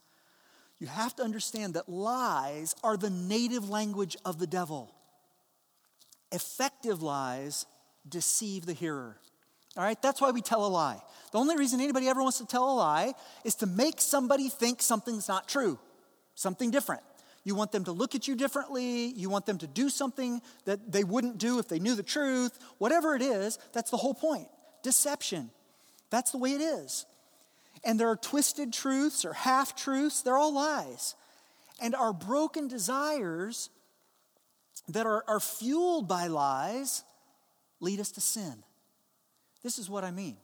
You 0.81 0.87
have 0.87 1.15
to 1.17 1.23
understand 1.23 1.75
that 1.75 1.89
lies 1.89 2.75
are 2.83 2.97
the 2.97 3.11
native 3.11 3.69
language 3.69 4.17
of 4.25 4.39
the 4.39 4.47
devil. 4.47 4.93
Effective 6.33 7.03
lies 7.03 7.67
deceive 8.09 8.65
the 8.65 8.73
hearer. 8.73 9.17
All 9.77 9.85
right, 9.85 10.01
that's 10.01 10.21
why 10.21 10.31
we 10.31 10.41
tell 10.41 10.67
a 10.67 10.69
lie. 10.69 11.01
The 11.33 11.39
only 11.39 11.57
reason 11.57 11.81
anybody 11.81 12.09
ever 12.09 12.23
wants 12.23 12.39
to 12.39 12.47
tell 12.47 12.69
a 12.69 12.75
lie 12.75 13.13
is 13.45 13.55
to 13.57 13.67
make 13.67 14.01
somebody 14.01 14.49
think 14.49 14.83
something's 14.83 15.29
not 15.29 15.49
true, 15.49 15.79
something 16.35 16.71
different. 16.71 17.03
You 17.45 17.55
want 17.55 17.73
them 17.73 17.85
to 17.85 17.93
look 17.93 18.15
at 18.15 18.27
you 18.27 18.35
differently. 18.35 19.07
You 19.07 19.31
want 19.31 19.47
them 19.47 19.59
to 19.59 19.67
do 19.67 19.89
something 19.89 20.43
that 20.65 20.93
they 20.93 21.05
wouldn't 21.05 21.39
do 21.39 21.59
if 21.59 21.69
they 21.69 21.79
knew 21.79 21.95
the 21.95 22.03
truth. 22.03 22.59
Whatever 22.79 23.15
it 23.15 23.23
is, 23.23 23.59
that's 23.73 23.91
the 23.91 23.97
whole 23.97 24.15
point. 24.15 24.49
Deception. 24.83 25.51
That's 26.11 26.33
the 26.33 26.39
way 26.39 26.53
it 26.53 26.61
is. 26.61 27.07
And 27.85 27.99
there 27.99 28.09
are 28.09 28.17
twisted 28.17 28.73
truths 28.73 29.25
or 29.25 29.33
half 29.33 29.75
truths, 29.75 30.23
they're 30.23 30.37
all 30.37 30.53
lies. 30.53 31.15
And 31.81 31.95
our 31.95 32.13
broken 32.13 32.69
desires 32.69 33.71
that 34.89 35.07
are, 35.07 35.25
are 35.27 35.41
fueled 35.41 36.07
by 36.07 36.27
lies 36.27 37.05
lead 37.81 38.01
us 38.01 38.11
to 38.13 38.21
sin. 38.21 38.63
This 39.63 39.79
is 39.79 39.89
what 39.89 40.05
I 40.05 40.11
mean. 40.11 40.37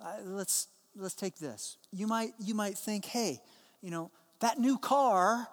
Uh, 0.00 0.16
let's, 0.24 0.68
let's 0.96 1.14
take 1.14 1.36
this. 1.36 1.76
You 1.92 2.06
might, 2.06 2.30
you 2.38 2.54
might 2.54 2.78
think, 2.78 3.04
hey, 3.04 3.40
you 3.82 3.90
know, 3.90 4.10
that 4.40 4.58
new 4.58 4.78
car 4.78 5.46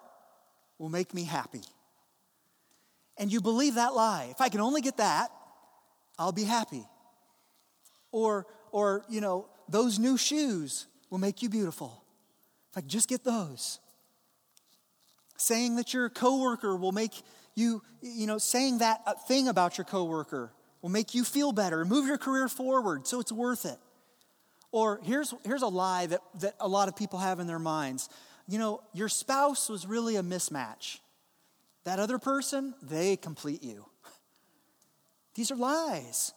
will 0.77 0.89
make 0.89 1.13
me 1.13 1.23
happy. 1.23 1.61
And 3.17 3.31
you 3.31 3.41
believe 3.41 3.75
that 3.75 3.93
lie. 3.93 4.27
If 4.31 4.41
I 4.41 4.49
can 4.49 4.61
only 4.61 4.81
get 4.81 4.97
that, 4.97 5.29
I'll 6.17 6.31
be 6.31 6.43
happy. 6.43 6.85
Or, 8.11 8.45
or 8.71 9.03
you 9.09 9.21
know, 9.21 9.47
those 9.67 9.99
new 9.99 10.17
shoes 10.17 10.85
will 11.09 11.17
make 11.17 11.41
you 11.41 11.49
beautiful. 11.49 12.03
If 12.71 12.77
I 12.77 12.81
can 12.81 12.89
just 12.89 13.09
get 13.09 13.23
those. 13.23 13.79
Saying 15.37 15.75
that 15.75 15.93
your 15.93 16.09
coworker 16.09 16.75
will 16.75 16.91
make 16.91 17.11
you, 17.55 17.81
you 18.01 18.27
know, 18.27 18.37
saying 18.37 18.79
that 18.79 19.27
thing 19.27 19.47
about 19.47 19.77
your 19.77 19.85
coworker 19.85 20.51
will 20.81 20.89
make 20.89 21.15
you 21.15 21.23
feel 21.23 21.51
better, 21.51 21.81
and 21.81 21.89
move 21.89 22.05
your 22.05 22.17
career 22.17 22.47
forward, 22.47 23.07
so 23.07 23.19
it's 23.19 23.31
worth 23.31 23.65
it. 23.65 23.77
Or 24.71 24.99
here's, 25.03 25.33
here's 25.43 25.63
a 25.63 25.67
lie 25.67 26.05
that, 26.05 26.21
that 26.41 26.55
a 26.59 26.67
lot 26.67 26.87
of 26.87 26.95
people 26.95 27.17
have 27.19 27.39
in 27.39 27.47
their 27.47 27.59
minds 27.59 28.09
you 28.47 28.57
know, 28.57 28.81
your 28.93 29.09
spouse 29.09 29.69
was 29.69 29.85
really 29.85 30.15
a 30.15 30.23
mismatch. 30.23 30.99
That 31.83 31.99
other 31.99 32.17
person, 32.17 32.73
they 32.81 33.17
complete 33.17 33.63
you. 33.63 33.85
These 35.35 35.51
are 35.51 35.55
lies. 35.55 36.33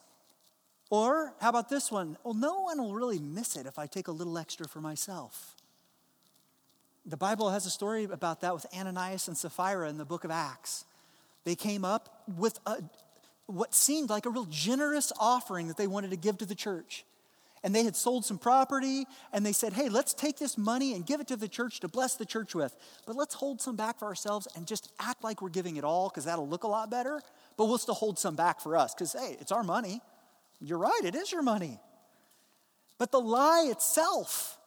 Or 0.90 1.32
how 1.40 1.48
about 1.48 1.68
this 1.68 1.90
one? 1.90 2.18
Well, 2.24 2.34
no 2.34 2.62
one 2.62 2.78
will 2.78 2.94
really 2.94 3.20
miss 3.20 3.56
it 3.56 3.66
if 3.66 3.78
I 3.78 3.86
take 3.86 4.08
a 4.08 4.12
little 4.12 4.36
extra 4.36 4.68
for 4.68 4.80
myself. 4.80 5.54
The 7.06 7.16
Bible 7.16 7.50
has 7.50 7.64
a 7.64 7.70
story 7.70 8.04
about 8.04 8.40
that 8.42 8.52
with 8.52 8.66
Ananias 8.76 9.28
and 9.28 9.36
Sapphira 9.36 9.88
in 9.88 9.96
the 9.96 10.04
book 10.04 10.24
of 10.24 10.30
Acts. 10.30 10.84
They 11.44 11.54
came 11.54 11.84
up 11.84 12.22
with 12.36 12.58
a, 12.66 12.82
what 13.46 13.74
seemed 13.74 14.10
like 14.10 14.26
a 14.26 14.30
real 14.30 14.46
generous 14.50 15.12
offering 15.18 15.68
that 15.68 15.76
they 15.76 15.86
wanted 15.86 16.10
to 16.10 16.16
give 16.16 16.38
to 16.38 16.46
the 16.46 16.54
church 16.54 17.04
and 17.62 17.74
they 17.74 17.84
had 17.84 17.96
sold 17.96 18.24
some 18.24 18.38
property 18.38 19.06
and 19.32 19.44
they 19.44 19.52
said, 19.52 19.72
hey, 19.72 19.88
let's 19.88 20.14
take 20.14 20.38
this 20.38 20.56
money 20.56 20.94
and 20.94 21.04
give 21.04 21.20
it 21.20 21.28
to 21.28 21.36
the 21.36 21.48
church 21.48 21.80
to 21.80 21.88
bless 21.88 22.14
the 22.14 22.24
church 22.24 22.54
with. 22.54 22.74
But 23.06 23.16
let's 23.16 23.34
hold 23.34 23.60
some 23.60 23.76
back 23.76 23.98
for 23.98 24.06
ourselves 24.06 24.48
and 24.56 24.66
just 24.66 24.90
act 24.98 25.22
like 25.22 25.42
we're 25.42 25.50
giving 25.50 25.76
it 25.76 25.84
all 25.84 26.08
because 26.08 26.24
that'll 26.24 26.48
look 26.48 26.64
a 26.64 26.68
lot 26.68 26.90
better. 26.90 27.20
But 27.56 27.66
we'll 27.66 27.78
still 27.78 27.94
hold 27.94 28.18
some 28.18 28.34
back 28.34 28.60
for 28.60 28.76
us 28.76 28.94
because, 28.94 29.12
hey, 29.12 29.36
it's 29.40 29.52
our 29.52 29.62
money. 29.62 30.00
You're 30.60 30.78
right, 30.78 31.00
it 31.04 31.14
is 31.14 31.32
your 31.32 31.42
money. 31.42 31.80
But 32.98 33.10
the 33.10 33.20
lie 33.20 33.68
itself 33.70 34.58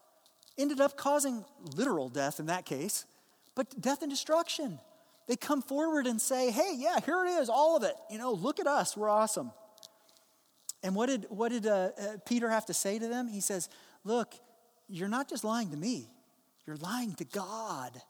ended 0.57 0.81
up 0.81 0.97
causing 0.97 1.45
literal 1.75 2.09
death 2.09 2.39
in 2.39 2.47
that 2.47 2.65
case, 2.65 3.05
but 3.55 3.79
death 3.79 4.01
and 4.01 4.11
destruction. 4.11 4.79
They 5.27 5.35
come 5.35 5.61
forward 5.61 6.05
and 6.07 6.19
say, 6.19 6.51
hey, 6.51 6.73
yeah, 6.75 6.99
here 6.99 7.25
it 7.25 7.29
is, 7.29 7.49
all 7.49 7.77
of 7.77 7.83
it. 7.83 7.95
You 8.09 8.17
know, 8.17 8.33
look 8.33 8.59
at 8.59 8.67
us, 8.67 8.97
we're 8.97 9.09
awesome. 9.09 9.51
And 10.83 10.95
what 10.95 11.07
did, 11.07 11.25
what 11.29 11.49
did 11.49 11.65
uh, 11.65 11.91
uh, 11.97 12.17
Peter 12.25 12.49
have 12.49 12.65
to 12.65 12.73
say 12.73 12.99
to 12.99 13.07
them? 13.07 13.27
He 13.29 13.39
says, 13.39 13.69
Look, 14.03 14.35
you're 14.89 15.07
not 15.07 15.29
just 15.29 15.45
lying 15.45 15.71
to 15.71 15.77
me, 15.77 16.09
you're 16.67 16.75
lying 16.75 17.13
to 17.15 17.23
God. 17.25 18.01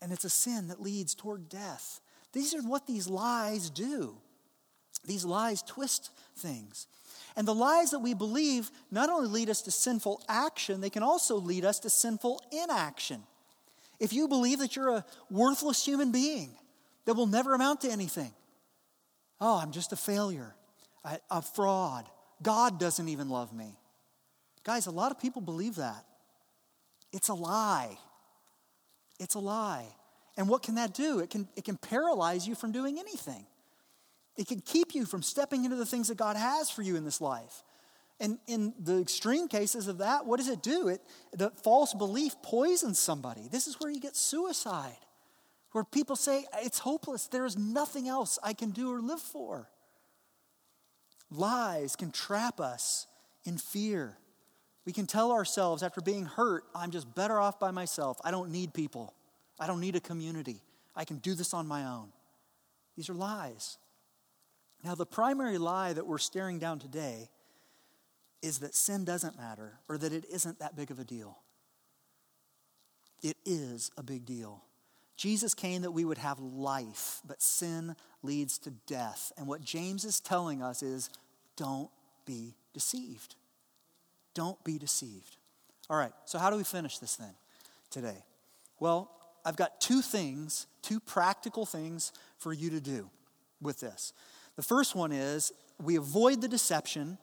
And 0.00 0.12
it's 0.12 0.24
a 0.24 0.30
sin 0.30 0.68
that 0.68 0.82
leads 0.82 1.14
toward 1.14 1.48
death. 1.48 2.00
These 2.32 2.54
are 2.54 2.60
what 2.60 2.86
these 2.86 3.08
lies 3.08 3.70
do. 3.70 4.16
These 5.06 5.24
lies 5.24 5.62
twist 5.62 6.10
things. 6.36 6.86
And 7.36 7.48
the 7.48 7.54
lies 7.54 7.90
that 7.90 7.98
we 7.98 8.14
believe 8.14 8.70
not 8.90 9.10
only 9.10 9.28
lead 9.28 9.50
us 9.50 9.62
to 9.62 9.70
sinful 9.70 10.22
action, 10.28 10.80
they 10.80 10.90
can 10.90 11.02
also 11.02 11.36
lead 11.36 11.64
us 11.64 11.80
to 11.80 11.90
sinful 11.90 12.40
inaction. 12.52 13.22
If 13.98 14.12
you 14.12 14.28
believe 14.28 14.58
that 14.60 14.76
you're 14.76 14.90
a 14.90 15.04
worthless 15.30 15.84
human 15.84 16.12
being 16.12 16.50
that 17.04 17.14
will 17.14 17.26
never 17.26 17.54
amount 17.54 17.80
to 17.82 17.90
anything, 17.90 18.32
oh, 19.40 19.58
I'm 19.60 19.72
just 19.72 19.92
a 19.92 19.96
failure 19.96 20.54
a, 21.04 21.18
a 21.30 21.42
fraud. 21.42 22.08
God 22.42 22.80
doesn't 22.80 23.08
even 23.08 23.28
love 23.28 23.52
me. 23.52 23.76
Guys, 24.64 24.86
a 24.86 24.90
lot 24.90 25.10
of 25.10 25.20
people 25.20 25.42
believe 25.42 25.76
that. 25.76 26.04
It's 27.12 27.28
a 27.28 27.34
lie. 27.34 27.96
It's 29.20 29.34
a 29.34 29.38
lie. 29.38 29.86
And 30.36 30.48
what 30.48 30.62
can 30.62 30.76
that 30.76 30.94
do? 30.94 31.20
It 31.20 31.30
can, 31.30 31.48
it 31.54 31.64
can 31.64 31.76
paralyze 31.76 32.48
you 32.48 32.54
from 32.54 32.72
doing 32.72 32.98
anything. 32.98 33.46
It 34.36 34.48
can 34.48 34.60
keep 34.60 34.94
you 34.94 35.04
from 35.04 35.22
stepping 35.22 35.64
into 35.64 35.76
the 35.76 35.86
things 35.86 36.08
that 36.08 36.16
God 36.16 36.36
has 36.36 36.70
for 36.70 36.82
you 36.82 36.96
in 36.96 37.04
this 37.04 37.20
life. 37.20 37.62
And 38.20 38.38
in 38.46 38.74
the 38.78 39.00
extreme 39.00 39.48
cases 39.48 39.88
of 39.88 39.98
that, 39.98 40.26
what 40.26 40.38
does 40.38 40.48
it 40.48 40.62
do? 40.62 40.88
It, 40.88 41.00
the 41.32 41.50
false 41.62 41.94
belief 41.94 42.34
poisons 42.42 42.98
somebody. 42.98 43.48
This 43.50 43.66
is 43.66 43.80
where 43.80 43.90
you 43.90 44.00
get 44.00 44.16
suicide, 44.16 44.96
where 45.72 45.84
people 45.84 46.16
say, 46.16 46.44
it's 46.62 46.78
hopeless. 46.78 47.26
There 47.26 47.44
is 47.44 47.56
nothing 47.56 48.08
else 48.08 48.38
I 48.42 48.52
can 48.52 48.70
do 48.70 48.92
or 48.92 49.00
live 49.00 49.20
for. 49.20 49.68
Lies 51.30 51.96
can 51.96 52.12
trap 52.12 52.60
us 52.60 53.06
in 53.44 53.58
fear. 53.58 54.16
We 54.84 54.92
can 54.92 55.06
tell 55.06 55.32
ourselves 55.32 55.82
after 55.82 56.00
being 56.00 56.26
hurt, 56.26 56.64
I'm 56.74 56.90
just 56.90 57.12
better 57.14 57.40
off 57.40 57.58
by 57.58 57.70
myself. 57.70 58.18
I 58.22 58.30
don't 58.30 58.50
need 58.50 58.74
people. 58.74 59.14
I 59.58 59.66
don't 59.66 59.80
need 59.80 59.96
a 59.96 60.00
community. 60.00 60.60
I 60.94 61.04
can 61.04 61.18
do 61.18 61.34
this 61.34 61.54
on 61.54 61.66
my 61.66 61.84
own. 61.84 62.12
These 62.96 63.08
are 63.08 63.14
lies. 63.14 63.78
Now, 64.84 64.94
the 64.94 65.06
primary 65.06 65.56
lie 65.56 65.94
that 65.94 66.06
we're 66.06 66.18
staring 66.18 66.58
down 66.58 66.78
today 66.78 67.30
is 68.42 68.58
that 68.58 68.74
sin 68.74 69.04
doesn't 69.06 69.38
matter 69.38 69.78
or 69.88 69.96
that 69.96 70.12
it 70.12 70.26
isn't 70.30 70.58
that 70.58 70.76
big 70.76 70.90
of 70.90 70.98
a 70.98 71.04
deal. 71.04 71.38
It 73.22 73.38
is 73.46 73.90
a 73.96 74.02
big 74.02 74.26
deal. 74.26 74.62
Jesus 75.16 75.54
came 75.54 75.82
that 75.82 75.92
we 75.92 76.04
would 76.04 76.18
have 76.18 76.38
life, 76.38 77.22
but 77.26 77.40
sin 77.40 77.96
leads 78.22 78.58
to 78.58 78.70
death. 78.86 79.32
And 79.38 79.46
what 79.46 79.62
James 79.62 80.04
is 80.04 80.20
telling 80.20 80.62
us 80.62 80.82
is 80.82 81.08
don't 81.56 81.88
be 82.26 82.54
deceived. 82.74 83.36
Don't 84.34 84.62
be 84.64 84.76
deceived. 84.76 85.36
All 85.88 85.96
right, 85.96 86.12
so 86.26 86.38
how 86.38 86.50
do 86.50 86.56
we 86.56 86.64
finish 86.64 86.98
this 86.98 87.16
then 87.16 87.34
today? 87.90 88.24
Well, 88.80 89.10
I've 89.46 89.56
got 89.56 89.80
two 89.80 90.02
things, 90.02 90.66
two 90.82 91.00
practical 91.00 91.64
things 91.64 92.12
for 92.36 92.52
you 92.52 92.68
to 92.70 92.80
do 92.80 93.08
with 93.62 93.80
this. 93.80 94.12
The 94.56 94.62
first 94.62 94.94
one 94.94 95.12
is 95.12 95.52
we 95.82 95.96
avoid 95.96 96.40
the 96.40 96.48
deception 96.48 97.18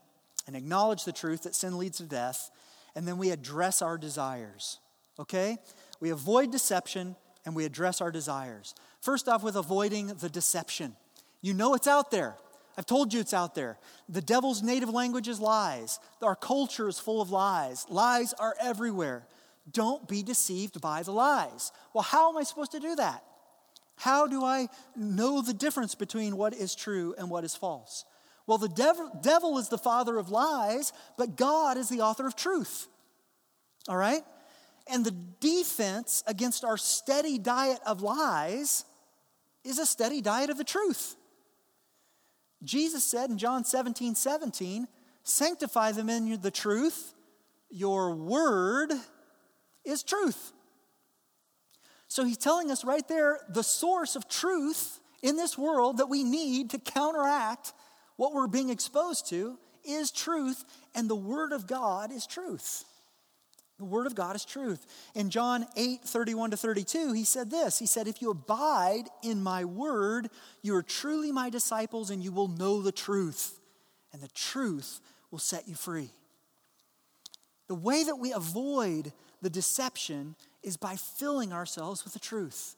and 0.48 0.56
acknowledge 0.56 1.06
the 1.06 1.12
truth 1.12 1.44
that 1.44 1.56
sin 1.56 1.78
leads 1.78 1.98
to 1.98 2.04
death, 2.04 2.50
and 2.96 3.08
then 3.08 3.18
we 3.18 3.30
address 3.30 3.82
our 3.82 3.98
desires. 3.98 4.80
Okay? 5.20 5.58
We 6.00 6.10
avoid 6.10 6.52
deception 6.52 7.16
and 7.46 7.56
we 7.56 7.66
address 7.66 8.02
our 8.02 8.12
desires. 8.12 8.76
First 9.02 9.28
off, 9.28 9.44
with 9.44 9.56
avoiding 9.56 10.08
the 10.08 10.30
deception. 10.30 10.96
You 11.42 11.54
know 11.54 11.74
it's 11.74 11.88
out 11.88 12.12
there. 12.12 12.36
I've 12.78 12.86
told 12.86 13.14
you 13.14 13.20
it's 13.20 13.34
out 13.34 13.56
there. 13.56 13.78
The 14.08 14.22
devil's 14.22 14.62
native 14.64 14.90
language 14.90 15.28
is 15.28 15.40
lies. 15.40 16.00
Our 16.22 16.36
culture 16.36 16.88
is 16.88 17.00
full 17.00 17.22
of 17.22 17.32
lies. 17.32 17.86
Lies 17.90 18.34
are 18.34 18.56
everywhere. 18.62 19.28
Don't 19.72 20.08
be 20.08 20.24
deceived 20.24 20.82
by 20.82 21.04
the 21.04 21.12
lies. 21.12 21.72
Well, 21.94 22.04
how 22.04 22.30
am 22.30 22.38
I 22.38 22.44
supposed 22.44 22.72
to 22.72 22.80
do 22.80 22.96
that? 22.96 23.24
How 24.02 24.26
do 24.26 24.44
I 24.44 24.68
know 24.96 25.44
the 25.44 25.54
difference 25.54 25.94
between 25.94 26.36
what 26.36 26.56
is 26.56 26.74
true 26.74 27.14
and 27.20 27.30
what 27.30 27.44
is 27.44 27.56
false? 27.56 28.04
Well, 28.48 28.58
the 28.58 28.68
devil, 28.68 29.12
devil 29.22 29.60
is 29.60 29.70
the 29.70 29.78
father 29.78 30.18
of 30.18 30.32
lies, 30.32 30.92
but 31.20 31.36
God 31.36 31.78
is 31.78 31.88
the 31.88 32.02
author 32.02 32.26
of 32.26 32.36
truth. 32.36 32.88
All 33.88 33.96
right? 33.96 34.24
And 34.88 35.06
the 35.06 35.16
defense 35.40 36.24
against 36.26 36.64
our 36.64 36.78
steady 36.78 37.38
diet 37.38 37.78
of 37.86 38.02
lies 38.02 38.86
is 39.64 39.78
a 39.78 39.86
steady 39.86 40.20
diet 40.20 40.50
of 40.50 40.58
the 40.58 40.64
truth. 40.64 41.16
Jesus 42.64 43.04
said 43.04 43.30
in 43.30 43.38
John 43.38 43.64
17 43.64 44.16
17, 44.16 44.88
sanctify 45.22 45.92
them 45.92 46.10
in 46.10 46.42
the 46.42 46.50
truth. 46.50 47.14
Your 47.70 48.16
word 48.16 48.94
is 49.86 50.02
truth. 50.02 50.54
So 52.12 52.26
he's 52.26 52.36
telling 52.36 52.72
us 52.72 52.84
right 52.84 53.08
there 53.08 53.40
the 53.48 53.64
source 53.64 54.18
of 54.18 54.28
truth 54.28 55.00
in 55.24 55.38
this 55.38 55.58
world 55.58 56.00
that 56.00 56.10
we 56.10 56.26
need 56.26 56.72
to 56.72 56.78
counteract 56.78 57.72
what 58.18 58.34
we're 58.34 58.48
being 58.48 58.70
exposed 58.70 59.30
to 59.30 59.58
is 59.86 60.12
truth, 60.12 60.66
and 60.94 61.10
the 61.10 61.16
Word 61.16 61.54
of 61.54 61.68
God 61.68 62.12
is 62.12 62.28
truth. 62.28 62.84
The 63.78 63.86
Word 63.86 64.08
of 64.08 64.16
God 64.16 64.36
is 64.36 64.44
truth. 64.44 64.86
In 65.16 65.30
John 65.30 65.66
8, 65.78 66.02
31 66.04 66.52
to 66.52 66.58
32, 66.58 67.14
he 67.14 67.24
said 67.24 67.50
this 67.50 67.80
He 67.80 67.86
said, 67.86 68.10
If 68.10 68.22
you 68.22 68.30
abide 68.30 69.06
in 69.24 69.42
my 69.42 69.64
Word, 69.64 70.30
you 70.62 70.76
are 70.76 70.84
truly 70.84 71.32
my 71.32 71.50
disciples, 71.50 72.10
and 72.10 72.22
you 72.22 72.34
will 72.34 72.50
know 72.50 72.82
the 72.82 72.92
truth, 72.92 73.58
and 74.12 74.22
the 74.22 74.28
truth 74.28 75.00
will 75.32 75.40
set 75.40 75.66
you 75.66 75.76
free. 75.76 76.10
The 77.70 77.76
way 77.76 78.04
that 78.04 78.18
we 78.18 78.34
avoid 78.34 79.14
the 79.42 79.50
deception 79.50 80.36
is 80.64 80.78
by 80.78 80.96
filling 80.96 81.54
ourselves 81.54 82.04
with 82.04 82.14
the 82.14 82.20
truth. 82.20 82.76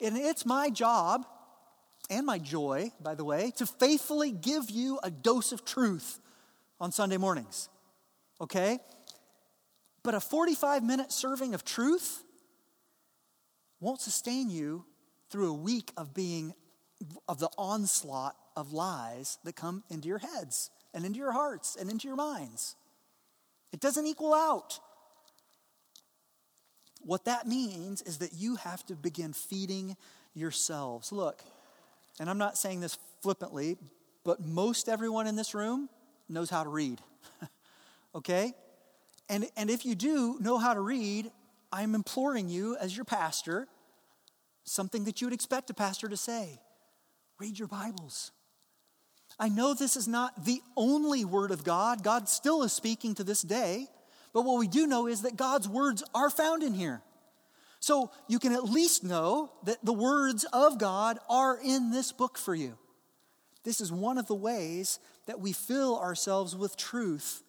And 0.00 0.16
it's 0.16 0.46
my 0.46 0.70
job 0.70 1.26
and 2.10 2.24
my 2.24 2.38
joy, 2.38 2.92
by 3.00 3.14
the 3.14 3.24
way, 3.24 3.52
to 3.56 3.66
faithfully 3.66 4.30
give 4.30 4.70
you 4.70 4.98
a 5.02 5.10
dose 5.10 5.52
of 5.52 5.64
truth 5.64 6.20
on 6.80 6.92
Sunday 6.92 7.16
mornings. 7.16 7.68
Okay? 8.40 8.78
But 10.02 10.14
a 10.14 10.20
45 10.20 10.82
minute 10.82 11.12
serving 11.12 11.54
of 11.54 11.64
truth 11.64 12.22
won't 13.80 14.00
sustain 14.00 14.50
you 14.50 14.84
through 15.30 15.50
a 15.50 15.54
week 15.54 15.92
of 15.96 16.14
being 16.14 16.54
of 17.28 17.38
the 17.38 17.50
onslaught 17.58 18.36
of 18.56 18.72
lies 18.72 19.38
that 19.44 19.54
come 19.54 19.84
into 19.88 20.08
your 20.08 20.18
heads 20.18 20.70
and 20.94 21.04
into 21.04 21.18
your 21.18 21.32
hearts 21.32 21.76
and 21.76 21.90
into 21.90 22.08
your 22.08 22.16
minds. 22.16 22.74
It 23.72 23.80
doesn't 23.80 24.06
equal 24.06 24.34
out. 24.34 24.80
What 27.08 27.24
that 27.24 27.48
means 27.48 28.02
is 28.02 28.18
that 28.18 28.34
you 28.34 28.56
have 28.56 28.84
to 28.84 28.94
begin 28.94 29.32
feeding 29.32 29.96
yourselves. 30.34 31.10
Look, 31.10 31.42
and 32.20 32.28
I'm 32.28 32.36
not 32.36 32.58
saying 32.58 32.80
this 32.80 32.98
flippantly, 33.22 33.78
but 34.24 34.44
most 34.44 34.90
everyone 34.90 35.26
in 35.26 35.34
this 35.34 35.54
room 35.54 35.88
knows 36.28 36.50
how 36.50 36.64
to 36.64 36.68
read. 36.68 37.00
okay? 38.14 38.52
And, 39.30 39.48
and 39.56 39.70
if 39.70 39.86
you 39.86 39.94
do 39.94 40.36
know 40.38 40.58
how 40.58 40.74
to 40.74 40.82
read, 40.82 41.30
I'm 41.72 41.94
imploring 41.94 42.50
you 42.50 42.76
as 42.76 42.94
your 42.94 43.06
pastor 43.06 43.68
something 44.64 45.04
that 45.04 45.22
you 45.22 45.28
would 45.28 45.34
expect 45.34 45.70
a 45.70 45.74
pastor 45.74 46.08
to 46.08 46.16
say 46.18 46.60
read 47.38 47.58
your 47.58 47.68
Bibles. 47.68 48.32
I 49.40 49.48
know 49.48 49.72
this 49.72 49.96
is 49.96 50.06
not 50.06 50.44
the 50.44 50.60
only 50.76 51.24
word 51.24 51.52
of 51.52 51.64
God. 51.64 52.04
God 52.04 52.28
still 52.28 52.62
is 52.64 52.74
speaking 52.74 53.14
to 53.14 53.24
this 53.24 53.40
day. 53.40 53.88
But 54.38 54.44
what 54.44 54.60
we 54.60 54.68
do 54.68 54.86
know 54.86 55.08
is 55.08 55.22
that 55.22 55.36
God's 55.36 55.68
words 55.68 56.04
are 56.14 56.30
found 56.30 56.62
in 56.62 56.72
here. 56.72 57.02
So 57.80 58.12
you 58.28 58.38
can 58.38 58.52
at 58.52 58.62
least 58.62 59.02
know 59.02 59.50
that 59.64 59.84
the 59.84 59.92
words 59.92 60.44
of 60.52 60.78
God 60.78 61.18
are 61.28 61.58
in 61.60 61.90
this 61.90 62.12
book 62.12 62.38
for 62.38 62.54
you. 62.54 62.78
This 63.64 63.80
is 63.80 63.90
one 63.90 64.16
of 64.16 64.28
the 64.28 64.36
ways 64.36 65.00
that 65.26 65.40
we 65.40 65.52
fill 65.52 65.98
ourselves 65.98 66.54
with 66.54 66.76
truth 66.76 67.42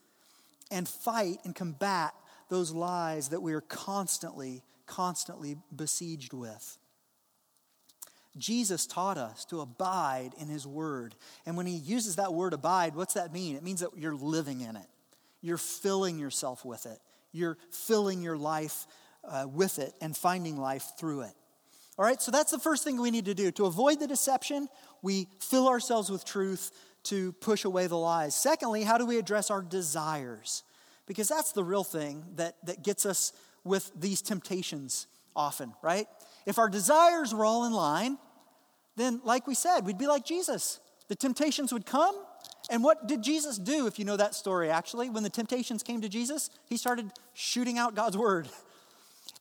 and 0.71 0.87
fight 0.87 1.37
and 1.43 1.53
combat 1.53 2.15
those 2.49 2.71
lies 2.71 3.29
that 3.29 3.43
we 3.43 3.53
are 3.53 3.61
constantly, 3.61 4.63
constantly 4.87 5.57
besieged 5.75 6.33
with. 6.33 6.79
Jesus 8.35 8.87
taught 8.87 9.19
us 9.19 9.45
to 9.45 9.61
abide 9.61 10.31
in 10.39 10.47
his 10.47 10.65
word. 10.65 11.13
And 11.45 11.55
when 11.55 11.67
he 11.67 11.75
uses 11.75 12.15
that 12.15 12.33
word 12.33 12.53
abide, 12.53 12.95
what's 12.95 13.13
that 13.13 13.31
mean? 13.31 13.55
It 13.55 13.61
means 13.61 13.81
that 13.81 13.95
you're 13.95 14.15
living 14.15 14.61
in 14.61 14.75
it, 14.75 14.87
you're 15.41 15.57
filling 15.57 16.19
yourself 16.19 16.65
with 16.65 16.85
it, 16.85 16.99
you're 17.31 17.57
filling 17.71 18.21
your 18.21 18.37
life 18.37 18.87
uh, 19.23 19.45
with 19.47 19.79
it 19.79 19.93
and 20.01 20.15
finding 20.15 20.57
life 20.57 20.91
through 20.97 21.21
it. 21.21 21.33
All 21.97 22.05
right, 22.05 22.21
so 22.21 22.31
that's 22.31 22.51
the 22.51 22.59
first 22.59 22.85
thing 22.85 23.01
we 23.01 23.11
need 23.11 23.25
to 23.25 23.33
do. 23.33 23.51
To 23.51 23.65
avoid 23.65 23.99
the 23.99 24.07
deception, 24.07 24.69
we 25.01 25.27
fill 25.41 25.67
ourselves 25.67 26.09
with 26.09 26.23
truth 26.23 26.71
to 27.03 27.33
push 27.33 27.65
away 27.65 27.87
the 27.87 27.97
lies. 27.97 28.35
Secondly, 28.35 28.83
how 28.83 28.97
do 28.97 29.05
we 29.05 29.17
address 29.17 29.51
our 29.51 29.61
desires? 29.61 30.63
Because 31.07 31.27
that's 31.27 31.51
the 31.51 31.63
real 31.63 31.83
thing 31.83 32.23
that, 32.35 32.55
that 32.63 32.83
gets 32.83 33.05
us 33.05 33.33
with 33.63 33.91
these 33.99 34.21
temptations 34.21 35.07
often, 35.35 35.73
right? 35.81 36.07
If 36.45 36.57
our 36.57 36.69
desires 36.69 37.33
were 37.33 37.45
all 37.45 37.65
in 37.65 37.73
line, 37.73 38.17
then, 38.95 39.21
like 39.23 39.47
we 39.47 39.55
said, 39.55 39.81
we'd 39.81 39.97
be 39.97 40.07
like 40.07 40.25
Jesus. 40.25 40.79
The 41.07 41.15
temptations 41.15 41.73
would 41.73 41.85
come, 41.85 42.15
and 42.69 42.83
what 42.83 43.07
did 43.07 43.21
Jesus 43.21 43.57
do, 43.57 43.87
if 43.87 43.99
you 43.99 44.05
know 44.05 44.17
that 44.17 44.35
story, 44.35 44.69
actually? 44.69 45.09
When 45.09 45.23
the 45.23 45.29
temptations 45.29 45.83
came 45.83 46.01
to 46.01 46.09
Jesus, 46.09 46.49
he 46.65 46.77
started 46.77 47.11
shooting 47.33 47.77
out 47.77 47.95
God's 47.95 48.17
word. 48.17 48.47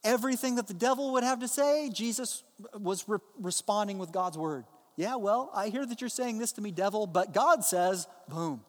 Everything 0.04 0.56
that 0.56 0.66
the 0.66 0.74
devil 0.74 1.12
would 1.12 1.24
have 1.24 1.40
to 1.40 1.48
say, 1.48 1.90
Jesus 1.92 2.44
was 2.74 3.08
re- 3.08 3.18
responding 3.38 3.98
with 3.98 4.12
God's 4.12 4.38
word. 4.38 4.64
Yeah, 4.96 5.16
well, 5.16 5.50
I 5.54 5.68
hear 5.68 5.86
that 5.86 6.00
you're 6.00 6.10
saying 6.10 6.38
this 6.38 6.52
to 6.52 6.60
me, 6.60 6.70
devil, 6.70 7.06
but 7.06 7.32
God 7.32 7.64
says, 7.64 8.06
boom. 8.28 8.62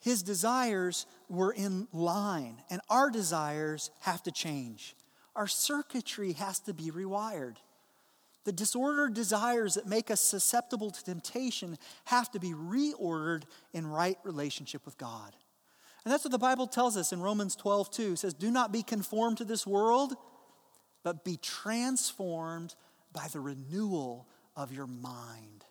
His 0.00 0.22
desires 0.22 1.06
were 1.28 1.52
in 1.52 1.88
line, 1.92 2.62
and 2.70 2.80
our 2.90 3.10
desires 3.10 3.90
have 4.00 4.22
to 4.24 4.30
change. 4.30 4.94
Our 5.34 5.46
circuitry 5.46 6.32
has 6.34 6.60
to 6.60 6.74
be 6.74 6.90
rewired. 6.90 7.56
The 8.44 8.52
disordered 8.52 9.14
desires 9.14 9.74
that 9.74 9.86
make 9.86 10.10
us 10.10 10.20
susceptible 10.20 10.90
to 10.90 11.04
temptation 11.04 11.78
have 12.04 12.30
to 12.32 12.40
be 12.40 12.52
reordered 12.52 13.44
in 13.72 13.86
right 13.86 14.18
relationship 14.22 14.84
with 14.84 14.98
God. 14.98 15.34
And 16.04 16.12
that's 16.12 16.24
what 16.24 16.32
the 16.32 16.38
Bible 16.38 16.66
tells 16.66 16.96
us 16.98 17.12
in 17.12 17.20
Romans 17.20 17.56
12, 17.56 17.90
2. 17.90 18.12
It 18.12 18.18
says, 18.18 18.34
Do 18.34 18.50
not 18.50 18.72
be 18.72 18.82
conformed 18.82 19.38
to 19.38 19.44
this 19.44 19.66
world, 19.66 20.14
but 21.02 21.24
be 21.24 21.38
transformed 21.38 22.74
by 23.12 23.28
the 23.32 23.40
renewal 23.40 24.28
of 24.54 24.72
your 24.72 24.86
mind. 24.86 25.64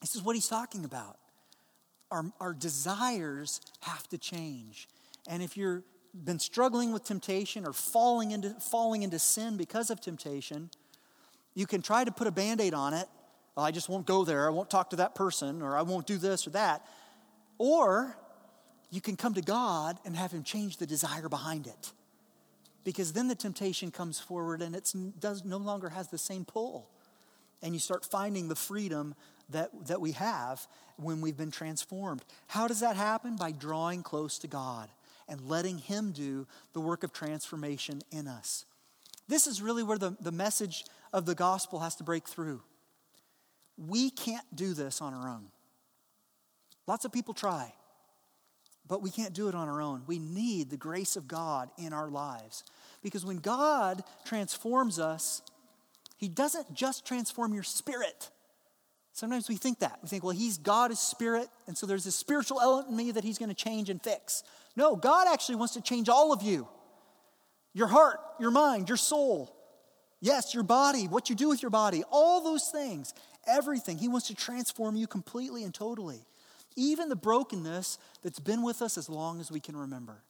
This 0.00 0.14
is 0.14 0.22
what 0.22 0.36
he's 0.36 0.48
talking 0.48 0.84
about. 0.84 1.18
our, 2.10 2.24
our 2.40 2.54
desires 2.54 3.60
have 3.80 4.06
to 4.08 4.18
change. 4.18 4.88
And 5.26 5.42
if 5.42 5.56
you've 5.56 5.82
been 6.14 6.38
struggling 6.38 6.92
with 6.92 7.04
temptation 7.04 7.66
or 7.66 7.72
falling 7.72 8.30
into, 8.30 8.50
falling 8.60 9.02
into 9.02 9.18
sin 9.18 9.56
because 9.56 9.90
of 9.90 10.00
temptation, 10.00 10.70
you 11.56 11.66
can 11.66 11.82
try 11.82 12.04
to 12.04 12.12
put 12.12 12.28
a 12.28 12.30
band 12.30 12.60
aid 12.60 12.74
on 12.74 12.92
it. 12.92 13.08
Well, 13.56 13.64
I 13.64 13.70
just 13.70 13.88
won't 13.88 14.06
go 14.06 14.24
there. 14.24 14.46
I 14.46 14.50
won't 14.50 14.68
talk 14.68 14.90
to 14.90 14.96
that 14.96 15.14
person, 15.14 15.62
or 15.62 15.76
I 15.76 15.82
won't 15.82 16.06
do 16.06 16.18
this 16.18 16.46
or 16.46 16.50
that. 16.50 16.86
Or 17.56 18.14
you 18.90 19.00
can 19.00 19.16
come 19.16 19.32
to 19.34 19.40
God 19.40 19.98
and 20.04 20.14
have 20.14 20.30
Him 20.30 20.42
change 20.44 20.76
the 20.76 20.86
desire 20.86 21.30
behind 21.30 21.66
it. 21.66 21.92
Because 22.84 23.14
then 23.14 23.26
the 23.26 23.34
temptation 23.34 23.90
comes 23.90 24.20
forward 24.20 24.60
and 24.62 24.76
it 24.76 24.92
does 25.18 25.44
no 25.44 25.56
longer 25.56 25.88
has 25.88 26.08
the 26.08 26.18
same 26.18 26.44
pull. 26.44 26.90
And 27.62 27.72
you 27.72 27.80
start 27.80 28.04
finding 28.04 28.48
the 28.48 28.54
freedom 28.54 29.14
that, 29.48 29.70
that 29.86 30.00
we 30.00 30.12
have 30.12 30.66
when 30.96 31.22
we've 31.22 31.36
been 31.36 31.50
transformed. 31.50 32.22
How 32.48 32.68
does 32.68 32.80
that 32.80 32.96
happen? 32.96 33.36
By 33.36 33.52
drawing 33.52 34.02
close 34.02 34.38
to 34.40 34.46
God 34.46 34.90
and 35.26 35.40
letting 35.48 35.78
Him 35.78 36.12
do 36.12 36.46
the 36.74 36.80
work 36.80 37.02
of 37.02 37.14
transformation 37.14 38.02
in 38.12 38.28
us. 38.28 38.66
This 39.26 39.46
is 39.46 39.60
really 39.60 39.82
where 39.82 39.98
the, 39.98 40.16
the 40.20 40.30
message 40.30 40.84
of 41.16 41.24
the 41.24 41.34
gospel 41.34 41.80
has 41.80 41.96
to 41.96 42.04
break 42.04 42.28
through. 42.28 42.62
We 43.76 44.10
can't 44.10 44.44
do 44.54 44.74
this 44.74 45.00
on 45.00 45.14
our 45.14 45.28
own. 45.28 45.46
Lots 46.86 47.04
of 47.04 47.12
people 47.12 47.34
try, 47.34 47.72
but 48.86 49.02
we 49.02 49.10
can't 49.10 49.32
do 49.32 49.48
it 49.48 49.54
on 49.54 49.68
our 49.68 49.80
own. 49.80 50.02
We 50.06 50.18
need 50.18 50.70
the 50.70 50.76
grace 50.76 51.16
of 51.16 51.26
God 51.26 51.70
in 51.78 51.92
our 51.92 52.10
lives. 52.10 52.62
Because 53.02 53.24
when 53.24 53.38
God 53.38 54.04
transforms 54.24 54.98
us, 54.98 55.42
He 56.18 56.28
doesn't 56.28 56.74
just 56.74 57.06
transform 57.06 57.54
your 57.54 57.64
spirit, 57.64 58.30
Sometimes 59.16 59.48
we 59.48 59.56
think 59.56 59.78
that. 59.78 59.98
We 60.02 60.10
think, 60.10 60.22
well, 60.22 60.34
he's 60.34 60.58
God 60.58 60.90
is 60.90 60.98
spirit, 60.98 61.48
and 61.66 61.76
so 61.76 61.86
there's 61.86 62.04
this 62.04 62.14
spiritual 62.14 62.60
element 62.60 62.90
in 62.90 62.96
me 62.98 63.12
that 63.12 63.24
he's 63.24 63.38
going 63.38 63.48
to 63.48 63.54
change 63.54 63.88
and 63.88 64.02
fix. 64.02 64.42
No, 64.76 64.94
God 64.94 65.26
actually 65.26 65.54
wants 65.54 65.72
to 65.72 65.80
change 65.80 66.10
all 66.10 66.34
of 66.34 66.42
you 66.42 66.68
your 67.72 67.86
heart, 67.86 68.20
your 68.38 68.50
mind, 68.50 68.90
your 68.90 68.98
soul. 68.98 69.55
Yes, 70.20 70.54
your 70.54 70.62
body, 70.62 71.08
what 71.08 71.28
you 71.28 71.36
do 71.36 71.48
with 71.48 71.62
your 71.62 71.70
body, 71.70 72.02
all 72.10 72.42
those 72.42 72.68
things, 72.68 73.12
everything. 73.46 73.98
He 73.98 74.08
wants 74.08 74.28
to 74.28 74.34
transform 74.34 74.96
you 74.96 75.06
completely 75.06 75.62
and 75.62 75.74
totally. 75.74 76.24
Even 76.76 77.08
the 77.08 77.16
brokenness 77.16 77.98
that's 78.22 78.40
been 78.40 78.62
with 78.62 78.82
us 78.82 78.98
as 78.98 79.08
long 79.08 79.40
as 79.40 79.50
we 79.50 79.60
can 79.60 79.76
remember. 79.76 80.22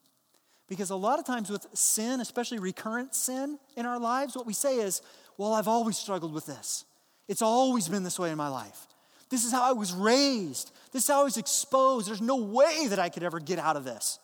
Because 0.68 0.90
a 0.90 0.96
lot 0.96 1.18
of 1.18 1.24
times 1.24 1.50
with 1.50 1.66
sin, 1.74 2.20
especially 2.20 2.58
recurrent 2.58 3.14
sin 3.14 3.58
in 3.76 3.86
our 3.86 3.98
lives, 3.98 4.34
what 4.34 4.46
we 4.46 4.52
say 4.52 4.76
is, 4.78 5.00
well, 5.38 5.52
I've 5.52 5.68
always 5.68 5.96
struggled 5.96 6.32
with 6.32 6.46
this. 6.46 6.84
It's 7.28 7.42
always 7.42 7.88
been 7.88 8.02
this 8.02 8.18
way 8.18 8.30
in 8.30 8.36
my 8.36 8.48
life. 8.48 8.86
This 9.28 9.44
is 9.44 9.52
how 9.52 9.62
I 9.62 9.72
was 9.72 9.92
raised. 9.92 10.72
This 10.92 11.04
is 11.04 11.08
how 11.08 11.20
I 11.20 11.24
was 11.24 11.36
exposed. 11.36 12.08
There's 12.08 12.20
no 12.20 12.36
way 12.36 12.86
that 12.88 12.98
I 12.98 13.08
could 13.08 13.22
ever 13.22 13.40
get 13.40 13.58
out 13.58 13.76
of 13.76 13.84
this. 13.84 14.18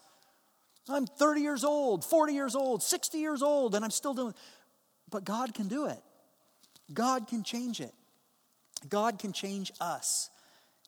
I'm 0.88 1.06
30 1.06 1.40
years 1.40 1.64
old, 1.64 2.04
40 2.04 2.32
years 2.32 2.56
old, 2.56 2.82
60 2.82 3.18
years 3.18 3.42
old, 3.42 3.74
and 3.74 3.84
I'm 3.84 3.90
still 3.90 4.14
doing 4.14 4.34
But 5.12 5.24
God 5.24 5.54
can 5.54 5.68
do 5.68 5.86
it. 5.86 6.00
God 6.92 7.28
can 7.28 7.44
change 7.44 7.80
it. 7.80 7.92
God 8.88 9.20
can 9.20 9.32
change 9.32 9.70
us. 9.80 10.30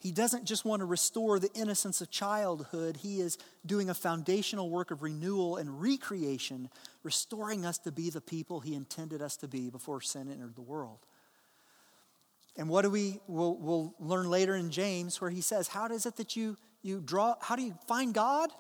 He 0.01 0.11
doesn't 0.11 0.45
just 0.45 0.65
want 0.65 0.81
to 0.81 0.87
restore 0.87 1.39
the 1.39 1.51
innocence 1.55 2.01
of 2.01 2.11
childhood, 2.11 2.99
He 2.99 3.21
is 3.21 3.39
doing 3.65 3.89
a 3.89 3.95
foundational 3.95 4.69
work 4.69 4.91
of 4.91 5.03
renewal 5.03 5.57
and 5.57 5.81
recreation, 5.81 6.69
restoring 7.03 7.65
us 7.65 7.79
to 7.79 7.93
be 7.93 8.11
the 8.11 8.21
people 8.21 8.61
He 8.61 8.75
intended 8.75 9.23
us 9.23 9.37
to 9.39 9.49
be 9.49 9.71
before 9.71 10.01
sin 10.01 10.29
entered 10.31 10.57
the 10.57 10.63
world. 10.63 10.99
And 12.57 12.69
what 12.69 12.83
do 12.83 12.91
we, 12.91 13.21
we'll, 13.27 13.57
we'll 13.57 13.95
learn 13.99 14.29
later 14.29 14.55
in 14.55 14.71
James 14.71 15.21
where 15.21 15.31
he 15.31 15.41
says, 15.41 15.69
How 15.69 15.87
is 15.87 16.07
it 16.07 16.17
that 16.17 16.37
you, 16.37 16.57
you 16.83 17.01
draw, 17.01 17.35
how 17.41 17.57
do 17.57 17.63
you 17.63 17.75
find 17.89 18.15
God? 18.15 18.51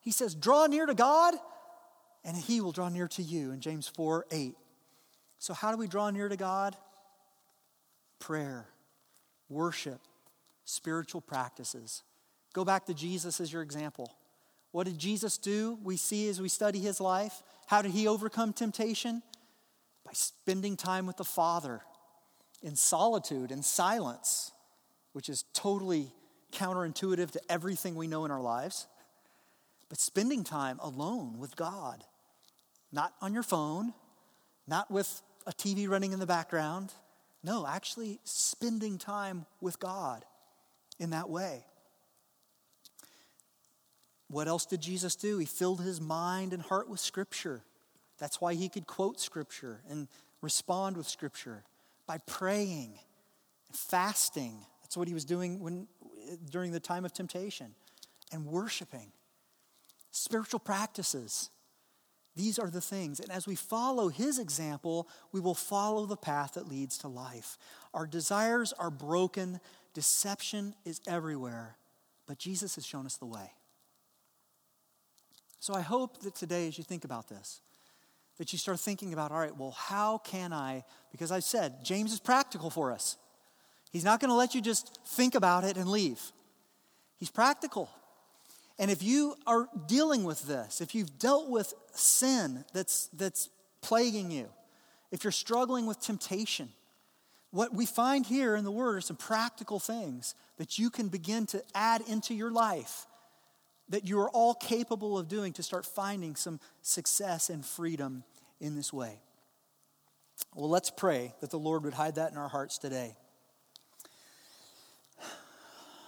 He 0.00 0.12
says, 0.12 0.34
Draw 0.34 0.66
near 0.66 0.86
to 0.86 0.94
God, 0.94 1.34
and 2.24 2.36
he 2.36 2.60
will 2.60 2.72
draw 2.72 2.88
near 2.88 3.08
to 3.08 3.22
you 3.22 3.50
in 3.52 3.60
James 3.60 3.88
4 3.88 4.26
8. 4.30 4.54
So, 5.38 5.54
how 5.54 5.70
do 5.70 5.76
we 5.76 5.86
draw 5.86 6.10
near 6.10 6.28
to 6.28 6.36
God? 6.36 6.76
Prayer, 8.18 8.66
worship, 9.48 10.00
spiritual 10.64 11.20
practices. 11.20 12.02
Go 12.52 12.64
back 12.64 12.86
to 12.86 12.94
Jesus 12.94 13.40
as 13.40 13.52
your 13.52 13.62
example. 13.62 14.16
What 14.70 14.86
did 14.86 14.98
Jesus 14.98 15.38
do? 15.38 15.78
We 15.82 15.96
see 15.96 16.28
as 16.28 16.40
we 16.40 16.48
study 16.48 16.80
his 16.80 17.00
life. 17.00 17.42
How 17.66 17.82
did 17.82 17.92
he 17.92 18.08
overcome 18.08 18.52
temptation? 18.52 19.22
By 20.04 20.12
spending 20.14 20.76
time 20.76 21.06
with 21.06 21.16
the 21.16 21.24
Father 21.24 21.80
in 22.62 22.76
solitude 22.76 23.52
and 23.52 23.64
silence, 23.64 24.52
which 25.12 25.28
is 25.28 25.44
totally 25.52 26.12
counterintuitive 26.52 27.30
to 27.32 27.40
everything 27.48 27.94
we 27.94 28.06
know 28.06 28.24
in 28.24 28.30
our 28.30 28.40
lives, 28.40 28.86
but 29.88 29.98
spending 29.98 30.44
time 30.44 30.78
alone 30.80 31.38
with 31.38 31.56
God, 31.56 32.04
not 32.90 33.12
on 33.20 33.34
your 33.34 33.42
phone, 33.42 33.92
not 34.66 34.90
with 34.90 35.22
a 35.46 35.52
TV 35.52 35.88
running 35.88 36.12
in 36.12 36.20
the 36.20 36.26
background. 36.26 36.92
No, 37.42 37.66
actually 37.66 38.20
spending 38.24 38.98
time 38.98 39.46
with 39.60 39.78
God 39.78 40.24
in 40.98 41.10
that 41.10 41.28
way. 41.28 41.64
What 44.28 44.48
else 44.48 44.66
did 44.66 44.80
Jesus 44.80 45.14
do? 45.14 45.38
He 45.38 45.46
filled 45.46 45.80
his 45.80 46.00
mind 46.00 46.52
and 46.52 46.62
heart 46.62 46.88
with 46.88 47.00
Scripture. 47.00 47.62
That's 48.18 48.40
why 48.40 48.54
he 48.54 48.68
could 48.68 48.86
quote 48.86 49.20
Scripture 49.20 49.80
and 49.88 50.08
respond 50.40 50.96
with 50.96 51.06
Scripture 51.06 51.62
by 52.06 52.18
praying, 52.26 52.98
fasting. 53.72 54.64
That's 54.82 54.96
what 54.96 55.08
he 55.08 55.14
was 55.14 55.24
doing 55.24 55.60
when, 55.60 55.88
during 56.50 56.72
the 56.72 56.80
time 56.80 57.04
of 57.04 57.12
temptation, 57.12 57.74
and 58.32 58.46
worshiping. 58.46 59.12
Spiritual 60.10 60.60
practices. 60.60 61.50
These 62.36 62.58
are 62.58 62.70
the 62.70 62.80
things. 62.80 63.20
And 63.20 63.30
as 63.30 63.46
we 63.46 63.54
follow 63.54 64.08
his 64.08 64.38
example, 64.38 65.08
we 65.32 65.40
will 65.40 65.54
follow 65.54 66.04
the 66.06 66.16
path 66.16 66.54
that 66.54 66.68
leads 66.68 66.98
to 66.98 67.08
life. 67.08 67.56
Our 67.92 68.06
desires 68.06 68.72
are 68.72 68.90
broken, 68.90 69.60
deception 69.92 70.74
is 70.84 71.00
everywhere, 71.06 71.76
but 72.26 72.38
Jesus 72.38 72.74
has 72.74 72.84
shown 72.84 73.06
us 73.06 73.16
the 73.16 73.26
way. 73.26 73.52
So 75.60 75.74
I 75.74 75.80
hope 75.80 76.20
that 76.22 76.34
today, 76.34 76.68
as 76.68 76.76
you 76.76 76.84
think 76.84 77.04
about 77.04 77.28
this, 77.28 77.60
that 78.38 78.52
you 78.52 78.58
start 78.58 78.80
thinking 78.80 79.12
about 79.12 79.30
all 79.30 79.38
right, 79.38 79.56
well, 79.56 79.70
how 79.70 80.18
can 80.18 80.52
I? 80.52 80.84
Because 81.12 81.30
I 81.30 81.38
said, 81.38 81.84
James 81.84 82.12
is 82.12 82.20
practical 82.20 82.68
for 82.68 82.90
us. 82.90 83.16
He's 83.92 84.04
not 84.04 84.18
going 84.18 84.30
to 84.30 84.34
let 84.34 84.56
you 84.56 84.60
just 84.60 84.98
think 85.06 85.36
about 85.36 85.62
it 85.62 85.76
and 85.76 85.88
leave. 85.88 86.20
He's 87.16 87.30
practical. 87.30 87.88
And 88.78 88.90
if 88.90 89.02
you 89.02 89.36
are 89.46 89.68
dealing 89.86 90.24
with 90.24 90.46
this, 90.46 90.80
if 90.80 90.94
you've 90.94 91.18
dealt 91.18 91.48
with 91.48 91.72
sin 91.92 92.64
that's, 92.72 93.08
that's 93.12 93.48
plaguing 93.80 94.30
you, 94.30 94.48
if 95.12 95.22
you're 95.22 95.30
struggling 95.30 95.86
with 95.86 96.00
temptation, 96.00 96.70
what 97.50 97.72
we 97.72 97.86
find 97.86 98.26
here 98.26 98.56
in 98.56 98.64
the 98.64 98.72
Word 98.72 98.96
are 98.96 99.00
some 99.00 99.16
practical 99.16 99.78
things 99.78 100.34
that 100.56 100.76
you 100.78 100.90
can 100.90 101.08
begin 101.08 101.46
to 101.46 101.62
add 101.74 102.02
into 102.08 102.34
your 102.34 102.50
life 102.50 103.06
that 103.88 104.04
you 104.04 104.18
are 104.18 104.30
all 104.30 104.54
capable 104.54 105.18
of 105.18 105.28
doing 105.28 105.52
to 105.52 105.62
start 105.62 105.84
finding 105.84 106.36
some 106.36 106.58
success 106.82 107.50
and 107.50 107.64
freedom 107.64 108.24
in 108.60 108.74
this 108.74 108.92
way. 108.92 109.20
Well, 110.54 110.70
let's 110.70 110.90
pray 110.90 111.34
that 111.40 111.50
the 111.50 111.58
Lord 111.58 111.84
would 111.84 111.94
hide 111.94 112.14
that 112.14 112.32
in 112.32 112.38
our 112.38 112.48
hearts 112.48 112.78
today. 112.78 113.14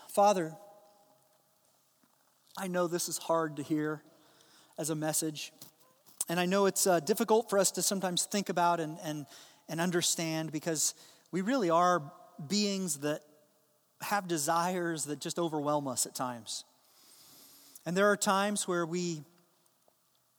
Father, 0.09 0.55
I 2.59 2.69
know 2.69 2.87
this 2.87 3.11
is 3.11 3.19
hard 3.19 3.57
to 3.57 3.63
hear 3.63 4.03
as 4.79 4.89
a 4.89 4.95
message, 4.95 5.53
and 6.27 6.41
I 6.41 6.47
know 6.47 6.65
it's 6.65 6.87
uh, 6.87 7.01
difficult 7.01 7.51
for 7.51 7.59
us 7.59 7.71
to 7.73 7.83
sometimes 7.83 8.25
think 8.25 8.49
about 8.49 8.81
and, 8.81 8.97
and, 9.05 9.27
and 9.69 9.79
understand 9.79 10.53
because 10.53 10.95
we 11.31 11.43
really 11.43 11.69
are 11.69 12.11
beings 12.49 13.01
that 13.01 13.21
have 14.01 14.27
desires 14.27 15.05
that 15.05 15.21
just 15.21 15.39
overwhelm 15.39 15.87
us 15.87 16.07
at 16.07 16.15
times. 16.15 16.65
And 17.85 17.95
there 17.95 18.11
are 18.11 18.17
times 18.17 18.67
where 18.67 18.87
we 18.87 19.23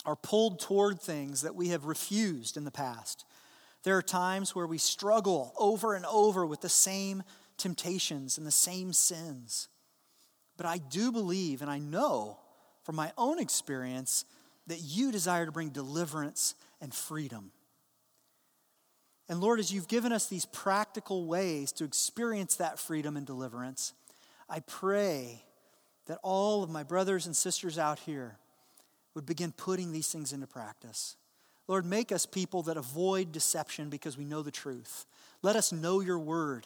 are 0.03 0.15
pulled 0.15 0.59
toward 0.59 0.99
things 0.99 1.41
that 1.41 1.53
we 1.53 1.69
have 1.69 1.85
refused 1.85 2.57
in 2.57 2.65
the 2.65 2.71
past. 2.71 3.25
There 3.83 3.95
are 3.95 4.01
times 4.01 4.55
where 4.55 4.67
we 4.67 4.79
struggle 4.79 5.53
over 5.55 5.93
and 5.93 6.05
over 6.07 6.47
with 6.47 6.61
the 6.61 6.69
same 6.69 7.21
temptations 7.57 8.39
and 8.39 8.47
the 8.47 8.51
same 8.51 8.91
sins. 8.91 9.67
But 10.57 10.65
I 10.65 10.79
do 10.79 11.11
believe 11.11 11.61
and 11.61 11.71
I 11.71 11.79
know 11.79 12.39
from 12.83 12.95
my 12.95 13.11
own 13.17 13.39
experience 13.39 14.25
that 14.67 14.81
you 14.81 15.11
desire 15.11 15.45
to 15.45 15.51
bring 15.51 15.69
deliverance 15.69 16.55
and 16.81 16.93
freedom. 16.93 17.51
And 19.29 19.41
Lord, 19.41 19.59
as 19.59 19.73
you've 19.73 19.87
given 19.87 20.11
us 20.11 20.27
these 20.27 20.45
practical 20.45 21.25
ways 21.25 21.71
to 21.73 21.83
experience 21.83 22.55
that 22.55 22.79
freedom 22.79 23.17
and 23.17 23.25
deliverance, 23.25 23.93
I 24.49 24.61
pray 24.61 25.43
that 26.05 26.19
all 26.23 26.63
of 26.63 26.69
my 26.69 26.83
brothers 26.83 27.25
and 27.25 27.35
sisters 27.35 27.77
out 27.77 27.99
here 27.99 28.37
would 29.13 29.25
begin 29.25 29.51
putting 29.51 29.91
these 29.91 30.07
things 30.07 30.31
into 30.31 30.47
practice. 30.47 31.17
Lord, 31.67 31.85
make 31.85 32.11
us 32.13 32.25
people 32.25 32.63
that 32.63 32.77
avoid 32.77 33.33
deception 33.33 33.89
because 33.89 34.17
we 34.17 34.23
know 34.23 34.41
the 34.41 34.51
truth. 34.51 35.05
Let 35.41 35.57
us 35.57 35.73
know 35.73 35.99
your 35.99 36.19
word. 36.19 36.65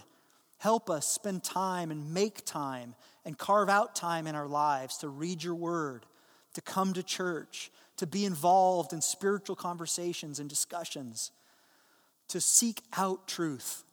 Help 0.62 0.92
us 0.92 1.08
spend 1.08 1.44
time 1.44 1.90
and 1.90 2.14
make 2.14 2.46
time 2.46 2.94
and 3.26 3.36
carve 3.36 3.68
out 3.68 3.96
time 3.96 4.28
in 4.28 4.36
our 4.36 4.48
lives 4.48 4.98
to 4.98 5.10
read 5.10 5.44
your 5.44 5.56
word, 5.56 6.06
to 6.54 6.62
come 6.62 6.94
to 6.94 7.02
church, 7.02 7.72
to 7.98 8.06
be 8.06 8.26
involved 8.26 8.94
in 8.94 9.02
spiritual 9.02 9.56
conversations 9.56 10.40
and 10.40 10.48
discussions, 10.48 11.32
to 12.28 12.40
seek 12.40 12.84
out 12.96 13.28
truth. 13.28 13.84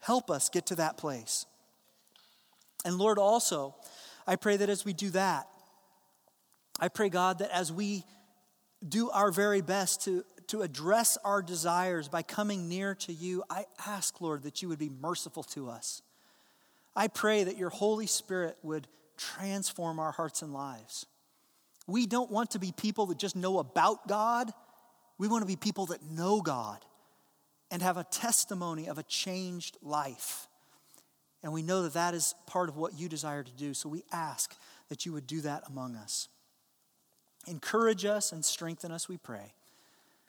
Help 0.00 0.30
us 0.30 0.50
get 0.50 0.66
to 0.66 0.74
that 0.74 0.98
place. 0.98 1.46
And 2.84 2.98
Lord, 2.98 3.16
also, 3.18 3.74
I 4.26 4.36
pray 4.36 4.58
that 4.58 4.68
as 4.68 4.84
we 4.84 4.92
do 4.92 5.08
that, 5.10 5.48
I 6.78 6.88
pray, 6.88 7.08
God, 7.08 7.38
that 7.38 7.56
as 7.56 7.72
we 7.72 8.04
do 8.86 9.08
our 9.08 9.32
very 9.32 9.62
best 9.62 10.04
to, 10.04 10.24
to 10.48 10.62
address 10.62 11.16
our 11.24 11.42
desires 11.42 12.08
by 12.08 12.22
coming 12.22 12.68
near 12.68 12.94
to 12.94 13.12
you, 13.12 13.44
I 13.48 13.66
ask, 13.86 14.20
Lord, 14.20 14.42
that 14.42 14.62
you 14.62 14.68
would 14.68 14.78
be 14.78 14.90
merciful 14.90 15.42
to 15.44 15.68
us. 15.68 16.02
I 16.96 17.08
pray 17.08 17.44
that 17.44 17.56
your 17.56 17.70
Holy 17.70 18.06
Spirit 18.06 18.56
would 18.62 18.88
transform 19.16 19.98
our 19.98 20.10
hearts 20.12 20.42
and 20.42 20.52
lives. 20.52 21.06
We 21.86 22.06
don't 22.06 22.30
want 22.30 22.52
to 22.52 22.58
be 22.58 22.72
people 22.72 23.06
that 23.06 23.18
just 23.18 23.36
know 23.36 23.58
about 23.58 24.08
God. 24.08 24.50
We 25.18 25.28
want 25.28 25.42
to 25.42 25.46
be 25.46 25.56
people 25.56 25.86
that 25.86 26.02
know 26.02 26.40
God 26.40 26.84
and 27.70 27.82
have 27.82 27.96
a 27.96 28.04
testimony 28.04 28.88
of 28.88 28.98
a 28.98 29.02
changed 29.02 29.76
life. 29.82 30.48
And 31.42 31.52
we 31.52 31.62
know 31.62 31.82
that 31.82 31.94
that 31.94 32.14
is 32.14 32.34
part 32.46 32.68
of 32.68 32.76
what 32.76 32.98
you 32.98 33.08
desire 33.08 33.42
to 33.42 33.52
do. 33.52 33.74
So 33.74 33.88
we 33.88 34.02
ask 34.12 34.56
that 34.88 35.04
you 35.04 35.12
would 35.12 35.26
do 35.26 35.40
that 35.42 35.64
among 35.66 35.94
us. 35.94 36.28
Encourage 37.46 38.04
us 38.04 38.32
and 38.32 38.44
strengthen 38.44 38.90
us, 38.90 39.08
we 39.08 39.16
pray. 39.18 39.52